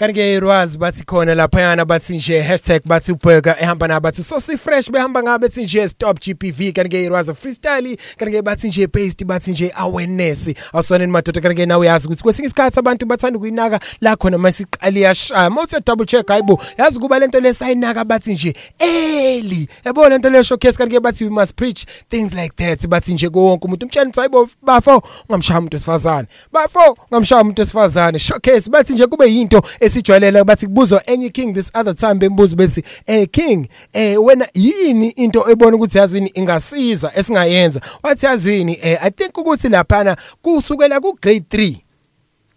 [0.00, 4.90] Kanti-ke rwazi bathi khona laphayana bathi nje hashtag bathi uburger ehamba nabo bathi sosi fresh
[4.90, 9.72] behamba ngabe bethi nje stop gpv kanti-ke rwazi freestyle kanti-ke bathi nje based bathi nje
[9.76, 10.50] awareness.
[10.72, 15.48] Awusoneni madoda kanti-ke nawe yazi ukuthi kwesinye isikhathi abantu bathanda ukuyinaka la khona masiqali yashaya.
[15.48, 20.44] Uma uthe double check hayibo yazi ukuba lento lesayinaka bathi nje early yabo lento le
[20.44, 22.88] showcase kanti-ke bathi we must preach things like that.
[22.88, 26.28] Bathi nje kuwonke umuntu umtshela ukuthi hayibo bafo ungamshaya umuntu wesifazane.
[26.52, 28.18] Bafo ungamshaya umuntu wesifazane.
[28.18, 32.82] Showcase bathi nje kube yinto esijwayelele bathi kubuzwa enye king this other time bembuzo bethi
[33.06, 37.80] eh king eh wena yini into ebona ukuthi yazini ingasiza esingayenza?
[38.02, 41.76] Wathi yazini eh i think ukuthi laphana kusukela ku grade 3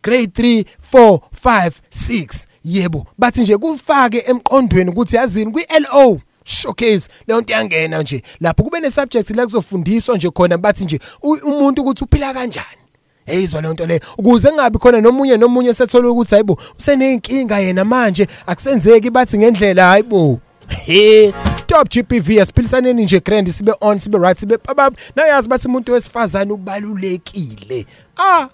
[0.04, 7.10] grade 3 4 5 6 yebo bathi nje kufake emqondweni ukuthi yazini kwi LO showcase
[7.28, 8.22] leyo nto yangena nje.
[8.40, 11.00] Lapho kube ne subject la kuzofundiswa nje khona bathi nje
[11.44, 12.83] umuntu ukuthi uphila kanjani?
[13.26, 18.28] Eyizwa leyo nto leyo ukuze kungabi khona nomunye nomunye sethola ukuthi hayibo usenenkinga yena manje.
[18.48, 20.40] Akusenzeki bathi ngendlela hayibo.
[20.86, 25.92] He stop GPV asiphilisaneni nje grand sibe on sibe right sibe babab nayazi bathi umuntu
[25.94, 27.86] wesifazane ubalulekile.
[28.18, 28.48] Ah!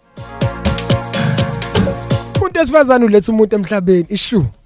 [2.40, 4.46] Umuntu esifazana uletha umuntu emhlabeni ishu.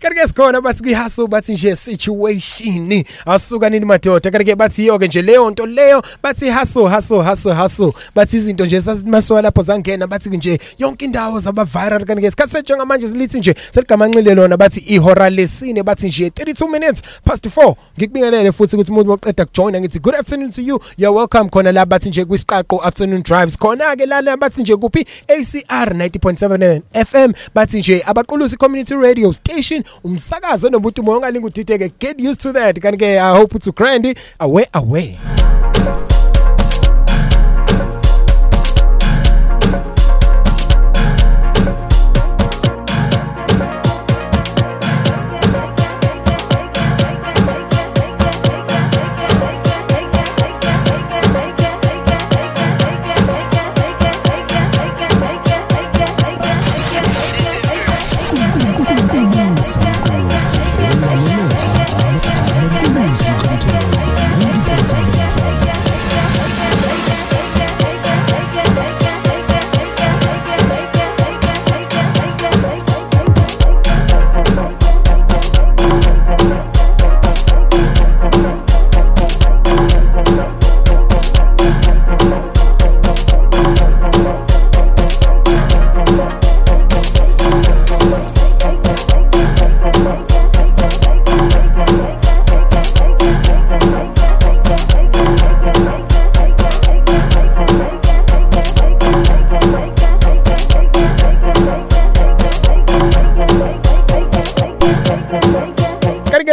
[0.00, 3.04] Kanti-ke sikhona bathi kwi-hustle bathi nje situation.
[3.26, 4.30] Asuka nini madoda?
[4.30, 7.92] Kanti-ke bathi yiyo-ke nje leyo nto leyo bathi hustle hustle hustle hustle.
[8.14, 12.04] Bathi izinto nje sasimasoka lapho zangena bathi nje yonke indawo zaba-viral.
[12.04, 17.46] Kanti-ke isikhathi senjengamanje silithi nje seligamanxile lona bathi ihora lesine bathi nje 32 minutes past
[17.46, 20.80] 4 ngikubingelele futhi ukuthi umuntu oqeda kujoyina ngithi good afternoon to you.
[20.96, 21.50] You're welcome.
[21.50, 23.58] Khona la bathi nje kwisiqaqo afternoon drives.
[23.58, 25.06] Khona-ke lana bathi nje kuphi?
[25.68, 32.20] ACR 90.7 FM bathi nje abaqulusi community radio station umsakazo nomuntu moya ongalinga udideke get
[32.20, 32.78] used to that.
[32.80, 35.16] Kanti-ke i hope to grand away away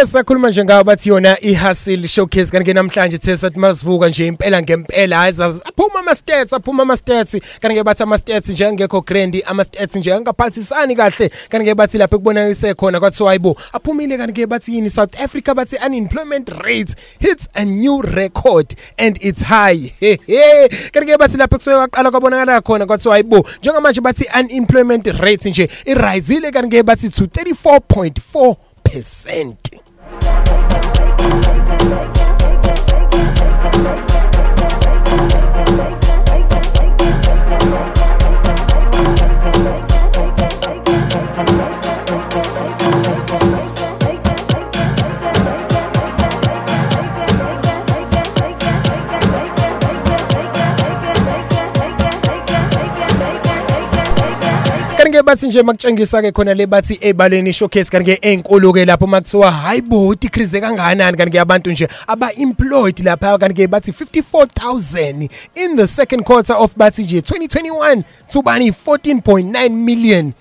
[0.01, 4.61] kanti-ke sisakhuluma nje ngawo bathi yona i-hustle showcase kanti-ke namhlanje the sathi masivuka nje impela
[4.61, 7.35] ngempela hayi zazi aphuma ama-stats aphuma ama-stats.
[7.61, 11.29] Kanti-ke bathi ama-stats nje angekho grand ama-stats nje angaphathisani kahle.
[11.49, 16.49] Kanti-ke bathi lapho ekubonakise khona kwathiwa hayibo aphumile kanti-ke bathi yini south africa bathi unemployment
[16.49, 19.93] rate hits a new record and it's high.
[19.99, 25.69] Hehe kanti-ke bathi lapho kusuke kwaqala kwabonakala khona kwathiwa hayibo njengamanje bathi unemployment rate nje
[25.85, 29.90] irisile kanti-ke bathi to 34.4 percent.
[55.11, 57.89] Kanti-ke bathi nje makutshengisa-ke khona le bathi ebaleni showcase.
[57.89, 61.17] Kanti-ke ey'nkulu-ke lapho makuthiwa hayi bo decrease kangakanani?
[61.17, 63.37] Kanti-ke abantu nje aba-employed lapha.
[63.37, 70.33] Kanti-ke bathi 54000 in the second quarter of bathi nje 2021 to bani 14.9 million.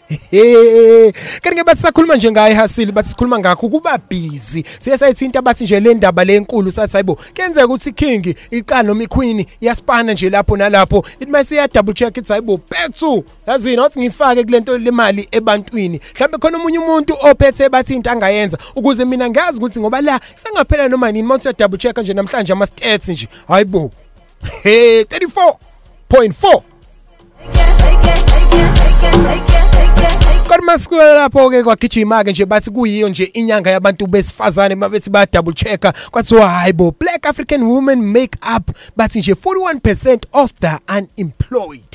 [1.42, 4.64] Kanti-ke bathi sakhuluma nje ngayo ihasile bathi sikhuluma ngakho kuba busy.
[4.78, 9.02] Siye sayithinta bathi nje le ndaba le nkulu sathi hayibo kenzeka ukuthi king iqala noma
[9.02, 11.04] iqueen iyasipana nje lapho nalapho.
[11.20, 16.00] Ithi mase iya double check ithi hayibo back to yazini wathi ngifake kulento lemali ebantwini.
[16.14, 20.88] Mhlawumbe khona omunye umuntu ophethe bathi into angayenza ukuze mina ngazi ukuthi ngoba la sengaphela
[20.88, 23.28] noma nini mawuthi double check nje namhlanje ama stats nje.
[23.48, 23.90] Hayibo.
[24.62, 26.69] Hey 34.4
[30.48, 35.92] kodwa masikule lapho-ke kwagijima-ke nje bathi kuyiyo nje inyanga yabantu besifazane mabethi baya double checka
[36.10, 38.70] kwathiwa hayi bo black african women make up.
[38.96, 41.89] Bathi nje 41 percent of the unemployed.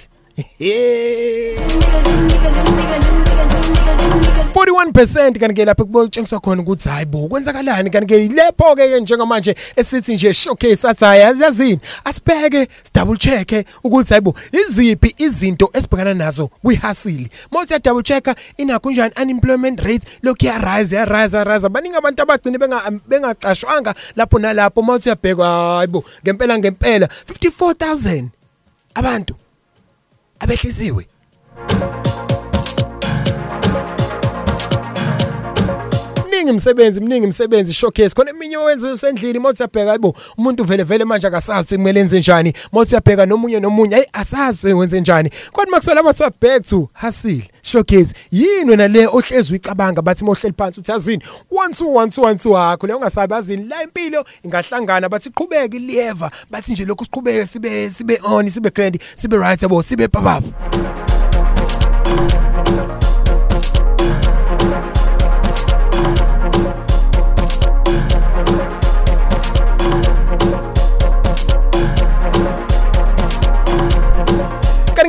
[4.54, 7.90] 41% kanti-ke lapho kubotshengiswa khona ukuthi hayi bo kwenzakalani?
[7.90, 11.80] Kanti-ke lepho-ke njengamanje esithi nje showcase athi hayi yazini?
[12.06, 18.92] Asibheke sidouble check-e ukuthi hayi bo iziphi izinto esibhekana nazo kwihasili mawuthi ya-double check-a inakho
[18.92, 24.82] njani unemployment rate lokhu yarise yarise yarise baningi abantu abagcine benga- bengaqashwanga lapho nalapho.
[24.82, 27.10] Mawuthi uyabheka hayi bo ngempela ngempela.
[27.42, 28.28] 54000
[28.96, 29.36] abantu.
[30.46, 31.04] Abehlisiwe
[36.46, 38.16] mningi imsebenzi mningi imsebenzi showcase.
[38.16, 42.54] Khona eminye owenza usendlini mawuthi uyabheka hayibo umuntu vele vele manje akasazi kumele enze njani.
[42.72, 45.30] Mawuthi uyabheka nomunye nomunye hayi asazi wenze njani.
[45.52, 48.14] Kodwa makusala bathiwa back to hustle showcase.
[48.32, 51.24] Yini wena le ohlezi uyicabanga bathi mawuhleli phansi uthi yazini?
[51.52, 53.68] 1 2 1 2 1 2 hakho leyo ungasabi yazini?
[53.68, 56.32] La impilo ingahlangana bathi qhubeke lieva.
[56.52, 60.42] Bathi nje lokhu siqhubeke sibe sibe on sibe grand sibe right yabo sibe papapa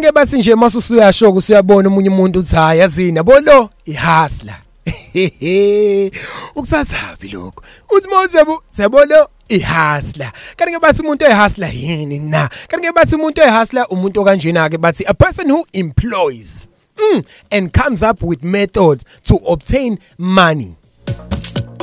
[0.07, 3.70] kanti-ke bathi nje masusuyashoka usuyabona umunye umuntu uthi hayi yazini yabo lo?
[3.85, 4.59] Ihasla
[6.57, 7.62] ukuthathaphi lokho?
[7.97, 9.28] Uthi mawuthi yabo yabo lo?
[9.49, 12.49] Ihasla kanti ke bathi umuntu oyihasla yini na?
[12.69, 17.73] Kanti ke bathi umuntu oyihasla umuntu okanjena ke bathi a person who employs mm, and
[17.73, 20.77] comes up with methods to obtain money.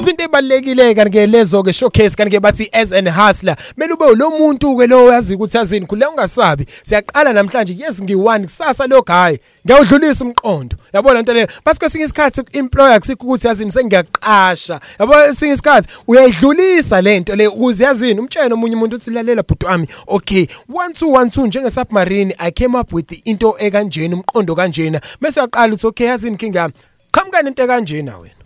[0.01, 4.15] Izinto ebalekile kanti ke lezo ke showcase kanti ke bathi as an hustler mele ube
[4.15, 6.65] lo muntu ke lo yazi ukuthi yazini khule ungasabi.
[6.83, 10.77] Siyaqala namhlanje yes ngiwani kusasa lo guy ngiyawudlulisa umqondo.
[10.93, 14.79] Yabo lento le bathi kwesinye isikhathi employer kusikho ukuthi yazini sengiyaqasha.
[14.99, 19.87] Yabo esinye isikhathi uyayidlulisa lento le ukuze yazini umtshene omunye umuntu uthi lalela bhuti wami.
[20.07, 25.01] Okay 1212 njenge submarine i came up with into ekanjena umqondo kanjena.
[25.21, 26.69] Bese uyaqala uthi okay yazini kinga
[27.11, 28.42] qhamuka nento kanjena wena.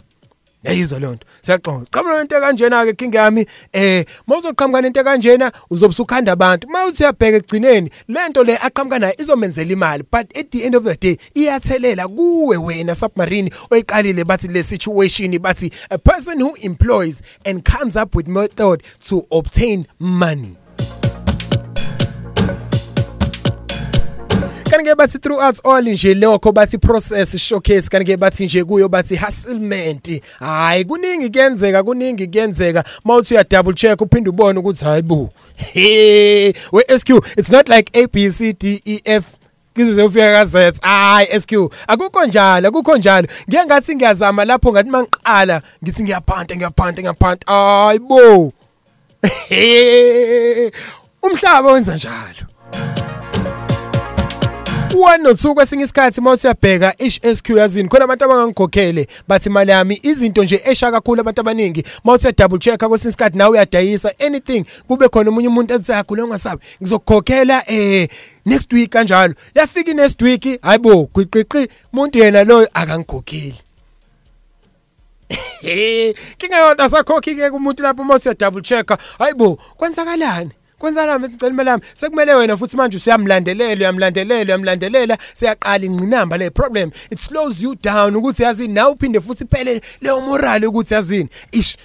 [0.64, 1.28] Yayizwa leyo nto.
[1.42, 6.68] Siyaxoxa qhamuka into kanjena ke kinga yami eh mawuzoqhamuka nento kanjena uzobe usukhanda abantu.
[6.68, 10.96] Mawuthi uyabheka egcineni lento le aqhamuka nayo izomenzela imali but at the end of the
[10.96, 17.64] day iyathelela kuwe wena submarine oyiqalile bathi le situation bathi a person who employs and
[17.64, 20.56] comes up with method to obtain money.
[24.78, 30.22] Kanike bathi throughout all nje lokho bathi process showcase kanike bathi nje kuyo bathi hustlement.
[30.40, 32.84] Hayi kuningi kuyenzeka kuningi kuyenzeka.
[33.06, 35.30] Mawuthi uya double check uphinde ubone ukuthi hayibo
[35.74, 39.24] he we SQ it's not like A B C D E F
[39.76, 41.52] kize ufika ka Z hayi SQ
[41.88, 43.28] akukho njalo akukho njalo.
[43.49, 47.54] Ngiye ngathi ngiyazama lapho ngathi mangiqala ngithi ngiyaphanta ngiyaphanta ngiyaphanta.
[47.54, 48.54] Hayibo
[51.24, 52.48] umhlaba wenza njalo.
[54.96, 60.00] One no two kwesinye isikhathi mawuthi uyabheka HSQ yazini khona abantu abangangikhokhele bathi imali yami
[60.04, 65.10] izinto nje esha kakhulu abantu abaningi mawuthi double check kwesinye isikhathi nawe uyadayisa anything kube
[65.10, 68.10] khona umunye umuntu ethi yakho ungasabi ngizokukhokhela eh
[68.46, 69.34] next week kanjalo.
[69.56, 73.62] Yafika next week hayibo gwiqiqi umuntu yena lo akangikhokheli.
[76.38, 78.90] Kingayona sakhokhi ke kumuntu lapho mawuthi double check
[79.20, 80.52] hayibo kwenzakalani?
[80.80, 85.18] Kwenzala ngicela yami sekumele wena futhi manje usiyamlandelela uyamlandelela uyamlandelela.
[85.34, 86.91] Siyaqala inqinamba le problem.
[87.12, 91.78] It slows you down ukuthi yazini nawe uphinde futhi phele leyo moral ukuthi yazini ish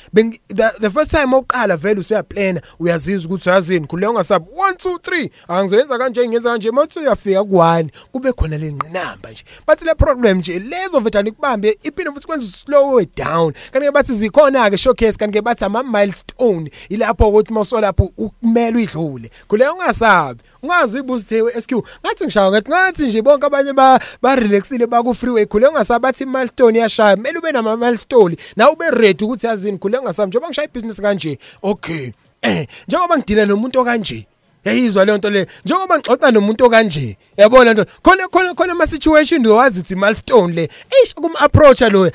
[0.81, 5.99] the, first time oqala vele usiyaplana uyazizwa ukuthi yazini kule ungasabi 1 2 3 angizoyenza
[5.99, 6.71] kanje ngenza kanje.
[6.71, 9.45] Manje uyafika ku1 kube khona le nqinamba nje.
[9.67, 13.53] Bathi le problem nje lezo vetani kubambe iphinde futhi kwenza slow it down.
[13.73, 19.31] Kanti bathi zikhona ke showcase kanti bathi ama milestone ilapho ukuthi mawusolapho ukumele uyidlule.
[19.49, 24.87] Kule ungasabi ungazibuza uthi SQ ngathi ngishawa ngathi ngathi nje bonke abanye ba ba relaxile
[24.87, 29.25] ba ku freeway kule ungasabi bathi milestone yashaya kumele ube nama milestone na ube ready
[29.25, 34.27] ukuthi yazini kule ungasabi njengoba ngishaya ibusiness kanje okay eh njengoba ngidila nomuntu okanje
[34.65, 35.47] yayizwa leyo nto le.
[35.65, 40.69] Njengoba ngixoxa nomuntu okanje yabona nto khona khona khona ama situation wazi ukuthi milestone le
[40.91, 42.13] eish kum approach lo ey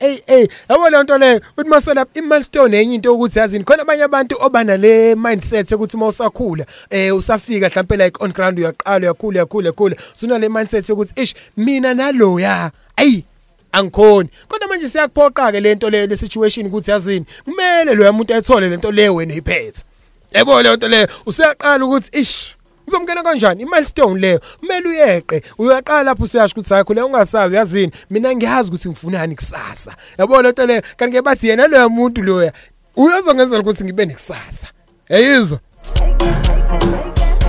[0.00, 4.02] ey ey yabona nto le uthi masola i milestone enye into ukuthi yazini khona abanye
[4.02, 9.64] abantu obana le mindset ukuthi mawusakhula eh usafika mhlambe like on ground uyaqala uyakhula uyakhula
[9.64, 9.96] uyakhula.
[10.14, 13.24] Suna le mindset ukuthi ish mina nalo ya ayi
[13.72, 14.28] angikhoni.
[14.48, 17.26] Kodwa manje siyakuphoqa ke lento le situation ukuthi yazini.
[17.44, 19.87] Kumele lo yamuntu ethole lento le wena iphethe.
[20.34, 21.08] Yebo leyo nto leyo.
[21.26, 22.56] Usuyaqala ukuthi ish
[22.86, 23.62] uzomkena kanjani?
[23.62, 24.40] Imilestone leyo.
[24.60, 25.42] Kumele uyeqe.
[25.58, 29.96] Uyaqala lapho usuyasho ukuthi hakho le ungasazi yazini mina ngiyazi ukuthi ngifunani kusasa.
[30.18, 30.82] Yabo lento leyo.
[30.96, 32.52] Kanti ke bathi yena loya muntu loya
[32.96, 34.66] uyozongenzela ukuthi ngibe nekusasa.
[35.08, 35.60] Yayizwa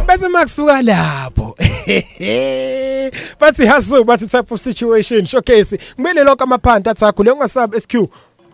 [0.07, 1.55] bese makusuka lapho.
[3.39, 5.77] Bathi hasu bathi type of situation showcase.
[5.95, 8.09] Kumele lokho amaphanta athakho le ungasabi SQ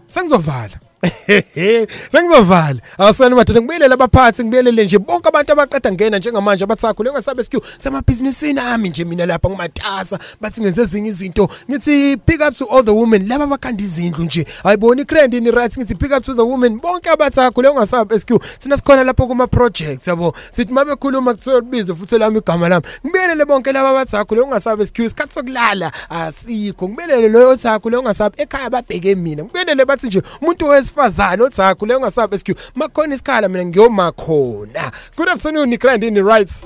[0.07, 0.84] sengizovala.
[2.11, 4.97] sengizovala awusani madoda ngibuyelele abaphathi ngibuyelele nje.
[4.97, 10.19] Bonke abantu abaqeda ngena njengamanje abathakho lengasabe SQ semabhizinisini ami nje mina lapha ngumatasa.
[10.41, 11.49] Bathi ngenze ezinye izinto.
[11.69, 13.27] Ngithi pick up to all the women.
[13.27, 14.45] Laba abakhanda izindlu nje.
[14.63, 15.77] Ayibona itrend ni right?
[15.77, 16.79] Ngithi pick up to the women.
[16.79, 20.33] Bonke abathakho lengasabe SQ sina sikhona lapho kuma projects yabo.
[20.51, 22.85] Sithi mabe khuluma kuthiwa bize futhi lami igama lami.
[23.05, 26.89] Ngibuyelele bonke laba abathakho lengasabe SQ isikhathi sokulala asikho.
[26.89, 29.43] Ngibuyelele loyo othakho lengasabe ekhaya babheke mina.
[29.43, 30.65] Ngibuyelele bathi nje umuntu
[31.01, 36.65] wesifazane othakho leyo ngasabe SQ makhona isikhala mina ngiyomakhona good afternoon Nikrand in the rights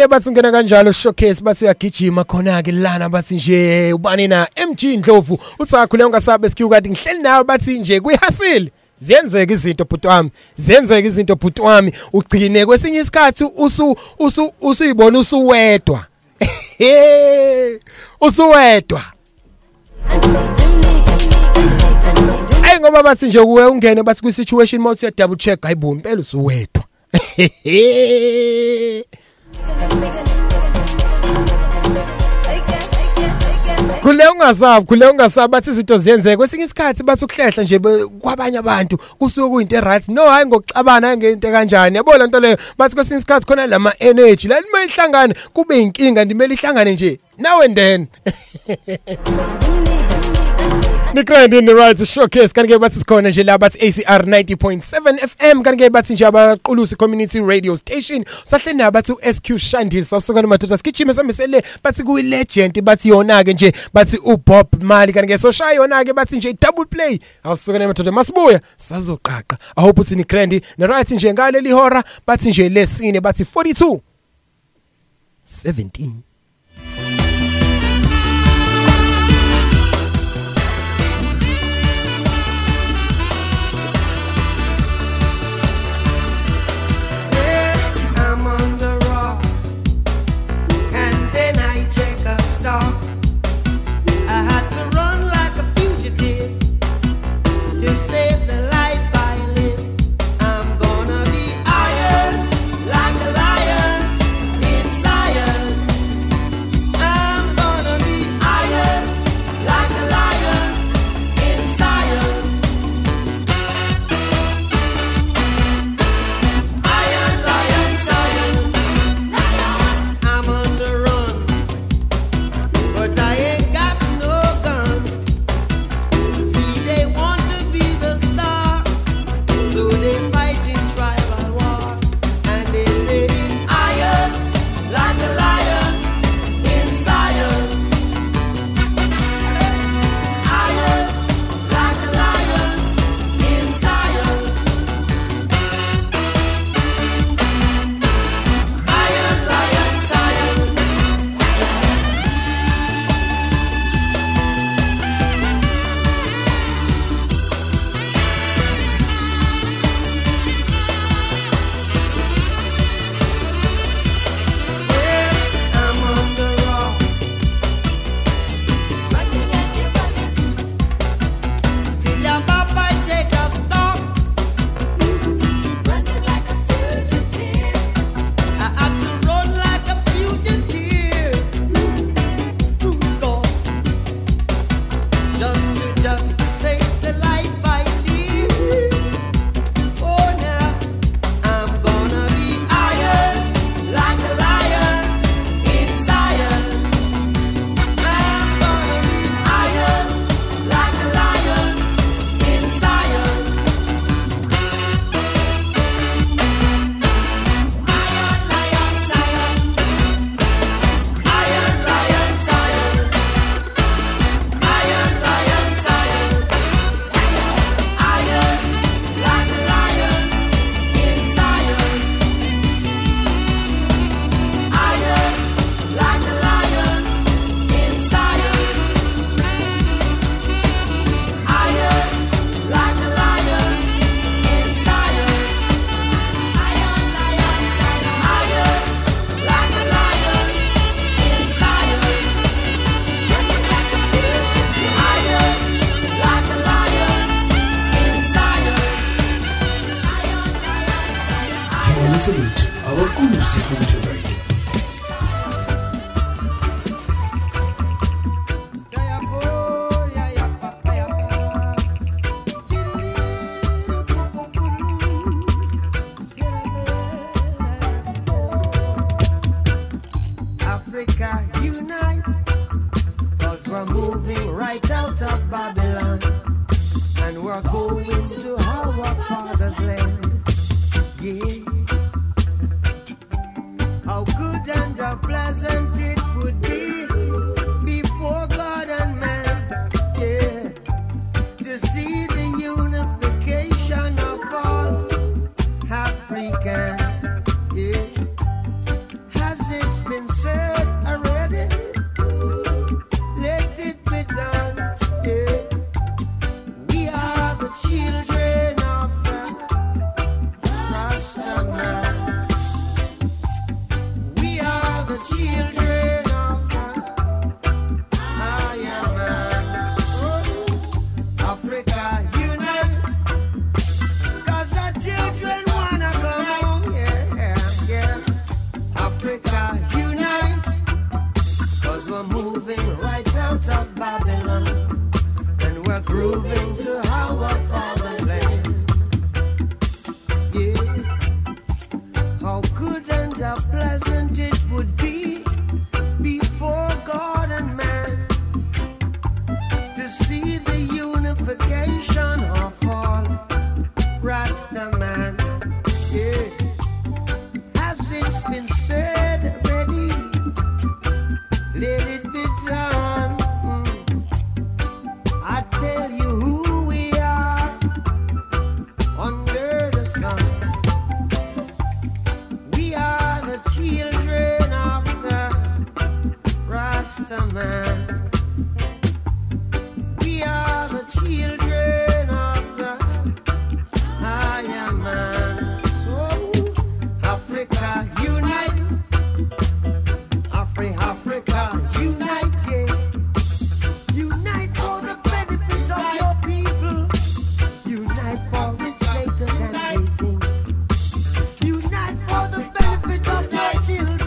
[0.00, 4.48] kanike bathi ungena kanjalo showcase bathi uyagijima khona ke lana bathi nje ubani na?
[4.68, 8.70] MG Ndlovu uthakho leyo ngasabe SQ kade ngihleli nawe bathi nje kuyihasile
[9.00, 11.92] ziyenzeka izinto bhuti wami ziyenzeka izinto bhuti wami.
[12.12, 16.06] Ugcine kwesinye isikhathi usu usu usuyibona usuwedwa.
[18.20, 19.02] Usuwedwa.
[22.62, 26.20] Ayi ngoba bathi nje kuwe ungene bathi kwi situation mode uya double check hayibo impela
[26.20, 26.84] usuwedwa.
[34.02, 37.78] Kule ungasabi kule ungasabi bathi izinto ziyenzeka kwesinye isikhathi bathi ukuhlehla nje
[38.20, 40.08] kwabanye abantu kusuke kuyinto eright.
[40.08, 42.56] No hayi ngokuxabana hayi ngento kanjani yabo le nto leyo.
[42.78, 47.18] Bathi kwesinye isikhathi khona lama energy la nima ihlangane kube inkinga ndimele ihlangane nje.
[47.38, 48.08] And then.
[51.14, 52.52] Nikrand in the right showcase.
[52.52, 57.76] Kanike bathi sikhona nje la bathi ACR 90.7 FM kanike bathi nje abaqulusi community radio
[57.76, 58.24] station.
[58.44, 63.72] Sahle nabathi uSQ Shandisa usuka nomadoda sigijime sambisele bathi kuyi legend bathi yona ke nje
[63.94, 67.18] bathi uBob Mali kanike so shaya yona ke bathi nje double play.
[67.44, 69.58] Awusuka nomadoda masibuya sazoqaqa.
[69.76, 74.00] I hope uthi Nikrand ne right nje ngaleli hora bathi nje lesine bathi 42
[75.46, 76.29] 17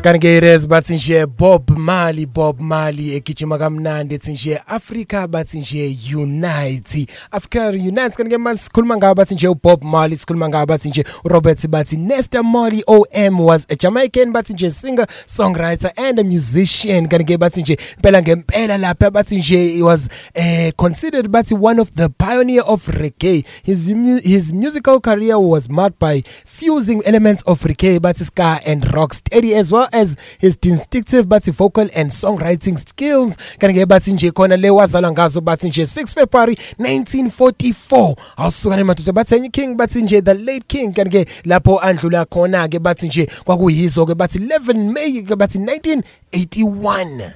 [0.03, 5.97] kanti-ke res bathi nje bob mali bob mali egijima kamnandi ethi nje africa bathi nje
[6.15, 11.67] unite africa unite kanti-ke masikhuluma ngabo bathi nje ubob mali sikhuluma ngabo bathi nje urobert
[11.67, 17.07] bathi nesta mali om was a jamaican bathi nje singer songwriter and a musician.
[17.07, 21.89] Kanti-ke bathi nje impela ngempela lapha bathi nje he was uh, considered bathi one of
[21.95, 23.43] the pioneer of reggae.
[23.63, 28.93] His, mu- his musical career was marked by fusing elements of reggae bathi ska and
[28.93, 29.87] rock steady as well.
[29.93, 33.37] As his distinctive bathi vocal and songwriting skills.
[33.59, 39.35] Kanti-ke bathi nje khona le wazalwa ngazo bathi nje 6 february 1944 awusukani madoda bathi
[39.35, 40.93] enye king bathi nje the late king.
[40.93, 47.31] Kanti-ke lapho andlula khona-ke bathi nje kwakuyizo-ke bathi 11 may ke bathi 1981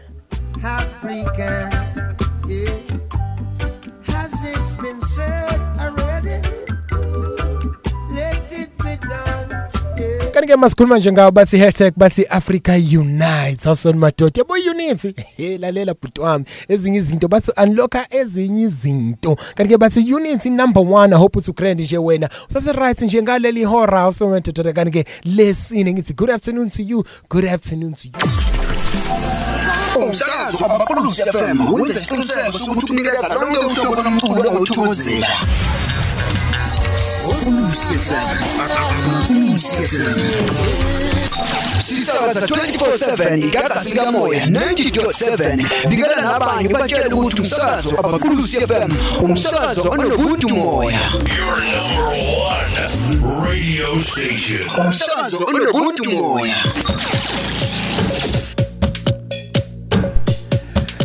[0.63, 1.97] Africans,
[2.49, 2.76] yeah.
[10.37, 12.69] Kanti-ke masikhuluma nje ngawo bathi hashtag bathi africa
[12.99, 16.45] unite awusoni madoda yabo unity he lalela bhuti wami.
[16.67, 19.37] Ezinye izinto bathi unlocka ezinye izinto.
[19.55, 22.29] Kanti-ke bathi unity number one i hope uthi ugrand nje wena.
[22.49, 28.07] Usase-right nje ngaleli hora awusongadoda kanti-ke lesine ngithi good afternoon to you good afternoon to
[28.07, 28.13] you.
[30.01, 35.27] Umsakazo abaqulusi FM wenza isiqiniseko sokuthi unikeza lonke uhlobo lomculo ongawuthokozela
[41.79, 48.91] Sisakaza 24/7 igagasi kamoya 90.7 bikela nabanye batshela ukuthi umsakazo abaqulusi FM
[49.21, 50.99] umsakazo onobuntu moya
[53.43, 54.63] Radio station.
[54.85, 56.55] umsakazo onobuntu moya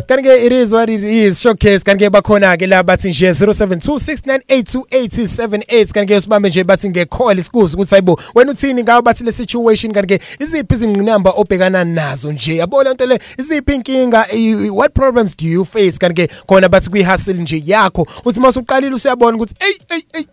[0.07, 1.41] kanti-ke it is what it is.
[1.41, 8.19] Showcase kanti-ke bakhona-ke la bathi nje 0726982878 kanti-ke sibambe nje bathi nge-call isikuze ukuthi hayibo
[8.35, 9.93] wena uthini ngawo bathi le situation?
[9.93, 12.55] Kanti-ke iziphi izingqinamba obhekana nazo nje?
[12.55, 14.25] Yabo le nto le iziphi inkinga
[14.71, 15.97] what problems do you face?
[15.97, 18.07] Kanti-ke khona bathi kwi-hustle nje yakho.
[18.25, 20.27] Uthi uma usuqalile usuyabona ukuthi eyi eyi eyi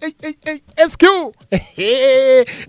[0.47, 1.02] eyi SQ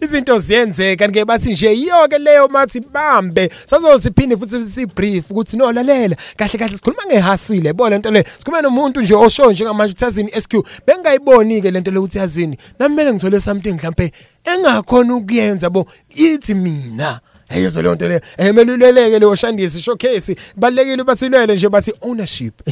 [0.04, 1.06] izinto ziyenzeka.
[1.06, 3.50] Kanti-ke bathi nje yiyo-ke leyo mathi bambe.
[3.66, 8.24] Sazothi phinde futhi sibrief ukuthi no lalela kahle kahle sikhuluma ngehasile yabo le nto le.
[8.38, 10.54] Sikhuluma nomuntu nje osho njengamanje ukuthi yazini SQ
[10.88, 12.58] bengingayiboni-ke le nto le ukuthi yazini.
[12.80, 14.12] Nami kumele ngithole something mhlampe
[14.44, 17.20] engakhona ukuyenza bo ithi mina.
[17.50, 22.62] Eyezo leyo nto leyo emeluleleke leyo shandisi showcase balekile bathi lwele nje bathi ownership.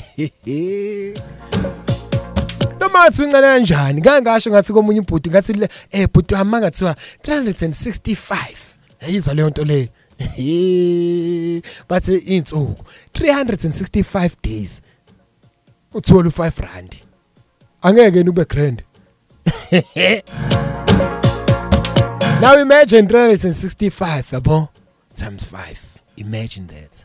[2.79, 8.35] Noma athi incane kanjani kangasho ngathi komunye ibhuti ngathi eh bhuti wami ngathiwa 365
[9.01, 9.87] yayizwa leyo nto leyo
[11.89, 12.83] bathi insuku
[13.13, 14.81] 365 days
[15.93, 16.95] uthola u5 rand
[17.81, 18.83] angeke ube grand.
[22.41, 24.69] Now imagine 365 yabo?
[25.15, 25.77] Times 5
[26.17, 27.03] imagine that.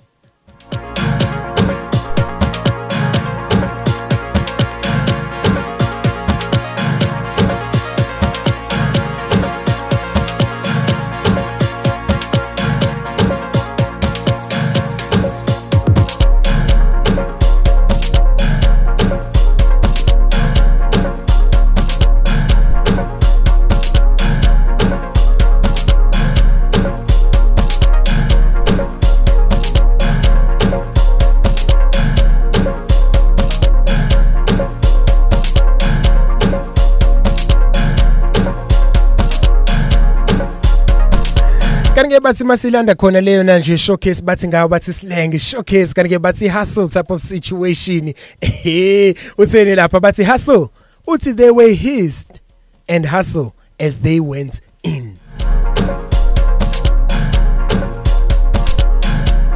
[41.94, 45.94] Kanike bathi masilanda khona leyo na nje showcase bathi ngayo bathi slang showcase.
[45.94, 48.14] Kanike bathi hustle type of situation.
[48.42, 50.00] Eh utheni lapha?
[50.00, 50.72] Bathi hustle.
[51.06, 52.40] Uthi they were hissed
[52.88, 55.16] and hustle as they went in.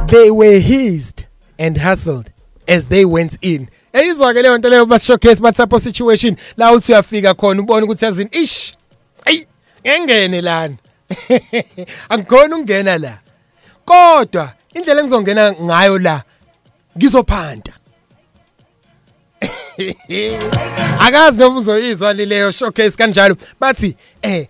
[0.07, 1.27] They were hissed
[1.59, 2.31] and hustled
[2.69, 3.69] as they went in.
[3.93, 6.37] Eyizwa ke leyo nto leyo bas showcase bathi type of situation.
[6.57, 8.73] La uthi uyafika khona ubone ukuthi yazini ish
[9.25, 9.45] ayi
[9.85, 10.77] ngengene lana.
[12.09, 13.19] angikhona ukungena la.
[13.85, 16.23] Kodwa indlela engizongena ngayo la
[16.97, 17.73] ngizophanda.
[20.99, 24.47] Akazi noma uzoyizwa leyo showcase kanjalo bathi eh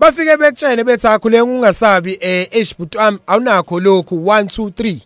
[0.00, 4.98] bafike bekutshene bethi akhule ungasabi eh eshibutwami awunakho lokhu 1 2 3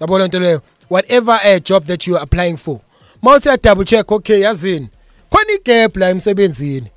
[0.00, 0.62] yabona into leyo.
[0.88, 2.80] Whatever a job that you are applying for.
[3.22, 4.88] Mawuthi ya double check okay yazini.
[5.30, 6.90] Khona igap la emsebenzini.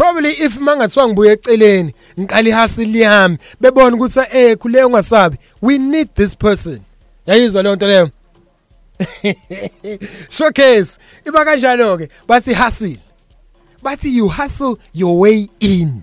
[0.00, 6.08] Probably if mangathiwa ngibuye eceleni ngiqala ihustle yami bebona ukuthi eh khule ungasabi we need
[6.14, 6.80] this person.
[7.26, 8.10] Yayizwa leyo nto leyo?
[10.30, 12.98] Showcase iba kanjalo ke bathi hustle.
[13.82, 16.02] Bathi you hustle your way in.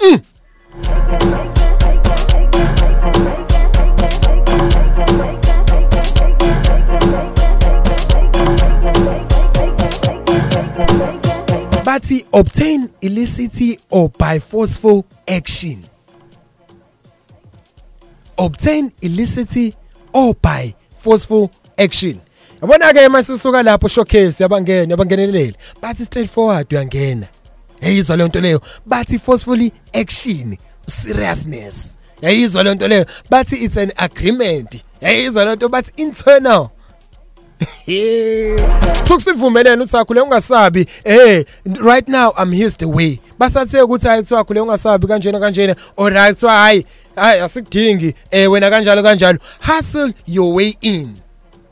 [0.00, 1.47] Mm.
[11.98, 15.84] Bathi obtain illicit or by forceful action.
[18.38, 19.74] Obtain illicit
[20.12, 22.20] or by forceful action.
[22.62, 27.28] Yabona ke masisuka lapho showcase yabangena yabangenelele bathi straightforward uyangena.
[27.80, 28.60] Yayizwa le nto leyo.
[28.86, 30.56] Bathi forcefully action
[30.86, 31.96] seriousness.
[32.22, 33.06] Yayizwa le nto leyo.
[33.30, 34.84] Bathi it's an agreement.
[35.02, 36.70] Yayizwa le nto bathi internal.
[39.08, 41.44] sokusivumelene uthi akhule ungasabi eh
[41.80, 43.18] right now i'm his the way.
[43.38, 46.86] Basathe ukuthi hayi kuthiwa akhule ungasabi kanjena kanjena or right kuthiwa hayi
[47.16, 49.38] hayi asikudingi eh wena kanjalo kanjalo.
[49.60, 51.16] Hustle your way in.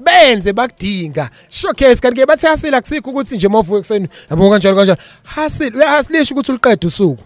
[0.01, 1.31] Benze bakudinga.
[1.49, 4.99] Showcase kanti ke bathi hustle akusikho ukuthi nje movuke ekseni yabo kanjalo kanjalo.
[5.35, 7.23] Hustle uyahustlisha ukuthi uliqede usuku.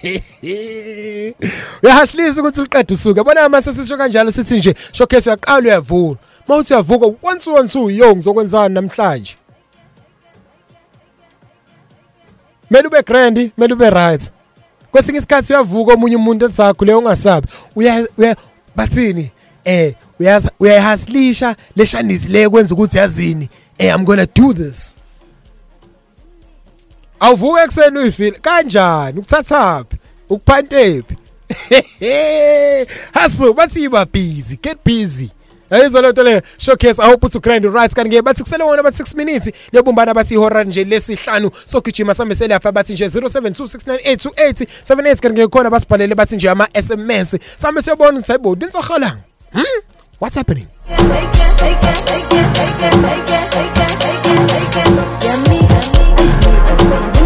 [1.82, 6.16] uyahashlisa ukuthi uliqede usuku yabona mase sisho kanjalo sithi nje showcase uyaqala uyavula
[6.48, 9.36] mawuthi uyavuka once once uyo ngizokwenzani namhlanje
[12.70, 14.32] Mele ube grand, mele ube right.
[14.90, 17.48] Kwesinye isikhathi uyavuka omunye umuntu etsakho leyo ungasabi.
[17.76, 18.36] Uya uya
[18.76, 19.30] bathini?
[19.64, 23.48] Eh uyaza uyayihaslisha leshanisi le kwenza ukuthi yazini
[23.78, 24.96] eh I'm going to do this.
[27.20, 29.18] Awuvuka ekuseni uyifile kanjani?
[29.18, 29.96] Ukuthathaphi?
[30.28, 31.16] Ukuphantephi?
[33.14, 35.30] Hasu bathi yiba busy get busy.
[35.70, 37.94] Ayizwa lento le showcase i hope uthi grind right.
[37.94, 42.34] Kanti ke bathi kusele wona bathi 6 minutes lebumbana bathi ihora nje lesihlanu sogijima sambe
[42.34, 48.32] selapha bathi nje 0726982878 kanti ke khona basibhalele bathi nje ama SMS sambe siyobona ukuthi
[48.32, 49.18] hayibo dinsoholanga
[49.52, 49.64] hmm?
[50.20, 50.66] What's happening?
[56.78, 57.19] Yummy.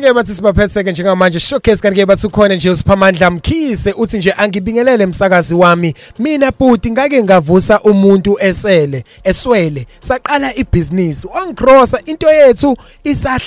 [0.00, 1.40] Kanike bathi sibaphetheke njengamanje.
[1.40, 5.94] Showcase kanike bathi ukhona nje usiphamandla mkhise uthi nje angibingelele emsakazi wami.
[6.18, 9.86] Mina buti ngake ngavusa umuntu esele eswele.
[10.00, 11.28] Saqala ibhizinisi.
[11.42, 12.76] Ongicrossa into yethu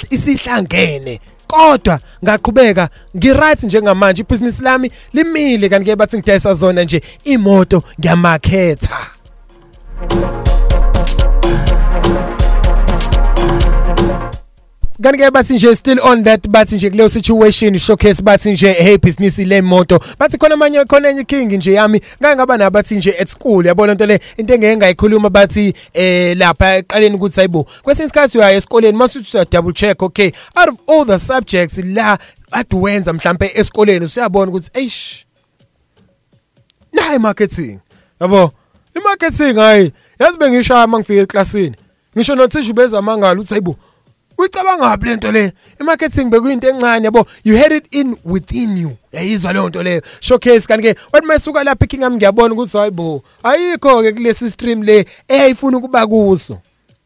[0.09, 1.19] isihlangene.
[1.47, 4.21] Kodwa ngaqhubeka ngiright njengamanje.
[4.21, 8.97] Ibhizinisi lami limile kanike bathi ngidayisa zona nje imoto ngiyamakhetha
[15.01, 18.97] kanti ke bathi nje still on that bathi nje kuleyo situation showcase bathi nje hey
[18.97, 19.99] business le moto.
[20.19, 23.91] Bathi khona manje khona enye king nje yami ngake ngaba nabathi nje at school yabona
[23.91, 28.97] into le into engeke ngayikhuluma bathi eh lapha eqaleni ukuthi hayibo kwesinye isikhathi uyaya esikoleni
[28.97, 32.17] masuthi uya double check okay out of all the subjects la
[32.51, 35.25] aduwenza mhlambe esikoleni usiyabona ukuthi eish
[36.93, 37.79] nayi marketing
[38.21, 38.51] yabo
[38.95, 41.75] imarketing hayi yazi bengishaya mangifika eklasini
[42.17, 43.75] ngisho nothisha bezamangala uthi hayibo
[44.43, 45.51] uyicabanga ngaphi lento le?
[45.79, 47.25] Imarketing bekuyinto encane yabo.
[47.43, 48.97] You had it in within you.
[49.11, 50.01] Yayizwa leyo nto leyo.
[50.19, 55.05] Showcase kanti ke wathi mayisuka lapha ikingham ngiyabona ukuthi hayibo ayikho ke kulesi stream le
[55.27, 56.57] eyayifuna ukuba kuso.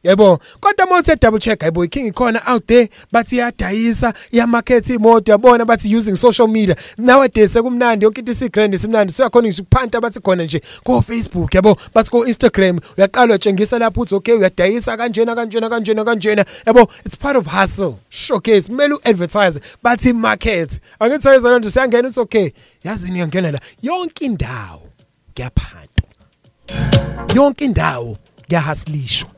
[0.07, 5.65] Yebo kodwa mawuthe double check hayibo iking ikhona out there bathi iyadayisa iyamarket imoto yabona
[5.65, 6.75] bathi using social media.
[6.97, 11.77] Nowadays sekumnandi yonke into isigrand simnandi siyakhona ngisho ukuphanta bathi khona nje ko Facebook yabo
[11.93, 16.45] bathi ko Instagram uyaqala uyatshengisa lapho uthi okay uyadayisa kanjena kanjena kanjena kanjena.
[16.65, 17.95] Yabo it's part of hustle.
[18.09, 20.79] Showcase kumele uadvertise bathi market.
[20.99, 22.49] Angithi ayizwa lento siyangena uthi okay
[22.83, 23.59] yazi ngiyangena la.
[23.81, 24.89] Yonke indawo
[25.35, 26.03] kuyaphanta.
[27.35, 28.17] Yonke indawo
[28.47, 29.29] kuyahaslishwa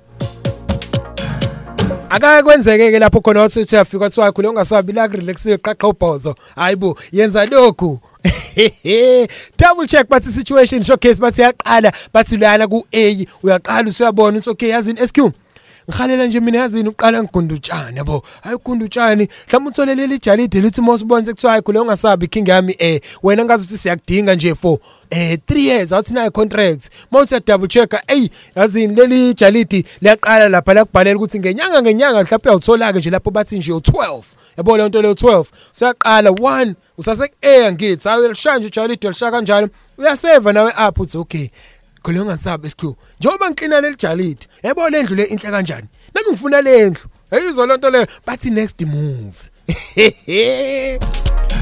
[2.10, 6.36] akake kwenzeke ke lapho khona wathi uyafika wathi wakho le ungasabi la relaxiwe qaqqa ubhozo.
[6.56, 8.00] Hayibo yenza lokhu.
[9.58, 14.70] Double check bathi situation showcase bathi yaqala bathi lana ku A uyaqala usuyabona uthi okay
[14.70, 15.32] yazini SQ
[15.90, 18.24] ngihalela nje mina yazini uqala ngigundutshane yabo.
[18.42, 23.46] Hayi ugundutshane mhlawumbe utholele ijalide lithi mosibonze kuthiwa hayi khule ungasabi king yami eh wena
[23.46, 24.78] ngazi ukuthi siyakudinga nje for
[25.10, 30.74] eh 3 years awuthi nayo contract mawuthi double check ey yazini leli jalidi liyaqala lapha
[30.74, 34.22] la kubhalela ukuthi ngenyanga ngenyanga mhlawumbe uyawuthola ke nje lapho bathi nje u12
[34.58, 39.32] yabo le nto le 12 usiyaqala 1 usase eh ngithi hayi lishaya nje ijalidi lishaya
[39.32, 39.70] kanjalo.
[39.98, 41.50] Uyaseva nawe up uthi okay
[42.10, 45.88] khole ungasabi isikhu njengoba ngiqina lelijalidi yebo lendlu le inhle kanjani?
[46.14, 49.38] Nami ngifuna lendlu ayizwa lonto leyo bathi next move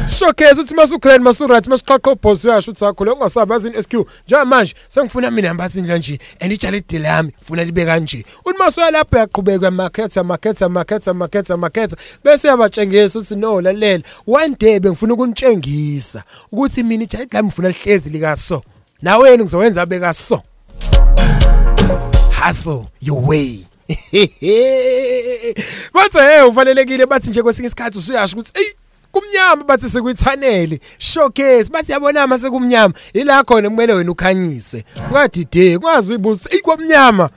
[0.07, 3.93] showcase uthi masugrand masurat masiqhaqha boss uyasho uthi sakho le ungasabi yazini SQ
[4.27, 8.25] njengoba manje sengifuna mina ngibathi nje nje and ijalidi lami ngifuna libe kanje.
[8.45, 14.03] Uthi masuya lapho yaqhubeka market market market market market bese yabatshengisa uthi no lalela.
[14.27, 18.63] One day bengifuna ukunitshengisa ukuthi mina ijalidi lami ngifuna lihlezi likaso.
[19.01, 20.41] Nawe ngizowenza beka so.
[22.31, 23.59] Hustle your way.
[25.93, 28.73] Bathi hey ufanelekile bathi nje kwesinye isikhathi usuyasho ukuthi ey
[29.11, 29.63] kumnyama.
[29.63, 30.79] Bathi sekuyithanele.
[30.97, 31.69] Showcase.
[31.71, 32.93] Bathi yabona ama sekumnyama.
[33.13, 34.83] Ila khona kumele wena ukhanyise.
[35.09, 37.29] Ungadide kwazi uyibuza ey kwamnyama.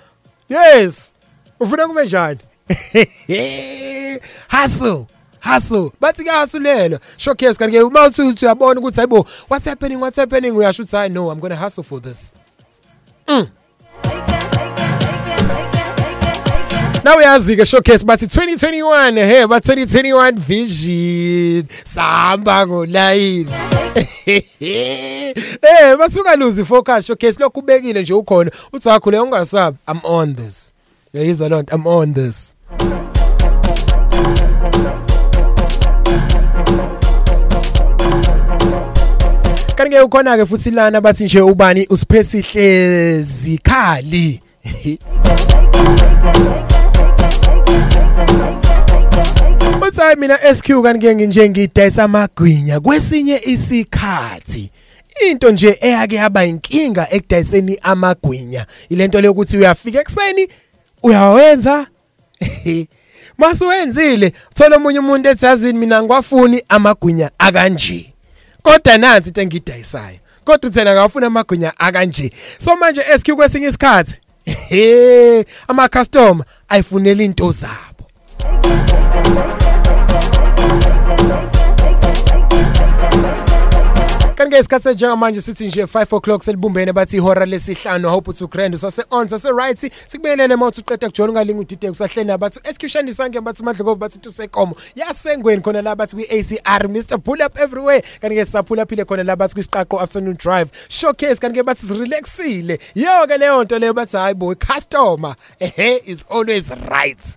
[0.48, 1.14] Yes.
[1.60, 2.40] Ufuna kube njani?
[4.50, 5.06] Hustle.
[5.40, 5.92] Hustle.
[6.00, 10.52] Bathi kuyahasulela showcase kanti ke uma uthi uthi uyabona ukuthi hayibo what's happening what's happening?
[10.52, 12.32] Uyasho uthi hayi no i'm going to hustle for this.
[13.26, 13.48] Mm.
[17.04, 21.68] Now uyazi ke showcase bathi 2021 he ba 2021 vision.
[21.84, 23.50] Sahamba ngolayini.
[25.62, 28.50] Eh basuka lose focus showcase lokhu ubekile nje ukhona.
[28.72, 30.72] Uthi akho le ungasabi i'm on this.
[31.14, 32.54] Yayizwa lonto i'm on this.
[39.80, 41.86] Kanti ke ukhona ke futhi lana bathi nje ubani?
[41.90, 44.40] Usiphesi hlezi khali
[49.88, 54.70] Uthi hayi mina SQ kanti ke nje ngidayisa amagwinya kwesinye isikhathi.
[55.30, 60.48] Into nje eyake yaba inkinga ekudayiseni amagwinya ilento lokuthi uyafika ekseni
[61.02, 61.86] uyawenza.
[63.38, 68.10] Masuwenzile thola omunye umuntu ethi yazini mina ngiwafuni amagwinya akanje
[68.62, 72.32] kodwa nansi into engidayisayo kodwa uthena akafuna amagwinya akanje.
[72.58, 74.16] So manje SQ kwesinye isikhathi
[74.68, 78.04] he ama customer ayifunela into zabo.
[84.40, 88.74] Kanti ke isikhathi njengamanje sithi nje 5 o'clock selibumbene bathi ihora lesihlanu hope to grand.
[88.74, 93.62] Usase on sase right sikubelele mawuthi uqeda kujona ungalinga udide kusahleni abathi excuse sange bathi
[93.62, 94.76] madlokovu bathi tusekomo.
[94.96, 98.02] Yasengweni khona la bathi kwi-ACR Mr pull up everywhere.
[98.20, 100.70] Kanti ke sisaphula phile khona la bathi kwisiqaqo afternoon drive.
[100.88, 106.00] Showcase kanti ke bathi relaxile yo ke leyo nto leyo bathi hayi boy customer ehe
[106.06, 107.36] is always right.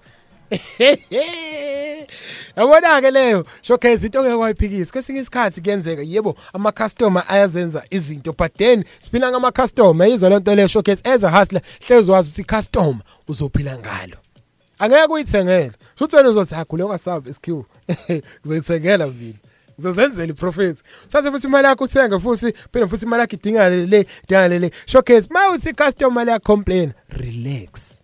[2.58, 4.92] yabona ke leyo showcase into ngeke wayiphikisa.
[4.92, 10.56] Kwesinye isikhathi kuyenzeka yebo ama customer ayazenza izinto but then siphila ngama customer yizwa lento
[10.56, 14.18] leyo showcase as a hustler hlezi wazi ukuthi customer uzophila ngalo.
[14.80, 15.72] Angeke uyithengele.
[15.96, 17.48] Futhi wena uzothi hakule ungasabi SQ
[18.46, 19.38] ngizoyithengela mina.
[19.80, 20.78] Ngizozenzela iprofit
[21.08, 25.28] sathi futhi imali yakho uthenga futhi phela futhi imali yakho idinga le idinga le showcase
[25.30, 28.00] mawuthi customer la complain relax.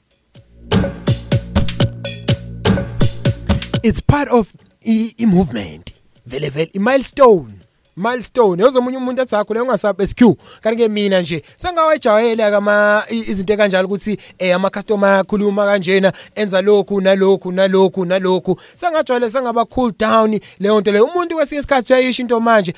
[3.84, 4.54] It's part of
[4.86, 5.94] i, movement.
[6.26, 7.54] Vele vele i milestone.
[7.98, 8.64] Milestone.
[8.64, 13.88] Yozomunye umuntu ethi akho le ungasabe SQ kanti ke mina nje sengawajayela kama izinto kanjalo
[13.88, 18.60] ukuthi eh ama customer ayakhuluma kanjena enza lokhu nalokhu nalokhu nalokhu.
[18.76, 21.06] Sengajwayele sengaba cool down leyo nto leyo.
[21.06, 22.74] Umuntu kwesinye isikhathi uyayisho into manje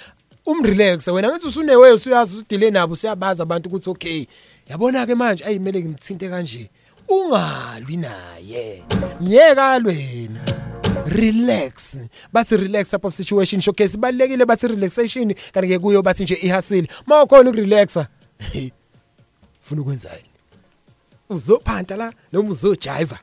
[0.45, 4.25] umrelax wena ngithi usunewe usuyazi udile nabo usiyabaza abantu ukuthi okay.
[4.69, 6.69] Yabona ke manje ayimele ngimthinte kanje.
[7.07, 8.83] Ungalwi naye.
[9.21, 10.70] Myeka lwena.
[11.11, 11.99] Relax.
[12.33, 16.87] Bathi relax up of situation showcase balekile bathi relaxation kanti ke kuyo bathi nje ihasile
[17.05, 18.07] mawukhona ukurelaxa
[19.63, 20.25] ufuna ukwenzani?
[21.29, 23.19] Uzophanta la noma uzojiva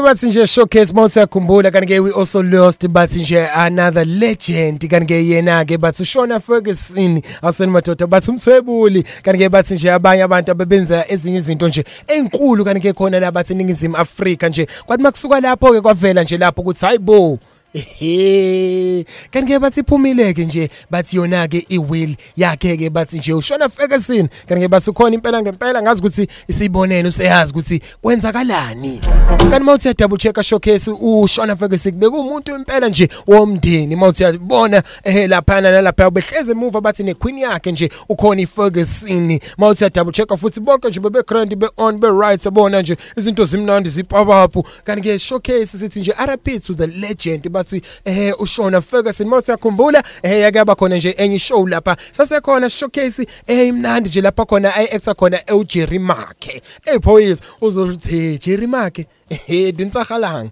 [0.00, 5.78] kanti-ke bathi nje showcase mawusiyakhumbula kanti-ke we also lost bathi nje another legend kanti-ke yena-ke
[5.78, 11.68] bathi ushona ferguson awuseni madoda bathi umthwebuli kanti-ke bathi nje abanye abantu abebenza ezinye izinto
[11.68, 14.66] nje ey'nkulu kanti-ke khona la bathi iningizimu afrika nje.
[14.86, 17.38] Kwathi makusuka lapho-ke kwavela nje lapho ukuthi hayi bo
[17.74, 24.28] ehe kanti ke bathi iphumile-ke nje bathi yona-ke i-will yakhe-ke bathi nje ushona ferguson.
[24.48, 29.00] Kanti ke bathi ukhona impela ngempela ngazi ukuthi isiyibonene useyazi ukuthi kwenzakalani.
[29.50, 33.94] Kanti uma uthi double check showcase ushona ferguson bekuwumuntu impela nje womndeni.
[33.94, 39.40] Uma uthi uyabona eh laphana nalapha behleze emuva bathi nequeen yakhe nje ukhona iferguson.
[39.58, 42.96] Uma uthi double check futhi bonke nje bebe grand be on be right yabona nje
[43.16, 47.48] izinto zimnandi zipapapu kanti ke showcase sithi nje RP to the legend.
[47.60, 51.96] Bathi eh ushona Ferguson mawuthi yakhumbula eh yake yaba khona nje enye show lapha.
[52.12, 58.38] Sasekhona showcase eh imnandi nje lapha khona ay actor khona uJerry Makhe hey boys uzothi
[58.38, 60.50] Jerry Makhe eh dinsahalang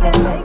[0.00, 0.39] kanti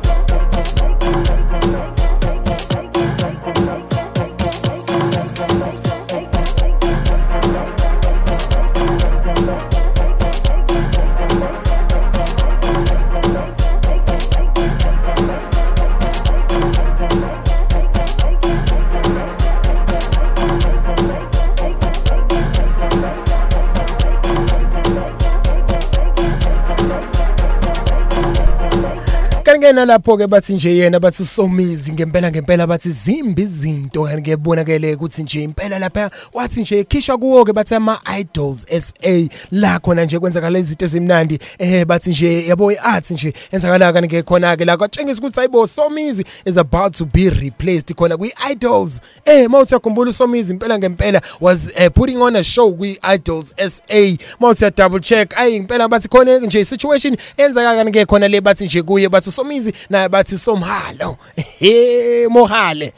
[29.66, 34.04] ke nalapho-ke bathi nje yena bathi somizi ngempela ngempela bathi zimbi izinto.
[34.04, 39.80] Kanti ke bonakele ukuthi nje impela lapha wathi nje khishwa kuwo-ke bathi ama-idols sa la
[39.80, 41.40] khona nje kwenzakala izinto ezimnandi.
[41.60, 46.26] Eh bathi nje yabo i-arts nje enzakala kanti ke khona-ke la kwatshengisa ukuthi hayibo somizi
[46.46, 49.02] is about to be replaced khona kwi-idols.
[49.26, 54.64] Eh mawuthi yakhumbula usomizi impela ngempela was uh, putting on a show kwi-idols sa mawuthi
[54.64, 58.66] ya double check ayi impela bathi khona nje situation enzaka kanti ke khona le bathi
[58.66, 59.55] nje kuye bathi somizi
[59.90, 61.18] naye bathi somhalo
[61.60, 62.94] he mohale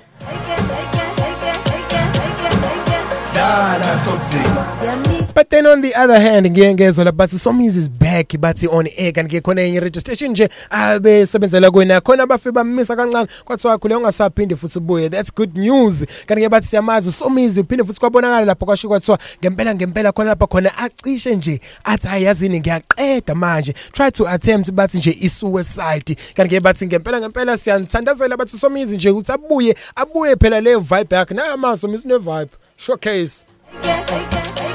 [3.33, 8.27] dlala toxic But then on the other hand ngiye ngezwe la bathi Somizi is back
[8.39, 12.95] bathi on air kanti ke khona enye radio station nje abesebenzela kuena khona abafe bamisa
[12.95, 15.09] kancane kwathiwa khule ungasaphinde futhi ubuye.
[15.09, 16.05] That's good news.
[16.25, 20.47] Kanti ke bathi siyamazi Somizi uphinde futhi kwabonakala lapho kwasho kwathiwa ngempela ngempela khona lapha
[20.47, 23.73] khona acishe nje athi ayazini ngiyaqeda manje.
[23.91, 28.95] Try to attempt bathi nje i suicide kanti ke bathi ngempela ngempela siyanithandazela bathi Somizi
[28.95, 31.33] nje ukuthi abuye abuye phela le vibe yakhe.
[31.33, 33.45] Na ama Somizi ne vibe showcase.
[33.81, 34.66] Kanti ke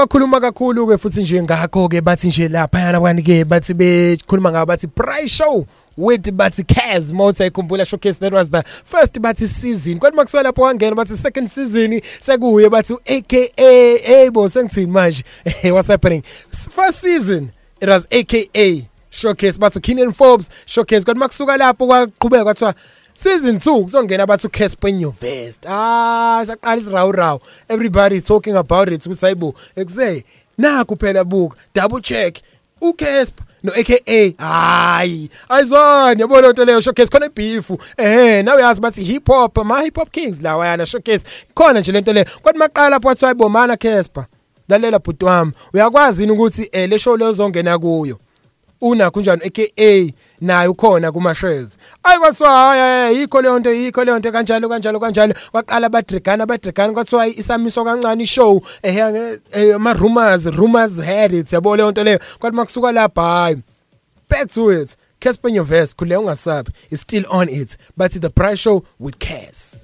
[0.00, 4.66] kwakhuluma kakhulu ke futhi nje ngakho ke bathi nje lapha kwani ke bathi bekhuluma ngabo
[4.66, 9.98] bathi price show with bathi Kaz Motor ikhumbula showcase that was the first bathi season.
[9.98, 15.22] Kwathi makuswa lapho wangena bathi second season sekuye bathi aka hey bo sengithini manje?
[15.72, 16.22] What's happening?
[16.22, 17.52] First season.
[17.80, 21.04] It was aka showcase bathi Kenan Forbes showcase.
[21.04, 22.74] Kwathi makusuka lapho kwaqhubeka kwathiwa
[23.16, 25.66] 2 kuzongena abathi uCasper Nyovest.
[25.66, 30.24] Ah saqala isirawu rawu everybody is talking about it ukuthi hayibo ekuse
[30.58, 31.56] naku phela buka.
[31.74, 32.42] Double check
[32.80, 36.80] uCasper no aka hayi ayizwani yabona into leyo?
[36.80, 40.86] Showcase khona beef eh nawe yazi bathi hip hop ama hip hop kings lawa yana
[40.86, 41.26] showcase.
[41.54, 44.26] Khona nje lento leyo kodwa maqala lapho wathi ayibomana Casper.
[44.70, 45.52] Lalela bhuti wami.
[45.74, 48.18] Uyakwazi yini ukuthi eh le show leyo zongena kuyo?
[48.80, 54.18] Una kunjani aka naye ukhona kuma shares ayi kwathiwa hayi yikho leyo nto yikho leyo
[54.18, 55.34] nto kanjalo kanjalo kanjalo.
[55.52, 61.90] Waqala badrigana badrigana kwathiwa isamiso kancane show eh ama rumors rumors had it yabo leyo
[61.90, 62.18] nto leyo.
[62.38, 63.62] Kwathi makusuka lapha hayi
[64.28, 64.96] back to it.
[65.20, 67.76] Casper Nyovest kule ungasabi is still on it.
[67.96, 69.80] But the price show with Cass.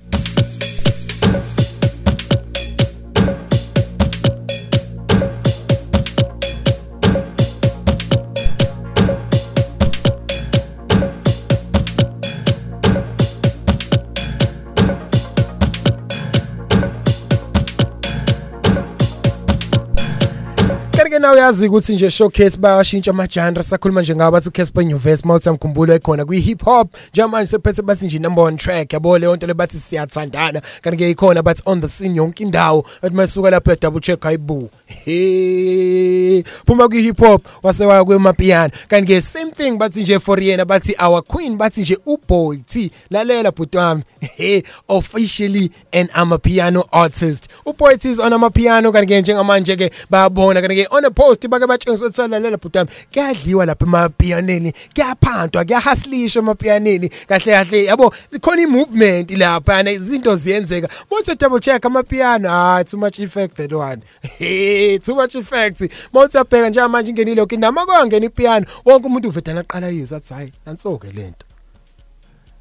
[21.06, 25.48] Kanti nawe uyazi ukuthi nje showcase bayashintsha amajandra sakhuluma nje ngaba bathi Casper Nyovest mawuthi
[25.48, 29.18] amkhumbulo ekhona kwi hip hop njengamanje sephethe bathi nje number 1 track yabo?
[29.18, 30.62] Le nto le bathi siyathandana.
[30.82, 34.22] Kanti ke ikhona bathi on the scene yonke indawo bathi mayisuka lapha e double check
[34.22, 38.70] hayibu he phuma kwi hip hop wasewaya kwemapiano.
[38.88, 42.90] Kanti ke same thing bathi nje for yena bathi our queen bathi nje uBoy T.
[43.10, 44.02] Lalela bhuti wami.
[44.20, 47.48] He officially an amapiano artist.
[47.66, 51.48] uBoy T is on amapiano kanti ke njengamanje ke bayabona kanti ke on a post
[51.48, 52.90] bake batshengisa ukuthi lalela bhuti wami.
[53.12, 60.88] Kuyadliwa lapha emapianeni kuyaphantwa kuyahaslisha emapianeni kahle kahle yabo khona i-movement lapha izinto ziyenzeka.
[61.10, 64.02] Mawuthi double check amapiano ah too much effect that one.
[64.38, 65.82] Hey too much effects
[66.12, 68.66] mawuthi abheka nje manje ingenile lokho indama kwangena ipiano.
[68.84, 71.46] Wonke umuntu uvedana aqala yizwa athi hayi nansoke lento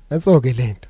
[0.10, 0.90] nansoke lento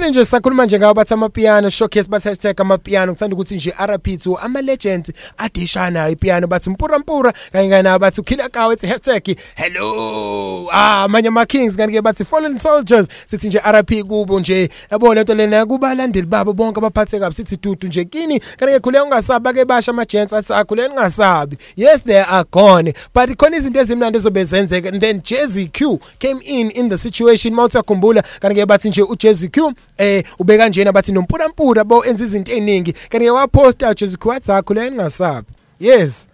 [0.00, 3.12] Sane nje sakhuluma nje ngawo bathi amapiano showcase bathi hashtag amapiano.
[3.12, 8.50] Kuthanda ukuthi nje RP2 ama legends adishana ipiano bathi mpura mpura kanye kanye bathi killer
[8.50, 10.68] kawe ethi hashtag hello.
[10.72, 13.08] Ah manje ama kings kanti ke bathi fallen soldiers.
[13.26, 14.68] Sithi nje RP kubo nje.
[14.90, 17.34] Yabo lento lena kubalandeli babo bonke abaphathe kabi.
[17.34, 18.40] Sithi dudu nje kini.
[18.40, 22.94] Kanti ke khule ungasabi ke basha ama gents athi akhule ningasabi yes they are gone.
[23.14, 27.54] But khona izinto ezimnandi ezobezenzeka and then Jazzy Q came in in the situation.
[27.54, 32.04] Mawuthi akhumbula kanti ke bathi nje uJazzy Q eh ube kanjena bathi nompura mpura bo
[32.04, 35.48] enza izinto eziningi kanti ke waposta Jazzy Q wathi akhule ningasabi
[35.78, 36.28] yes.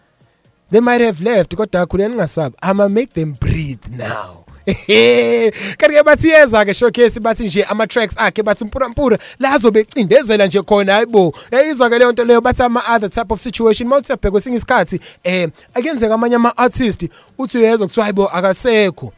[0.71, 4.45] They might have left kodwa akhule ningasabi ama make them breathe now.
[4.67, 9.53] Kanti ke bathi yeza ke showcase bathi nje ama tracks akhe bathi mpura mpura la
[9.53, 13.41] azobe ecindezela nje khona hayibo yayizwa ke leyo nto leyo bathi ama other type of
[13.41, 19.13] situation mawuthi abheka kwesinye isikhathi eh akenzeka amanye ama artist uthi uyezwa kuthiwa hayibo akasekho.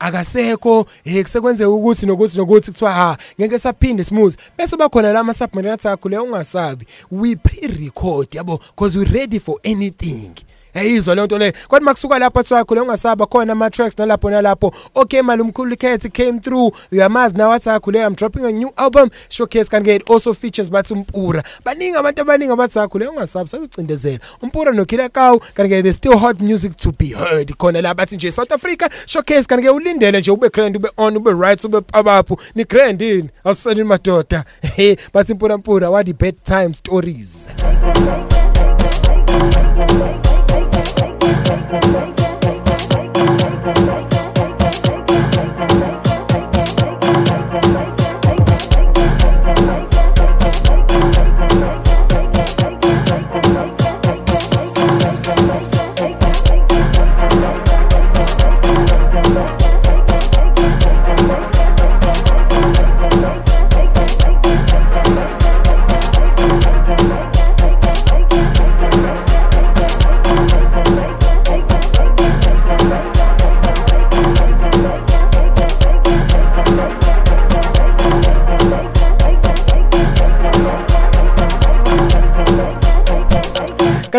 [0.00, 4.36] Akasekho eh kusekwenzeka ukuthi nokuthi nokuthi kuthiwa ha ngeke saphinde smooth.
[4.58, 6.86] Bese bakhona lama submarine akho le ungasabi.
[7.10, 10.34] We pre-record yabo because we ready for anything.
[10.74, 11.52] Yayizwa le nto le.
[11.52, 14.74] Kodwa makusuka lapha kuthiwa khule ungasaba khona ama tracks nalapho nalapho.
[14.94, 16.72] Okay mali umkhulu cat came through.
[16.92, 19.10] Uyamazi now wathi akhule I'm dropping a new album.
[19.28, 21.42] Showcase kanti ke it also features bathi umpura.
[21.64, 26.40] Baningi abantu abaningi abathi akhule ungasabi sakucindezela umpura nokhila kawu kanti ke there's still hot
[26.40, 27.48] music to be heard.
[27.58, 29.46] Khona la bathi nje South Africa showcase.
[29.46, 32.38] Kanti ke ulindele nje ube grand ube on ube right ube abapho.
[32.54, 33.30] Ni grand ini?
[33.44, 34.44] Asiseni madoda.
[34.62, 37.50] Hey bathi mpura mpura what the bedtime stories?
[37.90, 38.29] kanti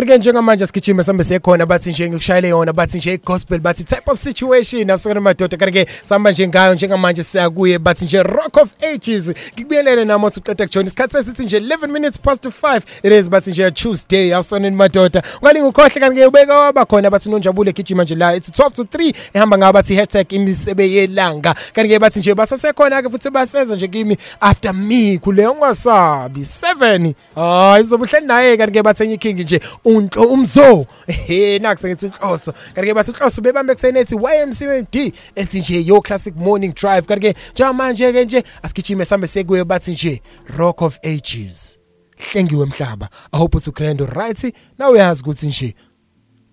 [0.06, 4.20] ke njengamanje sigijima sambe sekhona bathi nje ngikushayele yona bathi nje gospel bathi type of
[4.20, 5.58] situation asokana madoda.
[5.58, 9.32] Kanti ke samba nje ngayo njengamanje siyakuye bathi nje rock of ages.
[9.54, 13.52] Ngikubiyelele nami uthi uqeda kujona isikhathi sesithi nje 11 minutes past 5 it is bathi
[13.52, 15.24] nje Tuesday asoneni madoda.
[15.42, 18.36] Ungalinga ukhohle kanti ke ubeka waba khona bathi nonjabule gijima nje la.
[18.36, 21.56] It's 12 to 3 ehamba ngaba bathi #imisebe yelanga.
[21.74, 27.14] Kanti ke bathi nje basasekhona ke futhi baseza nje kimi after me kule ungasabi 7
[27.36, 29.62] hayi izobuhle naye kanti ke bathi enye king nje.
[29.98, 30.86] Unhlo umzo.
[31.08, 32.54] He nakusa ngithi inhloso.
[32.76, 37.02] Kanti ke bathi inhloso bebambe kusene ethi YMCMD ethi nje yo classic morning drive.
[37.08, 40.22] Kanti ke njengamanje ke nje asigijime sambe sekuye bathi nje
[40.58, 41.78] rock of ages.
[42.18, 45.76] Hlengiwe emhlaba i hope uthi grand right now uyazi ukuthi nje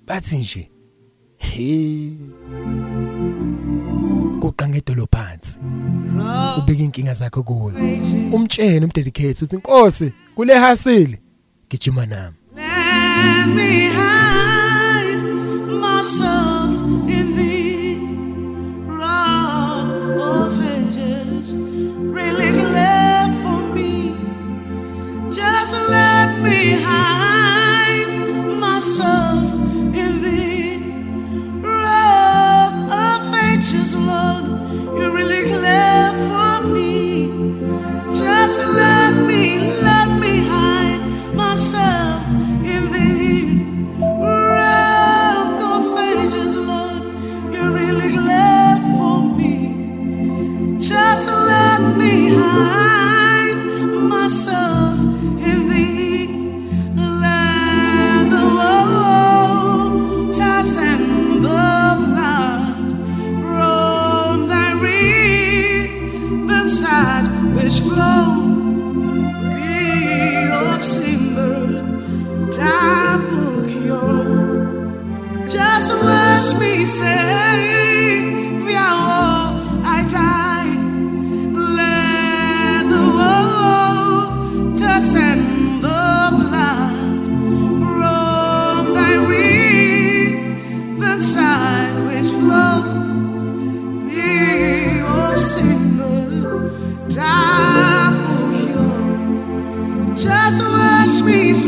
[0.06, 0.70] bathi nje
[1.36, 2.12] he
[4.40, 5.58] kuqa ngedolo phansi.
[6.58, 7.72] Ubeka inkinga zakho kuwe.
[8.32, 11.18] Umtshene umdedicate uthi inkosi kule hasile
[11.70, 12.37] gijima nami.
[13.18, 15.22] Let me hide
[15.84, 16.57] myself
[67.68, 68.48] which flow
[70.80, 71.66] silver,
[72.56, 75.46] double cure.
[75.46, 77.87] Just watch me Savior,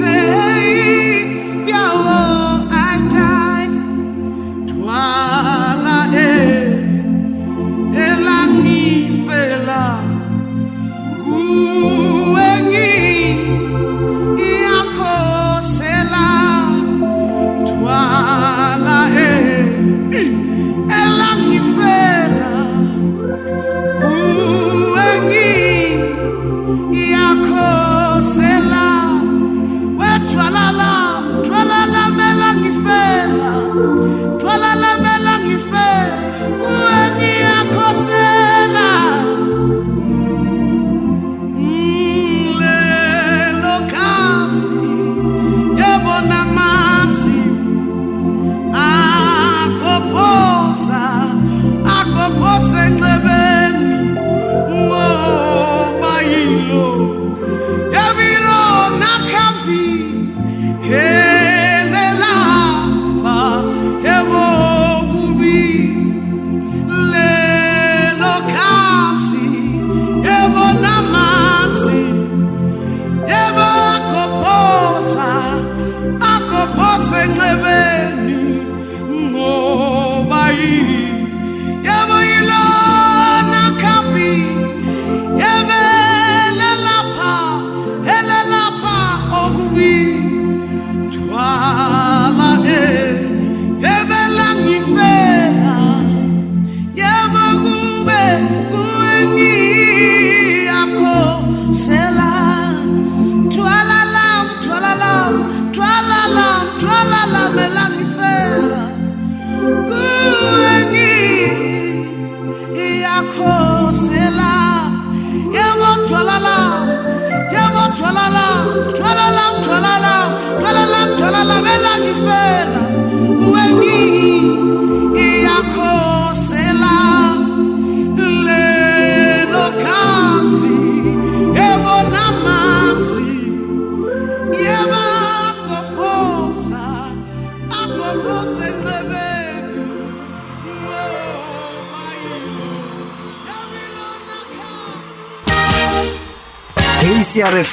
[0.01, 0.40] watch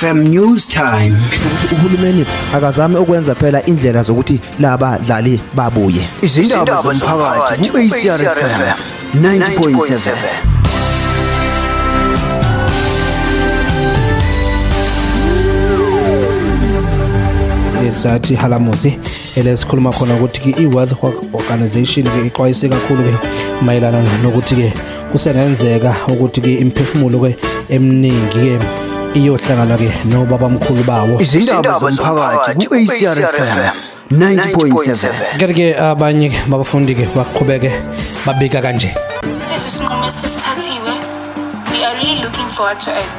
[0.07, 1.15] ACRFM News Time.
[1.71, 8.61] uhulumeni akazame ukwenza phela indlela zokuthi laba dlali babuye Izindaba zomphakathi ku ACRFM
[9.15, 10.17] 90.7.
[17.87, 18.99] esathi halamusi
[19.35, 20.95] elesikhuluma khona ukuthi ke i-World
[21.33, 23.13] Organization ke ixwayise kakhulu ke
[23.65, 24.73] mayelana nokuthi ke
[25.11, 27.35] kusengenzeka ukuthi ke imphefumulo ke
[27.69, 31.19] eminingi ke iyohlangana ke nobabamkhulu bawo.
[31.21, 33.75] Izindaba zomphakathi ku-ACRFM
[34.11, 37.71] 90.7 Kanti-ke abanye babafundi-ke baqhubeke
[38.25, 38.95] babika kanje.
[39.51, 40.93] Lesi sinqumo esisithathiwe
[41.71, 43.17] we are really looking forward to it.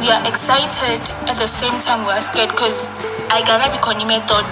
[0.00, 2.88] We are excited at the same time we are scared because
[3.30, 4.46] ayikana bikhona imethod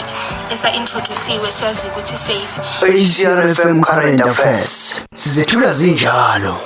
[0.53, 2.61] esa-introduciwe siyazi ukuthi safe.
[2.83, 6.57] Acrfm current affairs sizethula zinjalo.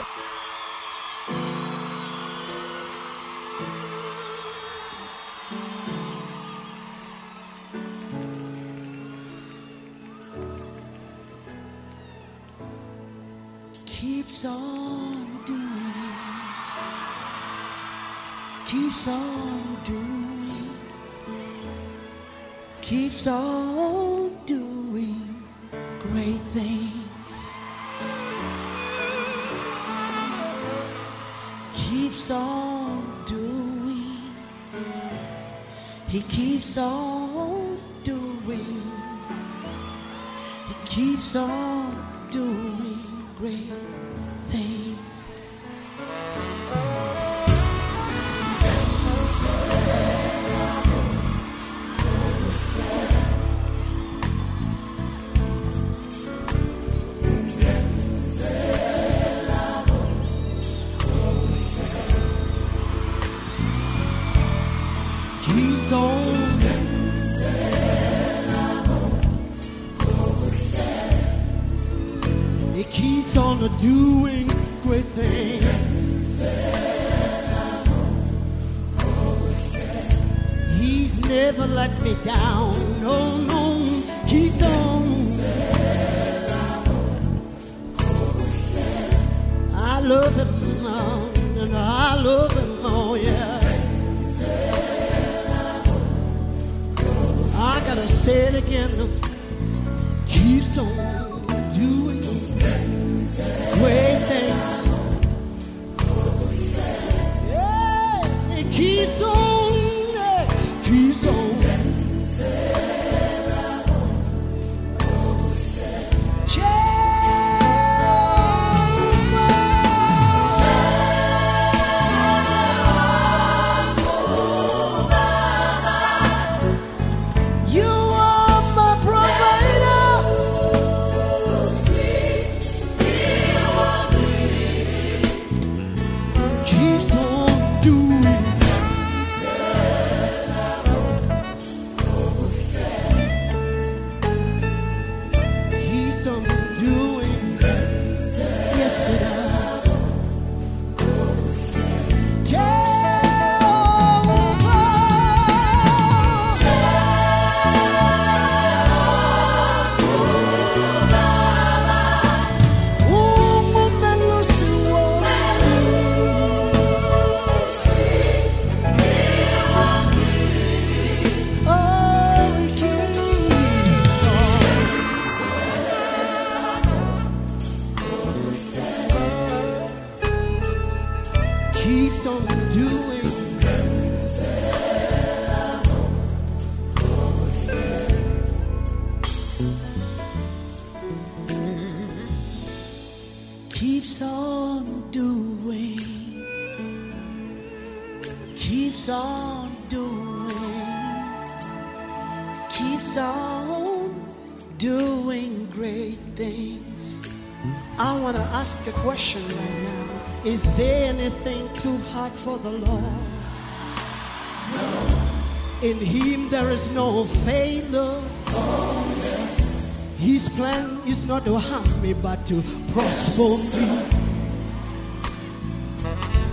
[215.87, 218.21] In him there is no failure.
[218.49, 220.17] Oh, yes.
[220.19, 222.61] His plan is not to harm me, but to
[222.91, 223.81] prosper yes.
[223.81, 223.87] me.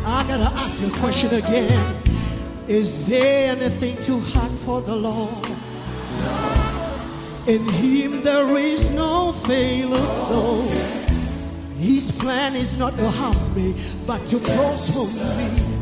[0.05, 1.95] I gotta ask the question again.
[2.67, 5.49] Is there anything too hard for the Lord?
[6.19, 7.43] No.
[7.47, 9.97] In him there is no failure.
[9.97, 10.69] Oh, no.
[10.69, 11.33] Yes.
[11.79, 13.73] His plan is not to harm me,
[14.05, 15.07] but to yes, prosper
[15.37, 15.72] me.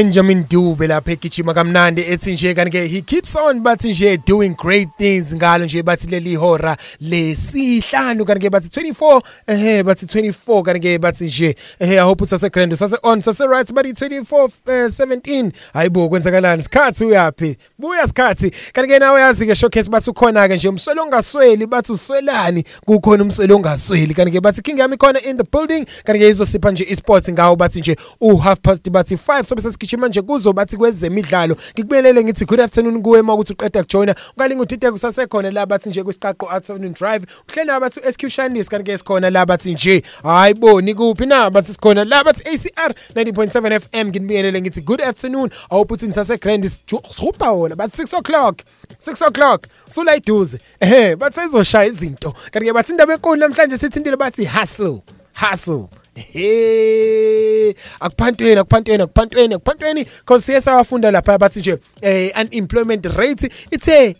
[0.00, 4.54] Benjamin Dube lapha egijima kamnandi ethi nje kanti ke he keeps on bathi nje doing
[4.56, 10.62] great things ngalo nje bathi leli hora lesihlanu kanti ke bathi 24 ehe bathi 24
[10.62, 14.44] kanti ke bathi nje ehe i hope usase grand usase on sase right bathi 24
[14.44, 16.62] uh, 17 hayibo kwenzakalani?
[16.62, 18.50] Sikhathi uyapi buya sikhathi.
[18.72, 22.64] Kanti ke nawe yazi ke showcase bathi ukhona ke nje umswelo ongasweli bathi uswelani?
[22.86, 24.14] Kukhona umswelo ongasweli.
[24.14, 25.86] Kanti ke bathi king yami khona in the building.
[26.04, 30.08] Kanti ke izosipha nje esports ngawo bathi nje u half past bathi 5 sobe sesigijima
[30.08, 31.56] nje kuzo bathi kwezemidlalo.
[31.74, 36.02] Ngikubelele ngithi good afternoon kuwe uma ukuthi uqeda kujoina ungalinga uthinte kusasekhona la bathi nje
[36.02, 37.26] kusiqaqo afternoon drive.
[37.48, 42.04] Uhlena abathi SQ Shanice kanti ke sikhona la bathi nje hayibo nikuphi na bathi sikhona
[42.04, 45.50] la bathi ACR 90.7 FM nginibingelele ngithi good afternoon.
[45.70, 46.64] Awuputhi nisase grand
[47.10, 47.76] sihupa wona.
[47.76, 48.62] Bathi 6 o'clock
[49.00, 49.66] 6 o'clock.
[49.88, 50.58] Sula iduze.
[50.80, 52.34] Ehe bathi izoshaya izinto.
[52.50, 55.02] Kanti ke bathi indaba enkulu namhlanje sithintile bathi hustle
[55.34, 55.99] hustle.
[56.20, 64.16] Hey akuphantweni akuphantweni akuphantweni akuphantweni because siye sawafunda lapha bathi nje eh unemployment rate ithe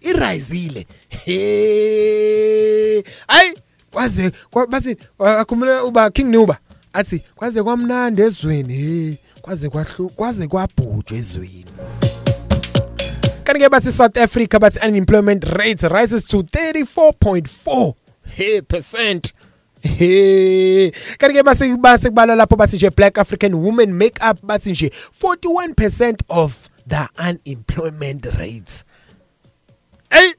[0.00, 0.86] irisile.
[1.08, 3.52] Hey ay
[3.90, 4.32] kwaze
[4.68, 6.58] bathi akhumule uba King Nuba
[6.92, 11.64] athi kwaze kwamnandi ezweni hey kwaze kwahlu kwaze kwabhujwa ezweni.
[13.44, 17.94] Kanti ke bathi South Africa bathi unemployment rate rises to 34.4
[18.36, 19.26] hey percent.
[19.26, 19.39] Hey
[21.18, 24.90] kanti ke base base kubala lapho bathi nje black african women make up bathi nje
[25.22, 28.84] 41% of the unemployment rate
[30.10, 30.34] Hey.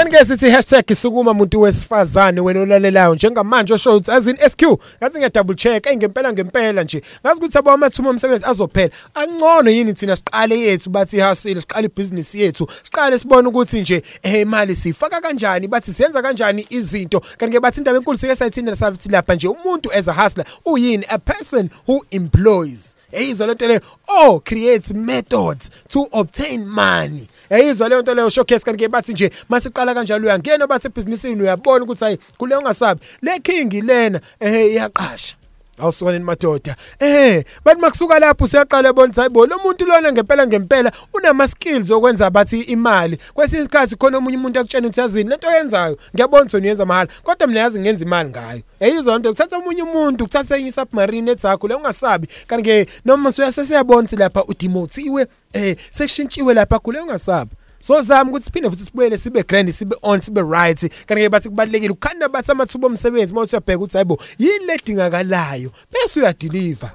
[0.00, 4.62] Kanike sithi hashtag isukuma umuntu wesifazane wena olalelayo njengamanje osho ukuthi azini SQ
[4.98, 7.02] ngathi ngiya double check engempela ngempela nje.
[7.22, 8.90] Ngazi ukuthi abo amathumo omsebenzi azophela.
[9.14, 14.40] Angcono yini thina siqale yethu bathi hasile siqale ibusiness yethu siqale sibone ukuthi nje eh
[14.40, 17.22] imali sifaka kanjani bathi siyenza kanjani izinto.
[17.38, 21.04] Kanike bathi indaba enkulu sike sayithinda sathi lapha nje umuntu as a hustler uyini?
[21.08, 22.96] A person who employs.
[23.12, 27.28] Eyizwa lento leyo oh creates methods to obtain money.
[27.50, 31.84] Eyizwa leyo nto leyo showcase kanti ke bathi nje masiqala kanjalo uyangena bathi ebhizinisini uyabona
[31.84, 33.00] ukuthi hayi kule ungasabi.
[33.22, 35.39] Le king lena eh iyaqasha.
[35.80, 40.92] Awusoneni madoda eh bathi makusuka lapho usiyaqala ebona ukuthi hayibo lo muntu lona ngempela ngempela
[41.14, 43.18] unama skills okwenza bathi imali.
[43.34, 47.46] Kwesinye isikhathi khona omunye umuntu akutshena ukuthi yazini lento oyenzayo ngiyabona ukuthi uyenza mahala kodwa
[47.46, 48.62] mina yazi ngenza imali ngayo.
[48.80, 52.28] Eyizona nto kuthatha omunye umuntu kuthatha enye submarine etsakho le ungasabi.
[52.46, 57.50] Kanti ke noma usuyasesiyabona ukuthi lapha udemotiwe eh sekushintshiwe lapha kule ungasabi.
[57.80, 60.80] So zama ukuthi siphinde futhi sibuyele sibe grand sibe on sibe right.
[61.06, 66.20] Kanti ke bathi kubalekile ukhanda bathi amathuba omsebenzi mawuthi uyabheka ukuthi hayibo yini ledingakalayo bese
[66.20, 66.92] uyadeliver.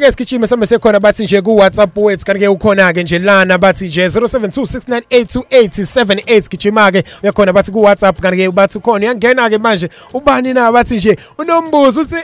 [0.00, 2.24] Kanike sigijime sambe sekhona bathi nje ku WhatsApp wethu.
[2.24, 8.50] Kanike ukhona ke nje lana bathi nje 0726982878 gijima ke uyakhona bathi ku WhatsApp kanike
[8.50, 9.06] bathi ukhona.
[9.06, 12.16] Uyangena ke manje ubani na bathi nje unombuzo uthi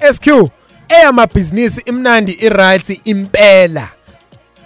[0.00, 0.26] ASQ
[0.88, 3.88] eyamabhizinisi imnandi iright impela.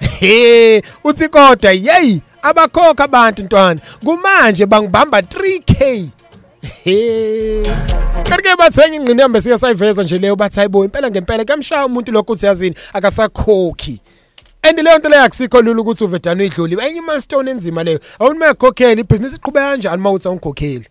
[0.20, 3.80] He uthi kodwa yey abakhokha abantu ntwana.
[4.04, 6.04] Kumanje bangibamba 3k he
[8.24, 12.46] kanti-ke bathenga ingqini yambe siyasayiveza nje leyo bathi hayibo impela ngempela kamshaya umuntu lokho uthi
[12.46, 14.00] yazini akasakhokhi.
[14.62, 18.00] And leyo nto leyo akusikho lula ukuthi uvedane uyidluli enye milestone enzima leyo.
[18.18, 20.86] Awuni uma yakhokhela ibhizinisi iqhubeka kanjani uma ukuthi awungikhokheli?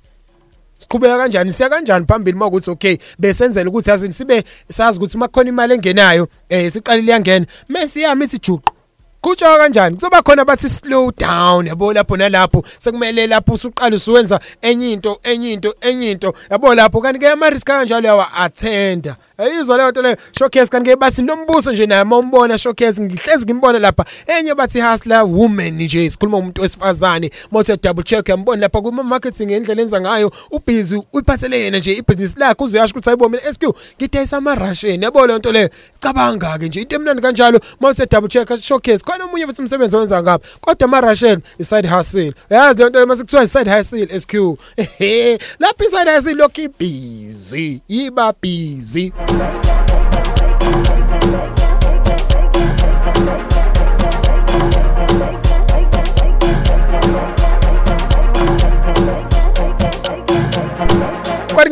[0.79, 1.51] Siqhubeka kanjani?
[1.51, 5.73] Siya kanjani phambili uma ukuthi okay besenzela ukuthi yazini sibe sazi ukuthi uma kukhona imali
[5.73, 8.82] engenayo eh siqalile yangena mase yami ithi juqu.
[9.23, 9.95] Kutsho kanjani?
[9.95, 12.63] Kuzoba khona bathi slow down yabo lapho nalapho.
[12.79, 16.33] Sekumele lapho usuqala usuwenza enye into enye into enye into.
[16.51, 20.17] Yabo lapho kanti ke ama risk kanjalo yawa attenda ayizwa leyo nto leyo.
[20.31, 24.05] Showcase kanti ke bathi nombuso nje naye mawumbona showcase ngihlezi ngimbona lapha.
[24.27, 27.31] Enye bathi hustler woman nje sikhuluma umuntu wesifazane.
[27.51, 30.31] Mawuthe double check yambona lapha kuma marketing ngendlela enza ngayo.
[30.51, 33.63] Ubusy uyiphathele yena nje ibusiness lakhe uzuyasho ukuthi hayibo mina SQ
[33.97, 35.69] ngidayisa ama Russian yabo leyo nto leyo.
[35.99, 37.59] Cabanga ke nje into emnandi kanjalo.
[37.79, 39.03] Mawuthe double check showcase.
[39.03, 40.47] Khona omunye futhi umsebenzi owenza ngapha.
[40.61, 42.33] Kodwa ama Russian i side hustle.
[42.49, 44.33] Yazi le nto mase kuthiwa i side hustle SQ
[45.59, 49.32] lapha i side hustle lokhu busy iba busy kwathi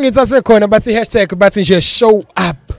[0.02, 2.72] ngithi asekhona bathi hashtag bathi nje show up.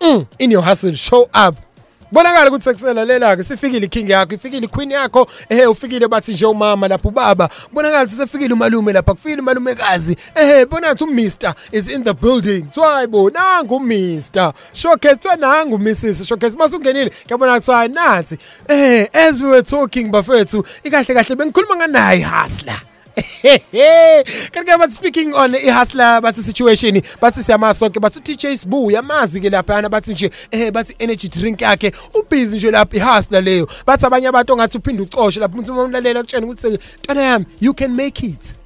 [0.00, 1.69] Mm, in your hustle show up.
[2.12, 5.26] Bonakala ukuthi sekuselalela ke sifikile iking yakho ifikile iqueen yakho.
[5.48, 7.48] Ehe ufikile bathi nje umama lapha ubaba.
[7.72, 10.16] Bonakala ukuthi sefikile umalume lapha kufile umalumekazi.
[10.34, 12.62] Ehe bona ukuthi uMr is in the building.
[12.62, 18.38] Twayibo nangu uMr showcase twa nangu Mrs showcase masungenile ngiyabona kuthiwa nathi
[18.68, 22.89] eh as we were talking bafethu ikahle kahle bengikhuluma nganayi hustler.
[24.52, 29.88] kanti but speaking on ihustler bathi situation bathi siyamasonke bathi DJ Sbu yamazi ke lapha
[29.88, 33.68] bathi nje eh bathi energy drink yakhe ubhizi nje lapha ihustler leyo.
[33.86, 37.94] Bathi abanye abantu ongathi uphinde ucoshe lapha umuntu umlalela kutshena ukuthi ntwana yami you can
[37.94, 38.59] make it.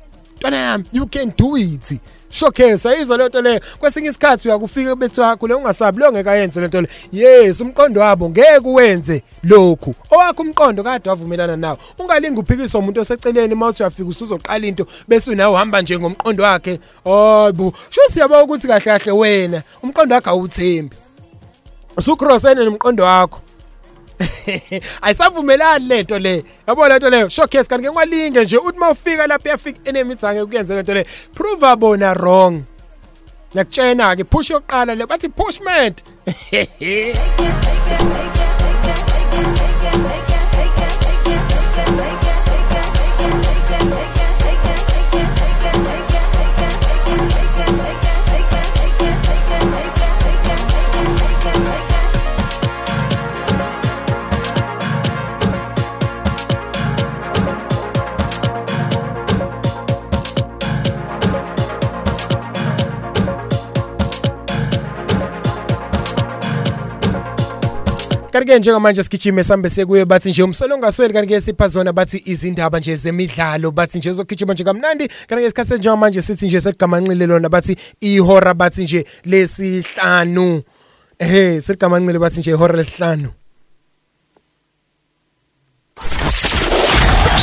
[0.45, 2.01] Ntwana yami you can do it.
[2.31, 6.81] Showcase ayizwa lento leyo kwesinye isikhathi uyakufika bethi wakho le ungasabi lo ngeke ayenze lento
[6.81, 6.89] le.
[7.13, 9.95] Yes umqondo wabo ngeke uwenze lokhu.
[10.11, 11.79] Owakho umqondo kade wavumelana nawo.
[11.99, 16.81] Ungalingi uphikiswa umuntu oseceleni mawuthi uyafika usuzoqala into bese unawe uhamba nje ngomqondo wakhe.
[17.05, 19.63] Hayibo shuthi yabo ukuthi kahle kahle wena.
[19.83, 20.97] Umqondo wakhe awuthembi.
[21.97, 23.41] Usukrossene nomqondo wakho.
[25.03, 26.45] ayisavumelani lento le?
[26.69, 27.29] Yabo lento leyo?
[27.29, 32.15] Showcase kanti ngekwalinge nje uthi mawufika lapha yafika enemy zange kuyenza lento le prove bona
[32.15, 32.63] wrong.
[33.55, 36.03] Nakutshena ke push yokuqala le bathi pushment.
[68.35, 72.97] Kanti-ke njengamanje sigijime sambe sekuye bathi nje umsolo ongasweli kanti-ke sipha zona bathi izindaba nje
[72.97, 78.55] zemidlalo bathi nje zogijima nje kamnandi kanti-ke isikhathi senjengamanje sithi nje seligamanxile lona bathi ihora
[78.55, 80.63] bathi nje lesihlanu
[81.19, 83.29] ehe seligamanxile bathi nje ihora lesihlanu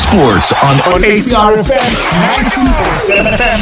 [0.04, 1.92] Sports on, on ACR FM
[2.44, 3.60] 19.7 FM.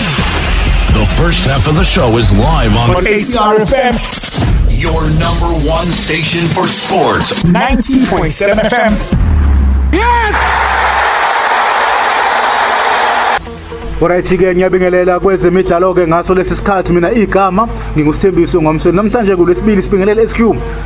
[0.98, 4.59] The first half of the show is live on, on ACR FM.
[4.80, 7.44] Your number one station for sports.
[7.44, 8.96] 19.7 FM.
[14.02, 16.94] Alright ke ngiyabingelela kwezemidlalo ke ngaso lesi sikhathi.
[16.94, 18.96] Mina igama ngingusithembiso ngomsweni.
[18.96, 20.40] Namhlanje kulesibili sibingelela SQ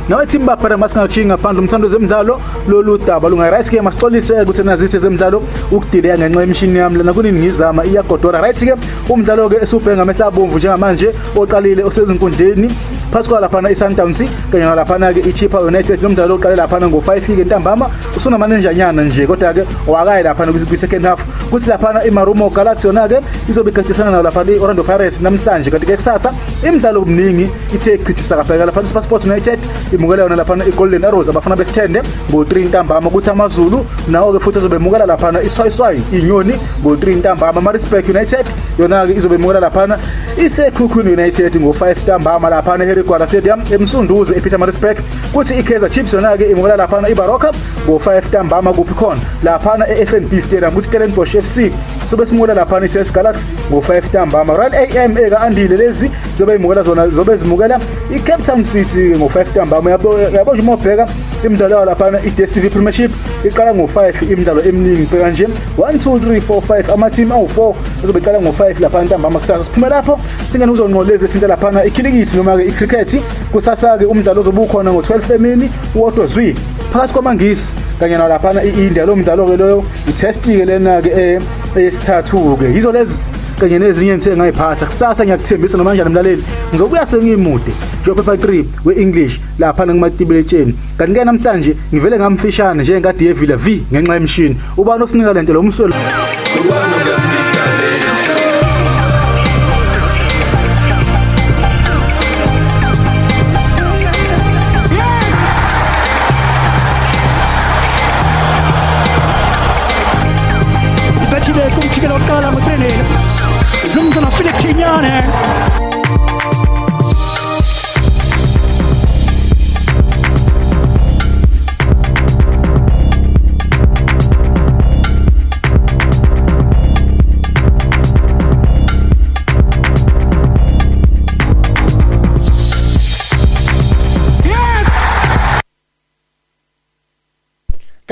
[0.08, 3.28] nawe team baphara masingakhiyi ngaphandle umthando zemidlalo lolu daba.
[3.28, 8.42] Lunga right ke masixolise ukuthi nazithe zemidlalo ukudileya ngenxa yemishini yami lana kunini ngizama iyagodora.
[8.42, 8.74] Right ke
[9.08, 12.68] umdlalo ke esubhenga amehla abomvu njengamanje oqalile osezinkundleni.
[13.12, 17.44] Phakathi kwa laphana iSundowns kanye nalaphana ke iChippa United lo mdlalo oqale laphana ngo5 ke
[17.44, 17.90] ntambama.
[18.16, 21.20] Usuna manenjanyana nje kodwa ke wakayi laphana kwi second half.
[21.50, 25.70] Kuthi laphana iMarumo Galaxy yona ke izobe iqedisana nayo laphana iOrlando Pirates namhlanje.
[25.70, 29.58] Kanti ke kusasa imidlalo omningi ithe ichithisa kaphela laphana iSuper Sports United.
[29.92, 34.76] Imukela yona laphana iGolden Arrows abafana besithende ngo3 ntambama kuthi amaZulu nawo ke futhi azobe
[34.76, 37.60] emukela laphana iswayiswayi inyoni ngo3 ntambama.
[37.60, 38.46] Maritzburg United
[38.78, 39.98] yona ke izobe emukela laphana
[40.38, 44.98] iseKhukhune United ngo5 ntambama laphana eHerigwala Stadium emsunduze ePietermaritzburg
[45.32, 47.52] kuthi iKaizer Chiefs yona ke imukela laphana iBaroka
[47.86, 51.72] ngo5 ntambama kuphi khona laphana eFNB Stadium kuthi Stellenbosch FC
[52.10, 57.08] sobe simukela laphana iTS Galaxy ngo5 ntambama Royal AM eka andile lezi zobe imukela zona
[57.08, 57.80] zobe zimukela
[58.16, 61.08] iCape Town City ngo5 ntambama yabo yabo nje mobheka
[61.44, 63.10] imidlalo laphana iDStv Premiership
[63.44, 65.48] iqala ngo5 imidlalo eminingi bheka nje.
[65.78, 67.74] 1 2 3 4 5 ama team awu4
[68.04, 69.64] azobe iqala ngo5 laphana ntambama kusasa.
[69.64, 70.20] Siphuma lapho
[70.52, 73.22] singena uzonqoleza isinto laphana ikhilikithi noma ke icricket.
[73.52, 76.56] Kusasa ke umdlalo ozobukhona ngo12 emini uwodwa zwi
[76.92, 79.06] phakathi kwamangisi kanye nalaphana iIndia.
[79.06, 81.40] Lo mdlalo ke loyo itest ke lena ke
[81.76, 83.26] eyesithathu ke yizo lezi
[83.60, 86.44] kanye nezinye ngithe ngayiphatha kusasa ngiyakuthembisa noma kanjani mlaleli?
[86.70, 87.72] Ngizobuya sengimude
[88.02, 94.56] njengophepha 3 we-English lapha ngamatibeletseni kanti ke namhlanje ngivele ngamfishane njengekade yevila V ngenxa yemshini.
[94.76, 95.94] Ubani osinika lento lo mswelo?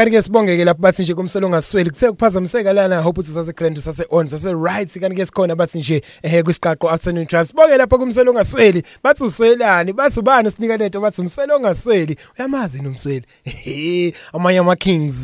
[0.03, 3.53] Kanti ke sibonge ke lapho bathi nje kumselo ngasweli kuthe kuphazamiseka lana hope ukuthi usase
[3.53, 7.47] grand usase on usase right kanti ke sikhona bathi nje eh kwisiqaqo afternoon drive.
[7.47, 9.93] Sibonge lapho kumselo ngasweli bathi uswelani?
[9.93, 11.01] Bathi ubani sinika lento?
[11.01, 15.17] Bathi umselo ngasweli uyamazi nomsweli Ehe, amanye ama kings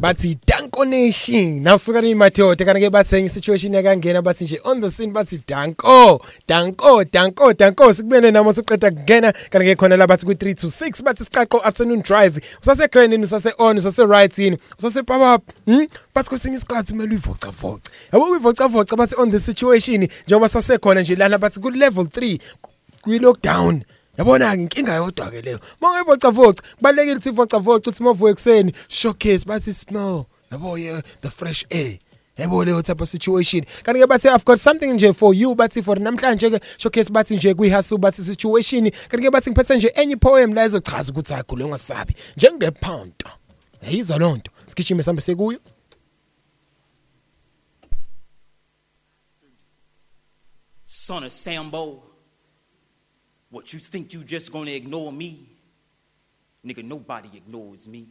[0.00, 1.60] bathi danko nation.
[1.62, 5.42] Nawusuka ni madoda kanti ke bathi enye situation yakangena bathi nje on the scene bathi
[5.46, 10.54] danko danko danko danko sikubene namo siqeda kungena kanti ke khona la bathi ku 3
[10.54, 12.40] to 6 bathi siqaqo afternoon drive.
[12.62, 17.10] Usase grandini usase on usase right in usase pop up hm bathi kwesinye isikhathi kumele
[17.10, 21.60] uyivoca voca yabo uyivoca voca bathi on the situation njengoba sase khona nje lana bathi
[21.60, 22.38] ku level 3
[23.02, 23.82] kwi lockdown
[24.20, 28.72] yabona ke inkinga yodwa ke leyo mawuyivoca voca kubalekile ukuthi ivoca voca uthi mavuke ekseni
[28.88, 30.26] showcase bathi smell.
[30.52, 31.98] Yabo yeah the fresh air.
[32.38, 33.64] Yabo leyo type of situation.
[33.82, 37.36] Kanti ke bathi i've got something nje for you bathi for namhlanje ke showcase bathi
[37.36, 38.90] nje kuyihasu bathi situation.
[39.08, 42.14] Kanti ke bathi ngiphethe nje enye poem la ezochaza ukuthi akhule ungasabi.
[42.36, 43.24] Njengepound
[43.82, 45.58] yayizwa lonto sigijime sambe sekuyo
[50.84, 52.09] Son of Sambo,
[53.50, 55.48] what you think you just gonna ignore me?
[56.64, 58.08] Nigga, nobody ignores me.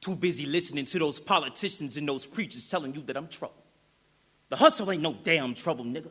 [0.00, 3.62] Too busy listening to those politicians and those preachers telling you that I'm trouble.
[4.48, 6.10] The hustle ain't no damn trouble, nigga.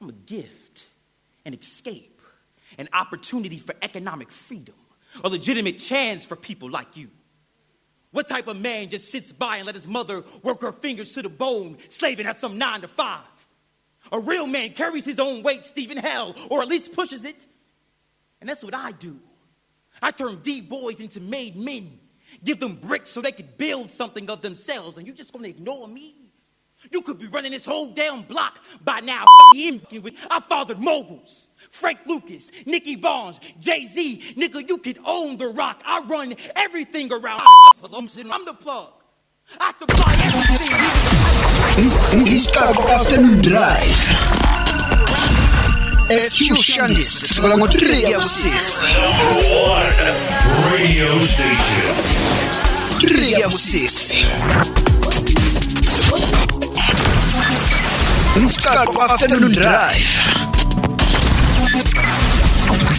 [0.00, 0.84] I'm a gift,
[1.44, 2.20] an escape,
[2.76, 4.74] an opportunity for economic freedom,
[5.22, 7.08] a legitimate chance for people like you.
[8.10, 11.22] What type of man just sits by and let his mother work her fingers to
[11.22, 13.22] the bone, slaving at some nine to five?
[14.12, 17.46] A real man carries his own weight, Stephen Hell, or at least pushes it.
[18.40, 19.18] And that's what I do.
[20.02, 21.98] I turn D boys into made men,
[22.42, 25.88] give them bricks so they could build something of themselves, and you just gonna ignore
[25.88, 26.16] me?
[26.92, 29.24] You could be running this whole damn block by now.
[29.56, 31.48] I fathered moguls.
[31.70, 35.82] Frank Lucas, Nicky Barnes, Jay Z, nigga, you could own the rock.
[35.86, 37.40] I run everything around.
[37.42, 38.92] I'm the plug.
[39.58, 41.23] I supply everything.
[41.76, 44.02] Isiqaqo afternoon drive.
[46.30, 47.74] SQ Shandis sukela ngo-3
[48.14, 48.46] yaku-6
[50.70, 51.94] Radio station.
[53.02, 53.74] 3 yaku-6
[58.46, 60.10] isiqaqo afternoon drive.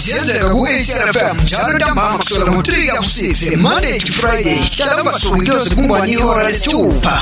[0.04, 4.60] Ziyenzeka ku-acrfm njalo ntambama kusukela ngo-3 yaku-6 monday to friday.
[4.78, 7.16] Hlala ungasuki kuyoze kumbani ihora lesithupha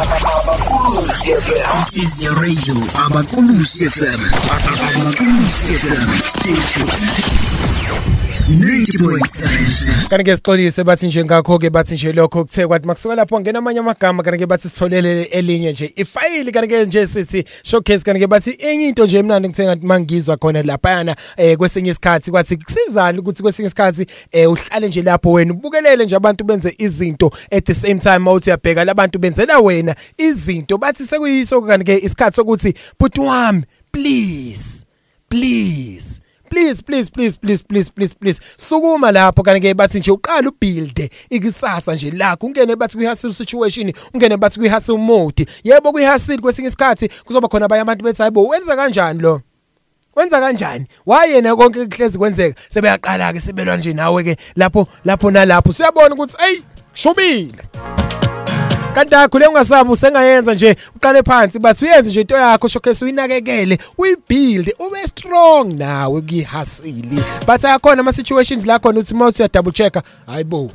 [0.00, 4.16] This is your radio, Abakulusi FM.
[4.48, 8.29] Abakulusi FM station.
[8.50, 13.40] 90.7 kanti ke sixolise bathi nje ngakho ke bathi nje lokho kuthe kwathi makusuka lapho
[13.40, 18.04] ngena amanye amagama kanti ke bathi sitholele elinye nje ifayili kanti ke nje sithi showcase
[18.04, 22.30] kanti ke bathi enye into nje mina ngithe ngathi mangizwa khona laphana eh kwesinye isikhathi
[22.30, 27.30] kwathi kusizana ukuthi kwesinye isikhathi eh uhlale nje lapho wena ubukelele nje abantu benze izinto
[27.50, 30.78] at the same time mawuthi uyabheka labantu benzela wena izinto.
[30.78, 34.86] Bathi sekuyiso kanti ke isikhathi sokuthi bhuti wami please
[35.28, 36.20] please
[36.50, 41.10] please please please please please please please sukuma lapho kanti ke bathi nje uqala ubuild
[41.30, 42.46] ikusasa nje lakho.
[42.46, 45.46] Ungene bathi kuyihustle situation ungene bathi kuyihustle mode.
[45.64, 49.40] Yebo kuyihustle kwesinye isikhathi kuzoba khona abanye abantu bethi hayibo wenza kanjani lo?
[50.16, 50.86] Wenza kanjani?
[51.06, 52.60] Wayena konke kuhlezi kwenzeka?
[52.68, 55.72] Sebeyaqala ke sebelwa nje nawe ke lapho lapho nalapho.
[55.72, 56.62] Siyabona ukuthi hey
[56.92, 57.54] shubile
[59.00, 63.78] kanti yakho le ungasabi usengayenza nje uqale phansi bathi uyenze nje into yakho showcase uyinakekele
[63.98, 69.72] uyibuild ube strong nawe kuyihasili but ayakhona ama situations la khona uthi mawuthi uya double
[69.72, 70.70] checker hayibo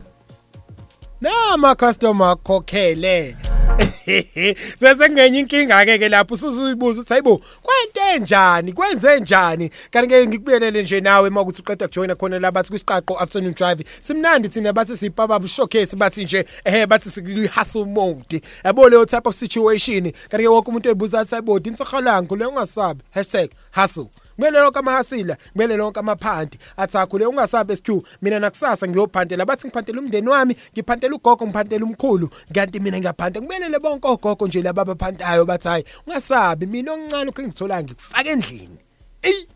[1.21, 3.35] nama customer akhokhele.
[4.77, 9.69] Sesengenye inkinga ke ke lapho usuzuyibuza uthi hayibo kwente njani kwenze njani?
[9.91, 13.85] Kanti ke ngikubiyelele nje nawe makuthi uqeda kujoina khona la bathi kwisiqaqo afternoon drive.
[13.99, 18.41] Simnandi thina bathi sipapa showcase bathi nje ehe bathi sikuli hustle mode.
[18.63, 20.11] Yabo leyo type of situation.
[20.29, 23.01] Kanti ke wonke umuntu ebuza athi hayibo insakhalangu le ungasabi?
[23.71, 24.09] #hustle.
[24.35, 26.57] Kumele lonke amahasila kumele lonke amaphanti.
[26.77, 27.89] Athi akhule ungasabe SQ
[28.21, 29.45] mina nakusasa ngiyophantela.
[29.45, 32.29] Bathi ngiphantela umndeni wami ngiphantela ugogo ngiphantela umkhulu.
[32.53, 37.43] Kanti mina ngiyaphanta kumele bonke ogogo nje laba abaphantayo bathi hayi ungasabi mina okuncane ukhe
[37.43, 38.77] ngithola ngikufaka endlini.
[39.21, 39.47] Ey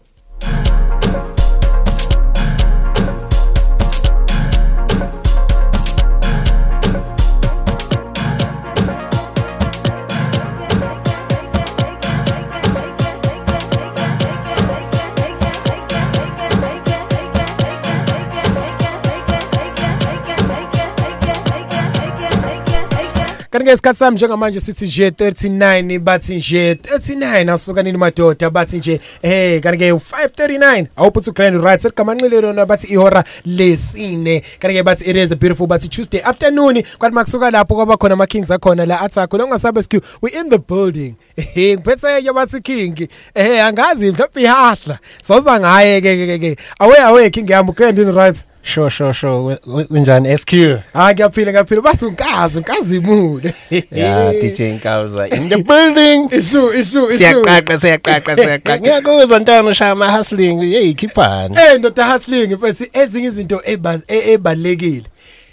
[23.52, 29.00] kanti-ke isikhathi sami njengamanje sithi nje 39 bathi nje 39 asuka nini madoda bathi nje
[29.22, 34.44] hey kanti-ke 539 awuphuthi ugrand right seligamanxile lona bathi ihora lesine.
[34.60, 38.86] Kanti-ke bathi it is beautiful bathi tuesday afternoon kwathi makusuka lapho kwaba khona ama-kings akhona
[38.86, 41.16] la athakho longasabe sikhiw we in the building.
[41.38, 43.08] Ehe ngiphethe-ke bathi king.
[43.36, 49.57] Ehe angazi mhlawumbe ihasla soza ngaye-ke-ke-ke awe awe king yami ugrandin right Sure sure sure.
[49.89, 50.53] Unjani SQ
[50.93, 53.53] Ah ngiyaphila ngiyaphila bathi unkazi unkazi imude
[53.91, 56.30] Yeah DJ Nkauza in the building.
[56.39, 57.17] Isu isu isu.
[57.17, 58.80] Siyaqaqa siyaqaqa siyaqaqa.
[58.80, 64.31] Ngiyakuzwa ntwana ushaya ama hustling hey khiphani Eh ndoda hustling mfethu ezinye izinto ebaz e-
[64.33, 65.03] ebalekile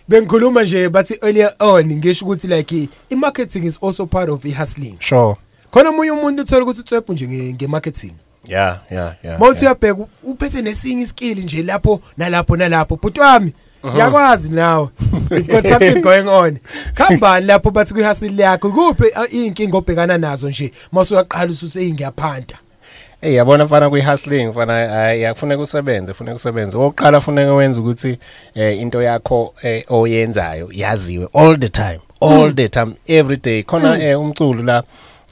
[0.09, 4.97] Bengikhuluma nje bathi earlier on ngisho ukuthi like i-marketing is also part of i-hustling.
[5.01, 5.37] Sure.
[5.71, 8.13] Khona omunye umuntu uthola ukuthi utswebhu nje nge- nge-marketing.
[8.49, 12.97] Yeah yeah yeah mawuthi uyabheka uphethe nesinye iskill nje lapho nalapho nalapho.
[12.97, 13.53] Bhuti wami
[13.87, 14.89] ngiyakwazi nawe.
[15.31, 16.59] You've got something going on.
[16.95, 22.59] Khambani lapho bathi kwihasili yakho kuphi uh, inkinga obhekana nazo nje masuyaqala ukuthi hey ngiyaphanta
[23.21, 24.73] Hey yabona mfana kwi hustling mfana
[25.13, 26.77] yakufuneka usebenze funeka usebenze.
[26.77, 28.19] Oqala funeka wenza ukuthi
[28.55, 33.63] eh, into yakho eh, oyenzayo yaziwe all the time all the time every day.
[33.63, 34.83] Khona eh, umculo la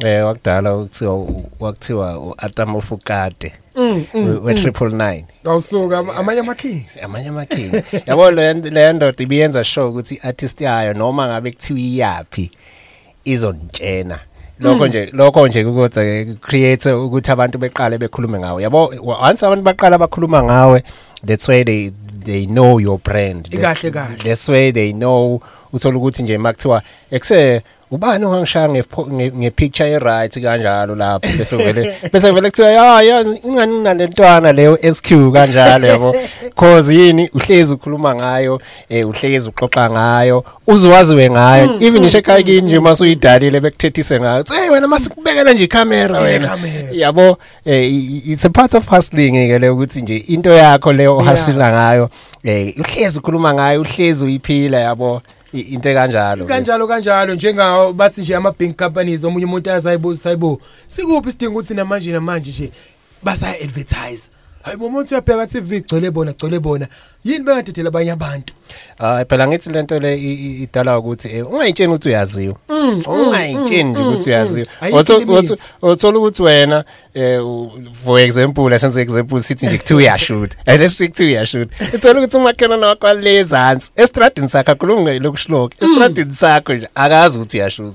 [0.04, 1.26] eh wakudala ukuthiwa
[1.60, 4.60] wakuthiwa uAtam Ofukade Mm, mm, we mm.
[4.62, 6.96] triple 9 awusuka am- amanye amakings.
[7.02, 7.82] Amanye amakings.
[8.06, 8.54] Yabo le
[8.92, 12.50] ndoda ibiyenza sure ukuthi artist yayo noma ngabe kuthiwa iyapi
[13.24, 14.18] izontshena.
[14.60, 18.62] Lokho nje lokho nje ukuthi create ukuthi abantu beqale bekhulume ngawe.
[18.62, 18.92] Yabo
[19.22, 20.82] once abantu baqala bakhuluma ngawe
[21.26, 21.90] that's why they
[22.24, 23.48] they know your brand.
[23.50, 23.90] Kahle.
[24.24, 25.40] that's why they know
[25.72, 27.62] uthola ukuthi nje makuthiwa ekuse
[27.94, 32.70] ubani ongangishaya nge- nge nge picture e right kanjalo lapho bese vele bese vele kuthiwa
[32.70, 36.16] ya ya ingani nalentwana leyo SQ kanjalo yabo?
[36.56, 37.28] Cause yini?
[37.34, 41.66] Uhlezi ukhuluma ngayo eh uhlezi uxoxa ngayo uzwaziwe ngayo.
[41.66, 46.20] Mm, even mm, ishe ekhaya kini nje masuyidalile bekuthethise ngayo hey wena masikubekela nje ikhamera
[46.20, 46.44] wena.
[46.46, 46.88] Ikhamera.
[46.92, 50.92] yabo eh, i- i- it's a part of hustling ke le ukuthi nje into yakho
[50.92, 52.08] leyo uhasila ngayo
[52.44, 55.22] eh uhlezi ukhuluma ngayo uhlezi uyiphila yabo?
[55.26, 57.34] i- into kanjalo kanjalo kanjalo.
[57.34, 62.50] Njengawo bathi nje ama bank companies omunye umuntu azayibo sayibo sikuphi isidingo ukuthi namanje namanje
[62.50, 62.70] nje
[63.22, 64.28] basa advertise
[64.64, 66.86] hayibo umuntu uyabheka TV gcwele bona gcwele bona.
[67.24, 68.52] Yini bengadedela abanye abantu?
[68.98, 70.16] Hayi phela ngithi lento le
[70.62, 72.56] idala ukuthi eh, ungayitsheni ukuthi uyaziwa.
[72.68, 74.66] Mm, ungayitsheni nje mm, ukuthi mm, uyaziwa.
[74.82, 74.94] Mm.
[75.82, 76.84] Othola ukuthi wena
[77.14, 77.40] eh,
[78.04, 82.86] for example asenze example sithi nje kuthiwa uyashoot and esithi kuthiwa uyashoot uthola ukuthi umakhelwane
[82.86, 85.90] wakho ale ezansi estradini sakho akhulunge lokushloki Mm.
[85.90, 87.94] estradini sakho nje akazi ukuthi uyashoot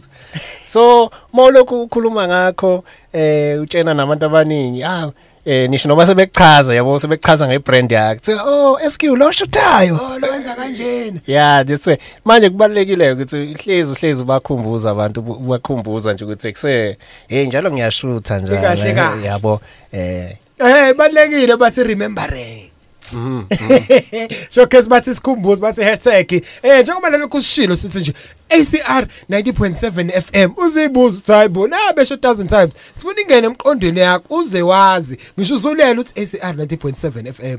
[0.65, 2.83] so mawulokhu ukhuluma ngakho
[3.13, 5.11] eh utshena nabantu abaningi ah
[5.49, 8.15] eh nisho noma sebekuchaza yabo sebekuchaza ngebrand yakhe.
[8.19, 11.19] Kuthiwa, oh SQ lo shutayo oh lowenza kanjena.
[11.27, 16.97] Yeah that's way manje kubalekile ukuthi hlezi hlezi bakhumbuza abantu bakhumbuza nje ukuthi kuse
[17.27, 19.27] hey njalo ngiyashutha njalo Ikahle eh, kahle.
[19.27, 19.61] yabo
[19.91, 20.35] eh.
[20.59, 21.83] Eh balekile bathi
[23.17, 26.31] remembrance mhm, showcase bathi sikhumbuze bathi hashtag.
[26.63, 28.13] Eh njengoba nalokho usishilo sithi nje
[28.49, 32.73] ACR 90.7 FM uzibuza uthi hayibo na besho 1000 times.
[32.93, 35.17] Sifuna ingene emqondweni yakho uze wazi.
[35.39, 37.57] Ngisho uzulela uthi ACR 90.7 FM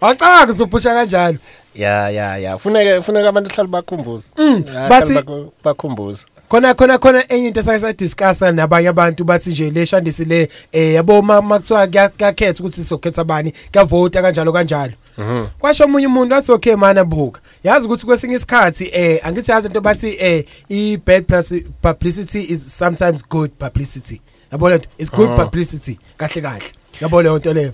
[0.00, 1.38] awucanga uzophusha kanjalo.
[1.74, 2.58] Ya ya ya.
[2.58, 7.46] Funeka funeka abantu hlala bakhumbuza Mm, Ya, bathi- hlale bakhu- bakhumbuza khona khona khona enye
[7.48, 12.08] into esake sadiscussa nabanye abantu bathi nje le shandisi le eh yabo ma- makuthiwa kuya-
[12.08, 14.92] kuyakhetha ukuthi sizokhetha bani kuyavota kanjalo kanjalo.
[15.18, 15.46] Mhm.
[15.58, 17.40] Kwasho omunye umuntu wathi okay mana buka.
[17.64, 21.24] Yazi ukuthi kwesinye isikhathi eh angithi yazi into bathi eh i bad
[21.82, 24.20] publicity is sometimes good publicity.
[24.52, 25.36] Yabona nto it's good Mhm.
[25.44, 26.62] publicity kahle kahle.
[27.00, 27.72] Yabona leyo nto leyo.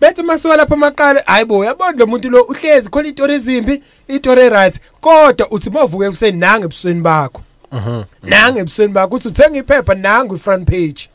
[0.00, 4.80] Bethu masuka lapho maqala hayibo yabona lo muntu lo uhlezi khona itori ezimbi itori right
[5.00, 7.42] kodwa uthi mavuke ekuseni nange ebusweni bakho
[7.76, 11.08] mhm nange ebusweni bakho uthi uthenga iphepha nange i-front page.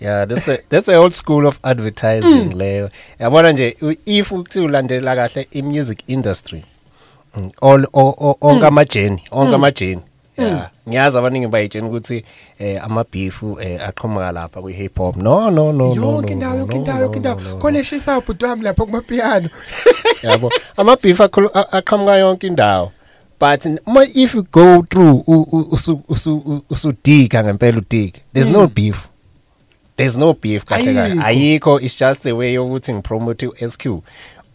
[0.00, 2.58] Yeah that's a that's a old school of advertising Mm.
[2.58, 2.90] leyo.
[3.20, 6.64] Yabona nje if ukuthi ulandela kahle i music industry
[7.36, 8.64] mm, all onke Mm.
[8.64, 10.00] amajeni onke amajeni
[10.38, 12.24] yeah ngiyazi abaningi bayitshena ukuthi
[12.58, 15.16] eh ama beef eh aqhamuka lapha kwi hip hop.
[15.16, 17.36] No no no no yonke indawo yonke indawo yonke indawo.
[17.58, 19.48] khona eshisa ubhuti wami lapho kumapiyano
[20.22, 22.92] yabo ama beef akhulu- a- aqhamuka yonke indawo.
[23.40, 28.62] But ma if you go through u- u- usu usu usudiga ngempela udiga there's no
[28.66, 28.74] Mm.
[28.74, 29.08] beef
[29.96, 31.22] there's no beef kahle kahle Ayikho.
[31.26, 34.00] ayikho it's just a way yokuthi ngipromote uSQ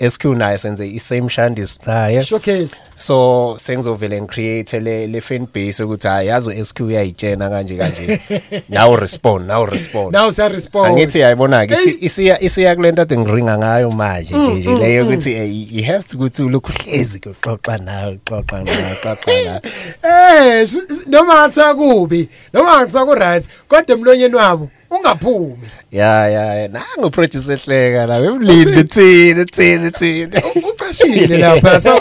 [0.09, 2.21] SQ naye senze i-same shandis naye.
[2.21, 2.79] Showcase.
[2.97, 8.19] So sengizovele ngicreate le le fan base ukuthi hayi yazo SQ uyayitshena kanje kanje.
[8.69, 10.11] Now respond now respond.
[10.11, 14.59] Now siya respond angithi yayibona ke isiya isiya kulento ade ngiringa ngayo manje Mm, nje
[14.59, 15.07] nje mm, leyo mm.
[15.07, 19.61] ukuthi eh, you have to ukuthi ulokhu hlezi kuxoxa nawe xoxa nawe xoxa nawe.
[20.03, 20.67] Eh
[21.07, 25.67] noma ngathiwa kubi noma ngathiwa ku right kodwa emlonyeni wabo ungaphumi.
[25.91, 26.67] Ya ya ya.
[26.67, 31.81] Nangu producer ehleka la emlindi thina thina thina ucashile lapha.
[31.81, 31.97] So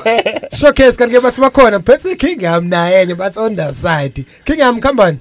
[0.56, 4.24] showcase kanti ke bathi bakhona phethe kingam naye enye bathi on the side.
[4.44, 5.18] Kingam khambani?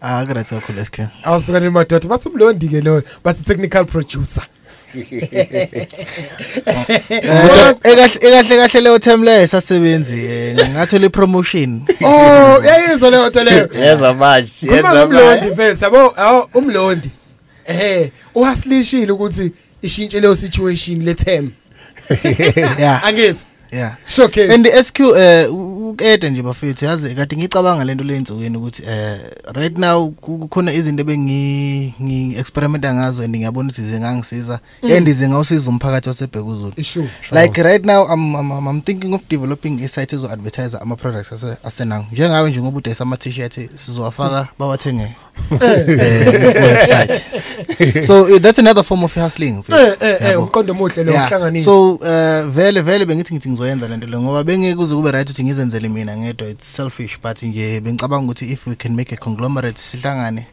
[0.00, 4.42] Ah great kakhulu SQ awusukani madoda bathi umlondi ke lo bathi technical producer.
[7.84, 11.82] Ekahle ekahle kahle leyo term leyo sasebenzi eh, ngathola ipromotion.
[12.02, 13.68] Oh yayizwa leyo nto leyo.
[13.80, 17.10] Yeza manje yeza manje mfethu yabo awu umlondi.
[17.66, 19.52] Ehe uhasilishile ukuthi
[19.82, 21.50] ishintshe leyo situation le term.
[22.78, 23.04] Yeah.
[23.04, 23.44] Angithi.
[23.72, 29.18] Yeah showcase and SQ eh ukede nje bafethu yazi kade ngicabanga lento leyinsukwini ukuthi eh
[29.54, 34.92] right now ku- kukhona izinto bengi ngi experimenta ngazo and ngiyabona ukuthi zingangisiza Mm.
[34.92, 36.72] and zingawusiza umphakathi wasebhekuzulu
[37.32, 41.32] like right now I'm, I'm I'm- thinking of developing a site ezo advertise ama products
[41.32, 45.08] ase asenango njengawe nje ngoba udayisa ama t-shirt sizowafaka bawathenge
[45.60, 47.22] eh, website
[48.06, 51.92] so uh, that's another form of hustling eh eh eh umqondo omuhle lo uhlanganisa so
[51.94, 55.88] uh, vele vele bengithi ngithi ngizoyenza lento le ngoba bengeke kuze kube right ukuthi ngizenzele
[55.88, 60.46] mina ngedwa it's selfish but nje bengicabanga ukuthi if we can make a conglomerate sihlangane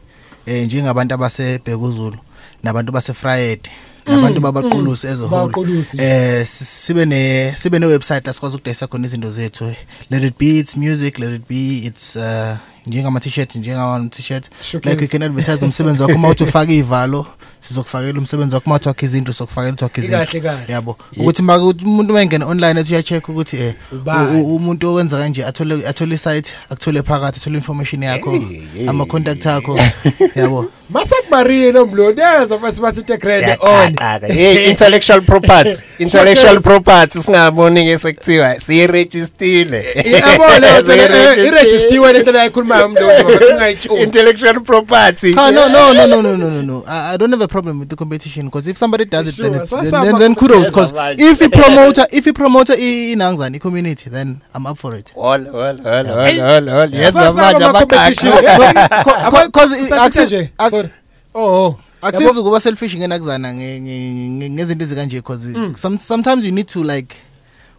[0.46, 2.16] eh njengabantu abasebhekuzulu
[2.62, 3.68] nabantu basefried
[4.06, 5.96] nabantu Mm, babaqulusi mm, as a whole babaqulusi.
[6.00, 9.74] eh si- sibe ne sibe ne website la sikwazi ukudayisa khona izinto zethu
[10.10, 14.90] let it be it's music let it be it's uh njengama t-shirt njengama t-shirt Showcase.
[14.90, 17.26] like you can advertise umsebenzi wakho uma uthi ufaka ivalo
[17.68, 20.72] sizokufakela umsebenzi wakho uma uthi wakho izinto sizokufakela uthi wakho izinto Kahle, kahle.
[20.72, 20.96] yabo.
[21.16, 24.40] Ukuthi ma umuntu mayengena online ethi uya-check ukuthi eh Ubani?
[24.40, 28.40] u- u- umuntu owenza kanje athole athole isite akuthole phakathi athole information yakho
[28.88, 29.78] ama contact akho.
[30.34, 30.66] Yabo.
[30.90, 33.94] masakumarino mlondeza bathi basithe grade on.
[34.00, 39.84] Ah, ah, hey intellectual property intellectual property singaboni ke sekuthiwa siyirejistile.
[40.04, 40.66] Yabona
[41.38, 45.34] eh, irejistiwe lento la ikhuluma umlondeza singayitshumi intellectual property.
[45.36, 47.96] Ah, no no no no no no no i don't have a problem with the
[47.96, 52.06] competition because if somebody does it then it's then, then kudos because if a promoter
[52.12, 55.12] if a promoter inangzani community then i'm up for it.
[55.16, 60.50] All all all all all yes manje abakhaya because akusenje
[61.36, 66.66] oh akusizi ukuba selfish ngenakuzana nge- nge- nge- ngezinto ezikanje because some, sometimes you need
[66.66, 67.14] to like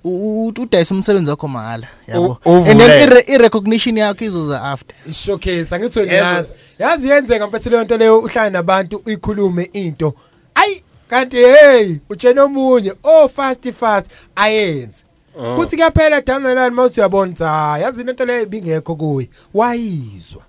[0.04, 2.38] u- u- udayisa umsebenzi wakho mahala yabo.
[2.46, 3.04] U- and then uvule.
[3.04, 4.96] ire- i-recognition yakho izoza after.
[5.14, 6.54] Showcase angithi wena yazi.
[6.80, 10.14] Yazi yenzeka mfethu leyo nto leyo uhlale nabantu uyikhulume into.
[10.56, 12.94] Ayi kanti hey utshena omunye.
[13.04, 15.04] Oh fast fast ayenze.
[15.40, 15.56] Mm.
[15.56, 20.42] kuthi kuyaphela down the line mawuthi uyabona ukuthi hayi yazi into leyo ibingekho kuye wayizwa.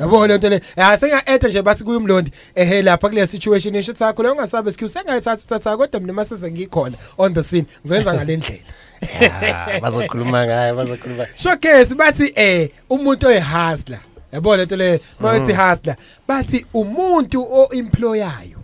[0.00, 4.34] Yabona lento le ya senga-etha nje bathi kuyumlondi ehe lapha kule situation isho sakho leyo
[4.34, 7.66] ungasabe excuse sengayithatha uthatha kodwa mina maseze ngikhona on the scene.
[7.80, 9.80] Ngizoyenza ngale ndlela.
[9.80, 11.26] Bazokhuluma ngayo bazokhuluma.
[11.34, 14.00] Showcase bathi eh umuntu oyihustler.
[14.32, 15.00] Yabona lento le.
[15.20, 15.96] Mayithi hustler
[16.28, 18.58] bathi umuntu oemployayo.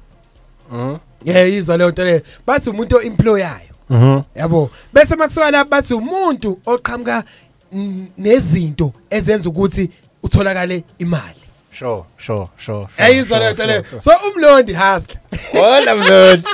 [0.72, 0.96] Mhm.
[1.24, 2.22] yeah izwa leyo nto le.
[2.46, 3.74] Bathi umuntu oemployayo.
[3.90, 4.20] Mhm.
[4.34, 7.24] yabo bese makusuka lapha bathi umuntu oqhamuka
[7.72, 9.90] mm, nezinto ezenza ukuthi
[10.28, 11.34] utholakale imali.
[11.78, 15.18] Sure sure sure yayizwa leyo nto leyo so umlondi hustler
[15.54, 16.48] wona mlondi.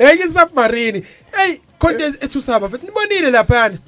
[0.00, 1.02] Yeke submarine
[1.36, 3.78] hey konke ethusaba futhi nibonile laphana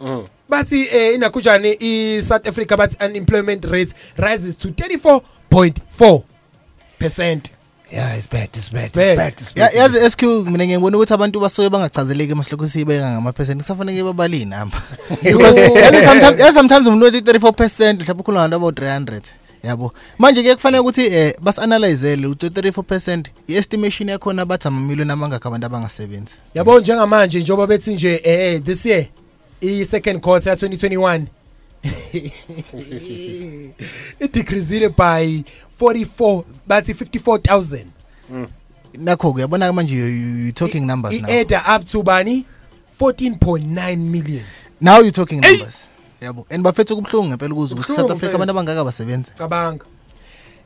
[0.00, 0.26] Mm.
[0.48, 6.22] bathi eh inakunjani i-South Africa bathi unemployment rate rises to 34.4
[6.98, 7.52] percent.
[7.92, 9.32] Yeah it's bad it's bad It's bad.
[9.32, 14.44] it's Ya- yazi SQ mina ngiyibona ukuthi abantu basuke bangachazeleki masilokhu siyibeka ngama-percent kusafanele babalini
[14.44, 14.82] namba
[15.22, 19.20] because yazi sometimes yazi sometimes umuntu othi 34 percent mhlawumbe ukhuluma ngabantu about 300
[19.62, 19.92] yabo.
[20.18, 25.66] Manje ke kufanele ukuthi eh basi-analyzele ukuthi 34 percent i-estimation yakhona bathi amamiliyoni amangakho abantu
[25.66, 26.34] abangasebenzi.
[26.54, 29.04] Yabo njengamanje njengoba bethi nje eh this year
[29.60, 31.20] i-second quarter ya 2021
[34.20, 35.42] idecreasile by
[35.80, 37.84] 44 bathi 54000
[38.98, 41.28] nakho-ke yabona-ke manje you- you you talking numbers now.
[41.28, 42.44] i-adder up to bani?
[43.00, 44.44] 14.9 million.
[44.80, 45.88] Now you talking numbers.
[46.20, 46.46] Yabo.
[46.50, 48.36] And bafethu kubuhlungu ngempela ukuze ukuthi Kubuhlungu south africa mfethu.
[48.36, 49.30] abantu abangaka abasebenzi.
[49.38, 49.84] Cabanga.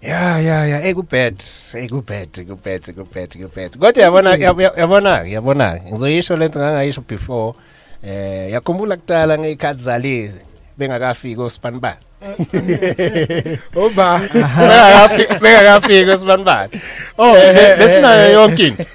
[0.02, 0.82] Ya ya ya.
[0.84, 1.42] Ekubad
[1.74, 5.80] ekubad ekubad ekubad ekubad kodwa yabona yab- yabona yabona.
[5.88, 7.58] Ngizoyisho lento ngangayisho before.
[8.02, 10.40] Eh yakhumbula kudala ngeyikhathi zalezi.
[10.78, 11.96] Bengakafiki osibanibani
[13.76, 16.70] oba bengakafiki bengakafiki osibanibani
[17.18, 18.84] Oh, Eh, eh, besinayo eh, yonke into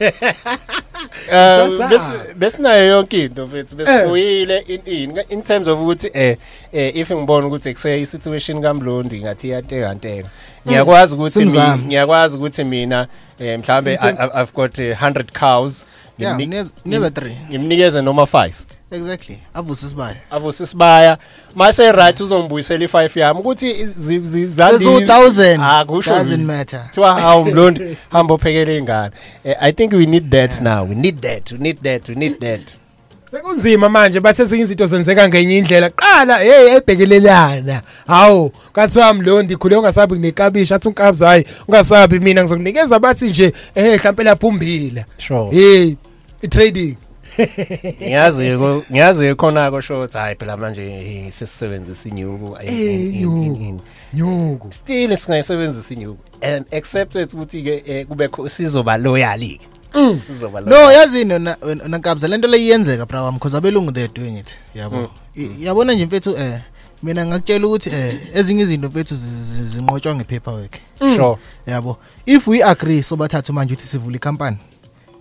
[1.31, 1.87] Um Zaza.
[1.89, 3.85] bes- besinayo yonke into mfethu Eh.
[3.85, 6.37] besifuyile in in in terms of ukuthi eh
[6.73, 9.95] eh if ngibona ukuthi ekuse situation kaMlondi ngathi iyateka
[10.67, 11.83] ngiyakwazi ukuthi mi- Simzame.
[11.85, 13.07] ngiyakwazi ukuthi mina
[13.39, 15.87] eh mhlambe I- I- I've got eh, 100 cows
[16.19, 17.35] Yeah, Ngimni- neza- neza ngim- three.
[17.49, 18.51] ngimnikeze noma 5
[18.91, 19.39] exactly.
[19.53, 21.17] Avuse sibaya avuse sibaya
[21.55, 25.59] mase right uzombuyisela i5 yami ukuthi zi- zi- zandi- Sezu-1000.
[25.63, 26.43] Ah, kusho Doesn't yini.
[26.43, 26.83] matter.
[26.87, 29.11] Kuthiwa hawu mlondi hamba uphekele ingane.
[29.43, 30.89] Eh, i think we need that now.
[30.89, 31.51] We need that.
[31.51, 32.09] We need that.
[32.09, 32.75] We need that.
[33.31, 35.89] Sekunzima manje bathe ezinye izinto zenzeka ngenye indlela.
[35.89, 37.81] Qala hey ebhekelelana.
[38.07, 42.41] Hawu kathiwa mlondi khule ungasabi nekabisha athi unkabza hayi ungasabi mina.
[42.43, 45.51] Ngizokunikeza bathi nje eh mhlambe lapha umbila Sure.
[45.51, 45.95] hey
[46.41, 46.95] i-trading.
[48.01, 52.57] Ngiyazi ko- ngiyazi khona ko show hayi phela manje eh, sesisebenzisa inyuku.
[52.61, 53.45] Eh, Eh, in- in- inyuku.
[53.45, 53.79] in- in-
[54.13, 54.71] nyuku.
[54.71, 56.19] Still singayisebenzisa inyuku.
[56.41, 59.59] And accepted ukuthi ke eh, kube kho- sizoba loyal ke.
[59.93, 60.21] Mm.
[60.21, 64.47] sizoba no yazini wena wena nkabza lento leyiyenzeka bra wami because abelungu they're doing it.
[64.75, 64.97] Yabo.
[64.97, 65.07] Mm.
[65.59, 66.59] I- yabona nje mfethu eh
[67.03, 70.73] mina ngakutshela ukuthi eh ezinye izinto mfethu zi- zi- zinqotshwa ngepaperwork.
[71.01, 71.15] Mm.
[71.15, 71.37] Sure.
[71.67, 71.97] yabo.
[72.25, 74.57] If we agree sobathathu manje ukuthi sivule icompany.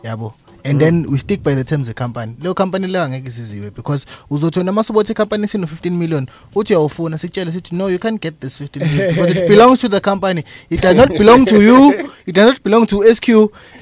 [0.02, 0.34] Yabo.
[0.64, 2.34] And then we stick by the terms of company.
[2.42, 7.52] Leyo company leyo angeke isiziwe because uzothona masubothi icompany sino 15 million uthi uyawufuna sikutshele
[7.52, 10.44] sithi no you can't get this 15 million because it belongs to the company.
[10.70, 11.94] It does not belong to you.
[12.26, 13.28] It does not belong to SQ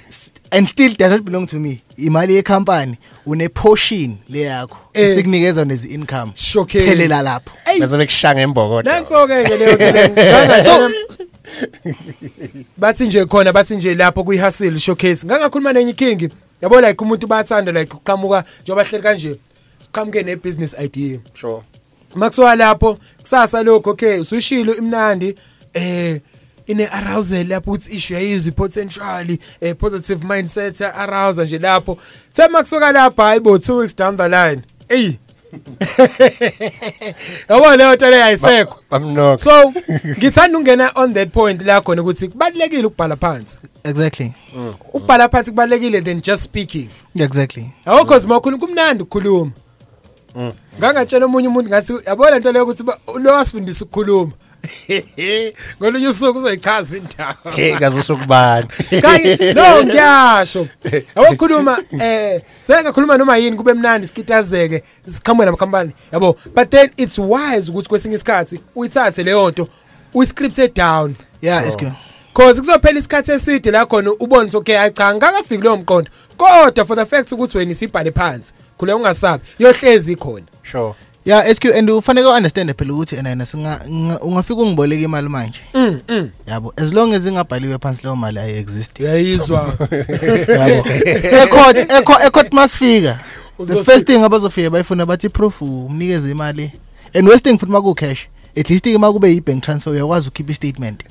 [0.08, 1.80] s- and still does not belong to me.
[1.98, 5.10] Imali yecompany une portion le yakho Eh.
[5.10, 6.32] esikunikeza nezi income.
[6.34, 6.84] Showcase.
[6.86, 7.50] phelela lapho.
[7.80, 10.08] Bese bekushanga embokodo nanso-ke ke leyo nto leyo.
[10.08, 10.94] Ngangajana-
[12.76, 15.26] bathi nje khona bathi nje lapho kuyihustle showcase.
[15.26, 16.28] Ngangakhuluma nenye ikingi.
[16.62, 19.36] Yabo like umuntu bayathanda like uqhamuka njengoba hleli kanje
[19.82, 21.18] siqhamuke ne-business idea.
[21.34, 21.62] Sure.
[22.14, 25.34] Makusuka lapho kusasa lokho okay usuyishilo imnandi
[25.74, 26.20] eh
[26.66, 31.98] ine arousal lapho uthi issue yayizwe potentially eh positive mindset arousal nje lapho.
[32.32, 35.12] Thema kusuka lapha hayibo 2 weeks down the line ey
[37.48, 39.72] yabo leyo nto leyo ayisekho bamnoko so
[40.18, 43.58] ngithanda ungena on that point la khona ukuthi kubalekile ukubhala phansi.
[43.84, 44.32] Exactly.
[44.92, 46.88] Ukubhala phansi kubalekile than just speaking.
[47.14, 47.70] Exactly.
[47.86, 49.50] Yabo cause makhulu kumnandi ukukhuluma
[50.78, 54.32] ngangatshela omunye umuntu ngathi yabona nto leyo ukuthi ba- lo wasifundisa ukukhuluma.
[55.80, 57.50] ngolunye usuku uzoyichaza indaba.
[57.54, 58.68] Hey ngazusho kubani
[59.02, 60.68] kanye no ngiyasho.
[61.16, 65.92] Yabo khuluma eh sengakhuluma noma yini kube mnandi sikitazeke siqhamuke namakhampani.
[66.12, 69.68] Yabo but then it's wise ukuthi kwesinye isikhathi uyithathe leyo nto
[70.14, 71.14] uyiscripte down.
[71.42, 71.82] Yeah SQ
[72.34, 76.10] cause kuzophela isikhathi eside la khona ubone ukuthi okay hayi cha ngakafiki leyo mqondo.
[76.36, 80.94] Kodwa for the fact ukuthi wena isibhale phansi khule ungasabi yohlezi ikhona sure.
[81.28, 85.60] Yeah SQ and ufanele uunderstand phela ukuthi ena singa nga- ungafika ungiboleka imali manje.
[85.74, 86.30] Mm mm.
[86.46, 89.00] Yabo as long as ingabhaliwe phansi leyo mali ayi exist.
[89.00, 89.60] Uyayizwa.
[90.48, 90.84] Yabo.
[91.42, 93.20] Ecourt eco- ecourt masifika.
[93.66, 96.72] The first thing abazofika bayifuna bathi proof umnikeze imali.
[97.14, 98.28] And worst thing futhi maku cash.
[98.56, 101.04] At least ke makube yi bank transfer uyakwazi ukhipha i-statement.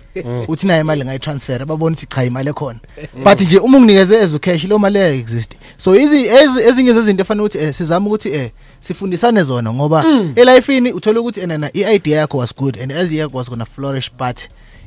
[0.47, 2.79] Uthi nayo imali ngayitransfer babona ukuthi cha imali ekhona.
[3.23, 7.21] But nje uma unginikeze ezo cash leyo mali leyo exist so izi ezi- ezinye zezinto
[7.21, 8.49] efanele ukuthi eh, sizame ukuthi eh
[8.79, 10.33] sifundisane zona ngoba Mm.
[10.35, 14.37] elifini uthola ukuthi enana i-idea yakho was good and as yakho was gonna flourish but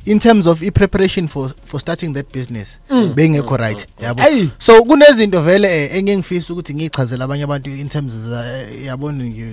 [0.05, 3.13] in terms of i-preparation for, for starting that business Mm.
[3.15, 4.49] bengekho right yabo Ayi.
[4.59, 9.45] so kunezinto vele eh, engeke ngifisa ukuthi ngiyichazele abanye abantu in terms eh, yabona nje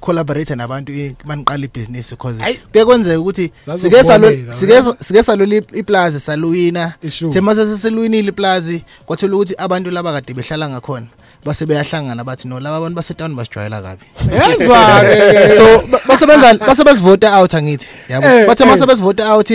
[0.00, 0.92] collaborate nabantu
[1.24, 2.38] maniqala ibhizinisi because
[2.72, 7.28] kuye kwenzeka ukuthi sike salo sike sike salula ip- iplazi saluyina Ishu.
[7.28, 11.06] thema sesilwinile iplazi kwathola ukuthi abantu laba kade behlala ngakhona
[11.44, 14.04] base beyahlangana bathi no laba abantu basetown basijwayela kabi
[14.36, 15.48] Yazwa-ke.
[15.58, 18.70] so ba- basebenza base besivota out angithi yabo Eh, bathe eh.
[18.70, 19.50] mase besivota out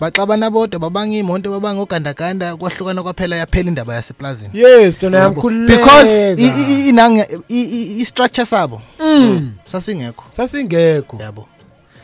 [0.00, 5.34] baxabana bodwa babanga imoto babanga ogandaganda kwahlukana kwaphela yaphela indaba yaseplazini yes dona Yabo.
[5.34, 9.52] yamkhululeka because i- i- i- inanga i- i- i-structure sabo Mm.
[9.72, 11.46] sasingekho sasingekho yabo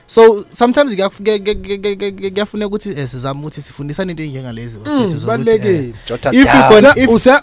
[0.07, 4.23] so sometimes kuyaf- kuya- kuya- kuya- kuya- kuya- kuyafuneka ukuthi eh, sizame ukuthi sifundisane into
[4.23, 5.78] enjengalezi Mm, kubalulekile.
[5.89, 7.42] eh, Jota if gonna- Usa-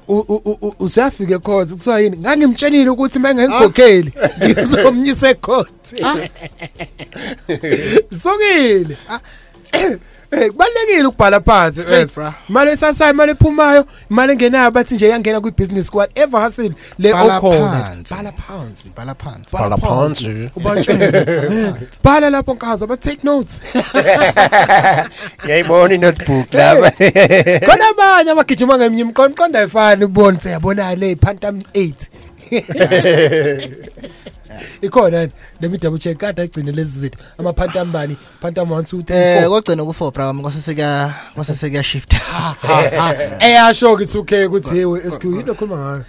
[0.80, 2.18] usafike khonza kuthiwa yini?
[2.18, 5.96] Ngangimtshenile ukuthi uma ngengikhokheli ngizomnyisa ekhoti
[8.24, 8.98] sokile
[10.32, 12.16] Eh kubalekile ukubhala phansi Straight, ethi.
[12.16, 12.34] bra.
[12.50, 17.72] imali ethathayo imali ephumayo imali engenayo bathi nje yangena kwi-business whatever hustle le Bhala okhona
[17.84, 18.14] phansi.
[18.14, 20.50] bhala phansi bhala phansi Bhala Bhala phansi phansi.
[20.56, 21.06] ubatshele
[21.52, 23.60] Eh, bhala lapho nkaza ba take notes
[25.44, 26.92] ngiyayibona i-notebook lapha
[27.68, 31.94] khona abanye abagijima ngeminye imqondo imqondo ayifani ubone ukuthi yabona le phantom 8
[34.82, 35.32] ikhona yini
[35.62, 39.44] let me double check kade agcine lezi zinto ama pantambani pantam 1 2 3 Eh
[39.46, 42.14] 4 kwagcina ku 4 bra kwase sekuya kwase sekuya shift.
[43.46, 46.06] eyasho ukuthi okay ukuthi yewe SQ into khuluma ngayo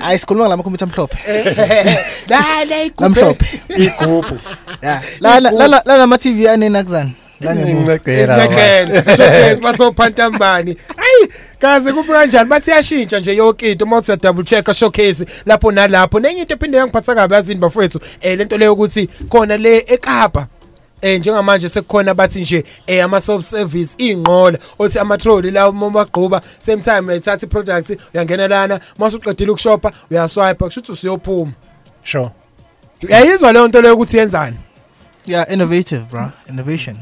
[0.00, 1.18] Ayi sikhuluma ngala makhompyutha amhlophe.
[2.28, 3.60] la la igubhe Lamhlophe.
[3.78, 4.38] igubhu.
[5.20, 7.12] La la la la nama TV anena kuzani.
[7.40, 7.92] La ngemuva.
[7.96, 11.01] Ngekele showcase batho pantambani ayi
[11.58, 13.86] kaze kuphi kanjani bathi yashintsha nje yonke into.
[13.86, 16.20] Mawuthi double check showcase lapho nalapho.
[16.20, 20.46] Nenye into ephinde yangiphatha kabi yazini bafowethu eh lento leyo ukuthi khona le eKapa
[21.02, 25.90] Eh njengamanje sekukhona bathi nje eh ama self service inqola othi ama trolley la uma
[25.90, 28.80] bagquba same time ethatha iproduct uyangena lana.
[28.98, 31.52] Mase uqedile ukushopa uyaswipe kusho ukuthi usiyophuma
[32.04, 32.30] sure.
[33.02, 34.56] Uyayizwa leyo nto leyo ukuthi yenzani?
[35.26, 36.30] Yeah, innovative, bro.
[36.48, 36.96] Innovation.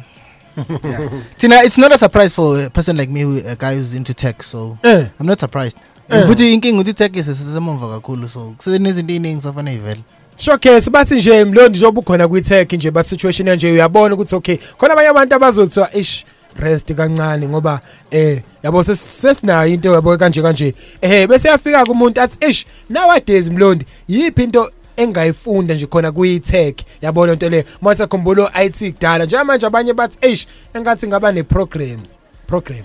[0.57, 1.09] Yeah.
[1.39, 4.15] Tina, it's not a surprise for a person like me, who, a guy who's into
[4.15, 4.43] tech.
[4.43, 5.09] So Eh.
[5.19, 5.77] I'm not surprised.
[6.11, 6.27] Eh.
[6.27, 10.01] Futhi inkinga ukuthi tech isisemumva kakhulu so kusenezinto eziningi safana ivele.
[10.37, 14.93] showcase bathi nje mlondi njengoba ukhona kwi-tech nje but situation yanje uyabona ukuthi okay khona
[14.93, 16.25] abanye abantu abazothiwa ish
[16.57, 17.81] rest kancane ngoba
[18.11, 23.49] eh yabo ses- sesinayo into yabo kanje kanje eh bese yafika kumuntu athi ish nowadays
[23.51, 24.71] mlondi yiphi into
[25.03, 26.75] engayifunda nje khona kwi-tech.
[27.03, 27.65] Yabona into le?
[27.83, 29.25] Mase khumbula IT kudala.
[29.25, 32.17] Njengamanje abanye bathi ish engathi ngaba ne-programs.
[32.47, 32.85] Program.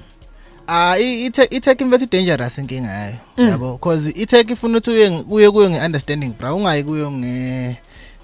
[0.67, 3.15] Ah i tech i tech invethi dangerous inkinga yayo.
[3.37, 3.49] Mm.
[3.49, 7.77] Yabo because i tech ifuna ukuthi uye kuye kuyo ngeunderstanding bro ungayi kuyo nge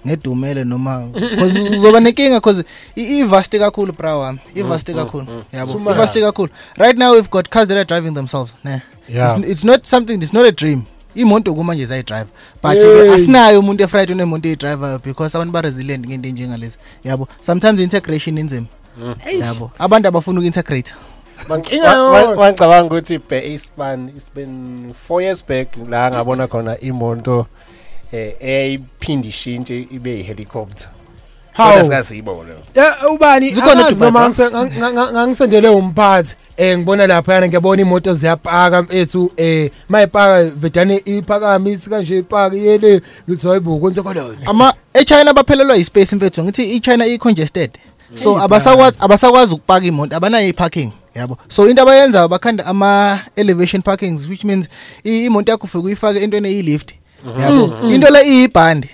[0.06, 2.64] ngedumele noma because uzoba nenkinga because
[2.96, 4.38] i vast kakhulu bro wami.
[4.56, 5.24] I vast Mm, kakhulu.
[5.24, 5.42] mm, mm.
[5.52, 6.24] yabo Too i vast much.
[6.24, 6.48] kakhulu.
[6.78, 8.54] Right now we've got cars that are driving themselves.
[8.64, 9.38] Ne Yeah.
[9.38, 10.82] it's, it's not something it's not a dream.
[11.14, 12.26] Imoto kumanje zayidrive
[12.62, 13.06] but Hey.
[13.08, 18.38] eh, asinayo umuntu efright unemoto eyidriver because abantu ba resilient ngento enjengalezi yabo sometimes integration
[18.38, 18.66] inzima
[18.98, 19.14] Mm.
[19.40, 20.92] yabo abantu abafuna uku-integrate
[21.48, 27.46] Wangicabanga ukuthi be ispan it's been 4 years back la ngabona khona imoto
[28.12, 30.88] eh eyayiphindi ishintshe ibe ihelicopter.
[31.52, 31.84] How?
[31.84, 32.54] Sikasiyibona.
[32.74, 34.28] Ya ubani Zikhona akazi eDubai, noma bro.
[34.28, 39.70] ngise- ngang- ngang- ngang- ngangisendele umphathi eh ngibona lapha yana ngiyabona imoto ziyapaka ethu eh
[39.88, 43.00] mayipaka vedane iphakamise kanje ipaka yele
[43.30, 47.70] ngithi hayibo kwenze kanjani ama eChina baphelelwa ispace mfethu ngithi iChina i-congested
[48.22, 53.82] so Hey, abasakwazi abasakwazi ukupaka imoto abanayo i-parking yabo so into abayenzayo bakhanda ama elevation
[53.82, 54.66] parkings which means
[55.04, 56.90] i- imoto yakho ufike uyifake entweni eyi-lift
[57.40, 57.90] yabo Mm, mm.
[57.94, 58.88] into le iyibhande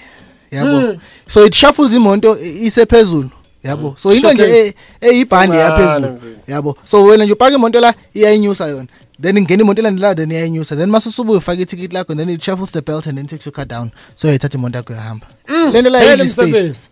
[0.51, 0.81] yabo.
[0.81, 0.99] Mm.
[1.27, 3.31] so it shuffles imoto i- isephezulu
[3.65, 3.97] yabo.
[3.99, 4.69] So into nje Showcase.
[4.69, 6.41] e- eyibhande Incane yaphezulu mfethu.
[6.51, 6.77] yabo.
[6.85, 8.89] So wena nje upaka imoto la iyayinyusa yona.
[9.23, 12.43] Then ingena imoto elandelayo then iyayinyusa then mase usubuye ufake ithikithi lakho and then it
[12.43, 13.91] shuffles the belt and then takes your car down.
[14.17, 16.89] So uyayithatha imoto yakho uyahamba Mm, lento la phela idla ispace umsebenzi.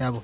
[0.00, 0.22] Yabo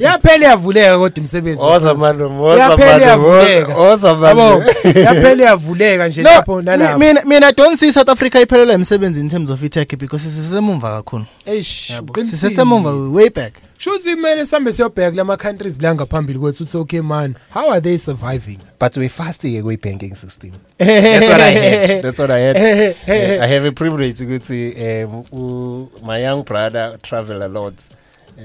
[0.00, 4.66] yaphela iyavuleka kodwa imsebenzi Woza malume, woza yaphela malume, iyavuleka woza malume.
[4.84, 8.34] Yabo, yaphela iyavuleka nje No, lapho mi- nalapho mina mina I don't see South Africa
[8.40, 12.36] iphelelwa imisebenzi in terms of tech because sisesemumva kakhulu eish Yabo, uqinisile.
[12.40, 17.34] sisesemumva way back shuthi kumele sihambe siyobheka lama countries la ngaphambili kwethu uthi okay man
[17.54, 20.50] how are they surviving But we fast ke kwi banking system.
[20.78, 22.02] That's what I had.
[22.02, 22.56] That's what I had.
[22.56, 22.94] Eh,
[23.44, 27.74] I have a privilege ukuthi um u- my young brother travel a lot.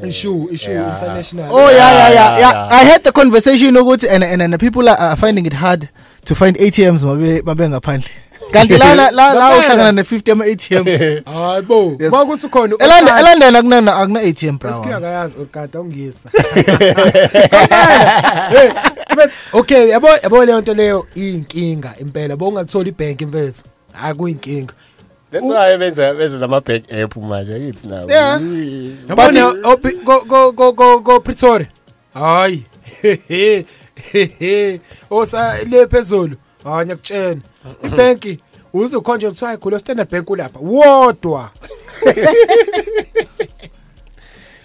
[0.04, 0.94] Issue, issue yeah.
[0.94, 1.48] international.
[1.50, 2.68] oh yeah yeah yeah yeah.
[2.72, 5.90] I had the conversation ukuthi and and, and the people are, are finding it hard
[6.26, 8.10] to find ATMs mabe mabe ngaphandle.
[8.52, 10.86] Kanti la la la uhlangana ne 50 ama ATM
[11.34, 14.72] hayibo bakuthi ukhona elanda elandeni akuna akuna ATM bro.
[14.72, 16.30] Esikhiya kayazi ukada ungisa.
[18.50, 18.70] Hey,
[19.16, 23.62] but okay yabo yabo leyo nto leyo iyinkinga impela bongathola ibank mfethu.
[24.04, 24.74] Akuyinkinga.
[25.32, 28.10] That's why benza benza lama bank app manje kithi nawo.
[28.10, 28.42] Yeah.
[29.10, 31.68] Yabona opi- go go go go go Pretoria.
[32.14, 32.66] Hayi.
[35.10, 36.36] Osa le phezulu.
[36.64, 37.42] Hayi ngiyakutshela.
[37.84, 38.40] Ibanki
[38.74, 40.60] uzokhonje kuthiwa igolo standard bank ulapha.
[40.60, 41.50] Wodwa.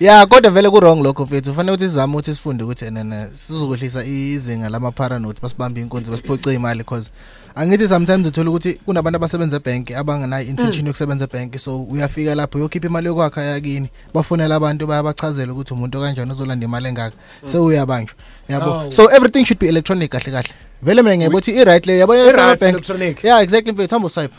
[0.02, 4.04] Yeah kodwa vele ku wrong lokho mfethu kufanele ukuthi sizame ukuthi sifunde ukuthi nene sizokwehlisa
[4.04, 7.10] izinga lama paranoid basibambe inkonzo basiphoce imali because
[7.54, 10.86] angithi sometimes uthola ukuthi kunabantu abasebenza ebank abangenayo intention Mm.
[10.86, 16.32] yokusebenza ebank so uyafika lapho uyokhipha imali yokwakha yakini bafonela abantu bayabachazela ukuthi umuntu kanjani
[16.32, 18.14] uzolanda imali engaka sewuyabanjwa
[18.48, 18.92] yabo Awu.
[18.92, 22.22] so everything should be electronic kahle kahle vele mina ngiyabona ukuthi i right le yabona
[22.24, 23.24] I-right bank electronic.
[23.24, 24.34] yeah exactly mfethu hamba uswipe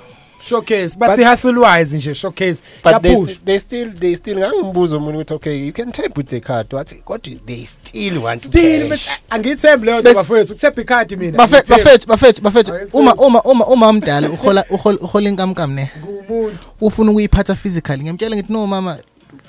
[0.49, 2.61] Showcase But- bathi hustle wise nje showcase.
[2.83, 3.29] But they, Yapush.
[3.29, 6.73] st- they still they still ngangimbuza umuntu ukuthi okay you can tap with the card
[6.73, 8.89] wathi kodwa they still want Still cash.
[8.89, 11.37] but angithembi leyo nto Bes- bafethu kuthepha ikhadi mina.
[11.37, 11.83] bafethu angithembi.
[11.83, 12.97] bafethu bafethu bafethu Angithembi.
[12.97, 16.57] uma uma uma uma umdala uhola uhola uhola inkamkam ne Ngumuntu.
[16.81, 18.97] ufuna ukuyiphatha physically ngiyamtshela ngithi no mama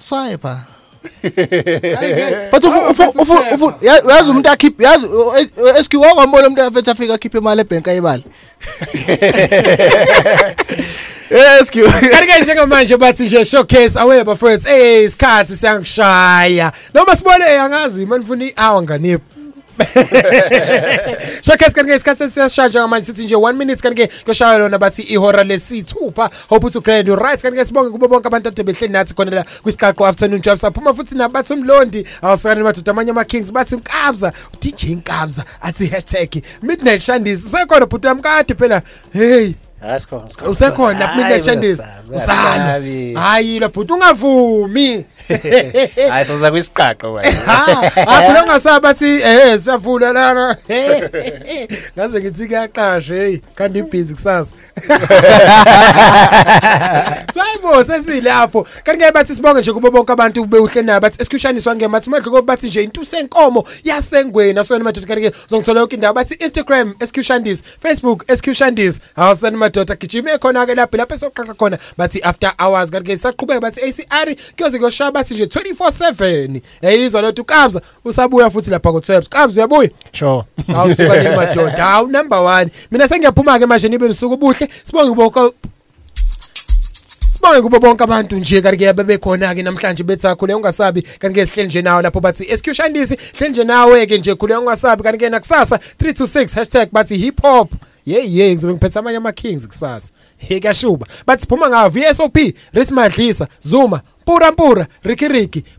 [0.09, 0.49] swipe
[2.51, 5.07] but ufu ufu ufu ufu ya- yazi umuntu akhiphe yazi
[5.79, 8.23] eski wangambona umuntu afethu afika akhiphe imali ebhenki ayibala
[11.31, 16.73] yes Q kanti-ke njengamanje bathi nje showcase away bafowethu ey isikhathi siyangishaya.
[16.95, 19.25] Noma sibone angazi manifuna i-hour nganiphi?
[21.45, 26.31] showcase kanti-ke isikhathi siyasishaya njengamanje sithi nje one minute kanti-ke kuyoshaya lona bathi ihora lesithupha.
[26.49, 30.07] Hope ukuthi ugrade right kanti-ke sibonge kubo bonke abantu ade behleli nathi khona la kwisiqaqo
[30.07, 35.45] afternoon job saphuma futhi nabo bathi umlondi awusikani madoda amanye ama-kings bathi nkabza udj nkabza
[35.61, 38.83] athi hashtag midnight shandisi usekhona bhuti wami kade phela.
[39.13, 39.55] Hey.
[40.49, 41.83] Usekhona midnight shandisi
[42.15, 42.81] usana.
[43.15, 45.05] hayi lo bhuti ungavumi.
[46.11, 50.57] Hayi soza kwisiqaqo wena hayi phela ungasabi bathi eh siyavula lana
[51.97, 54.55] ngaze ngithi kuyaqasha hey kanti ibhizi kusasa
[57.35, 61.77] Sayibo sesilapho kanti ke bathi sibonge nje kubo bonke abantu kube uhle nayo bathi esikushayiswa
[61.77, 64.61] ngemathi madluko bathi nje into senkomo yasengweni.
[64.61, 70.39] Asona madoda kanti ke uzongithola yonke indawo bathi Instagram SQShandis Facebook SQShandis awusana madoda gijime
[70.39, 71.79] khona ke lapha lapha esoqaqa khona.
[71.99, 77.33] Bathi after hours kanti ke saqhubeka bathi ACR kuyoze kuyoshaya bathi nje 24/7 yayizwa lo
[77.33, 79.91] tukabza usabuya futhi lapha ngo12 kabza uyabuya?
[80.13, 80.45] Sure.
[80.75, 85.55] Awusuka le madoda awu number 1 mina sengiyaphuma ke manje nibe nisuku buhle sibonge bonke
[87.45, 91.69] Sibonge kubo bonke abantu nje kanti ke bebekhona ke namhlanje bethakhule ungasabi kanti ke sihleli
[91.69, 95.77] nje nawo lapho bathi SQShandisi hleli nje nawe ke nje khule ungasabi kanti ke nakusasa
[96.01, 97.73] 326 bathi hip hop
[98.07, 100.13] yeah yeah ngizobe ngiphethe amanye ama kings kusasa.
[100.37, 101.07] He kuyashuba.
[101.27, 105.29] Bathi phuma ngawo VSOP Rismadlisa Zuma Pura Pura Ricky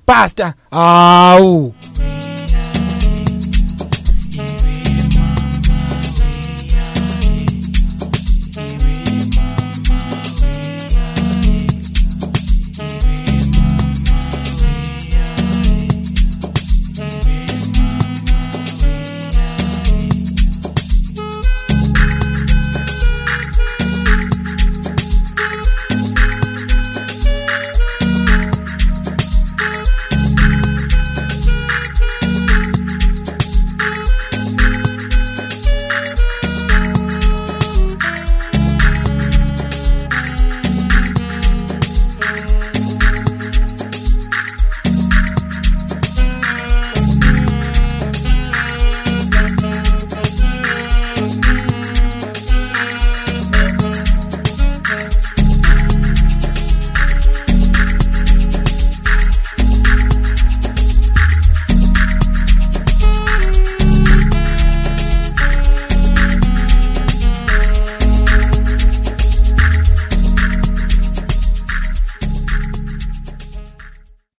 [0.05, 1.73] Basta awu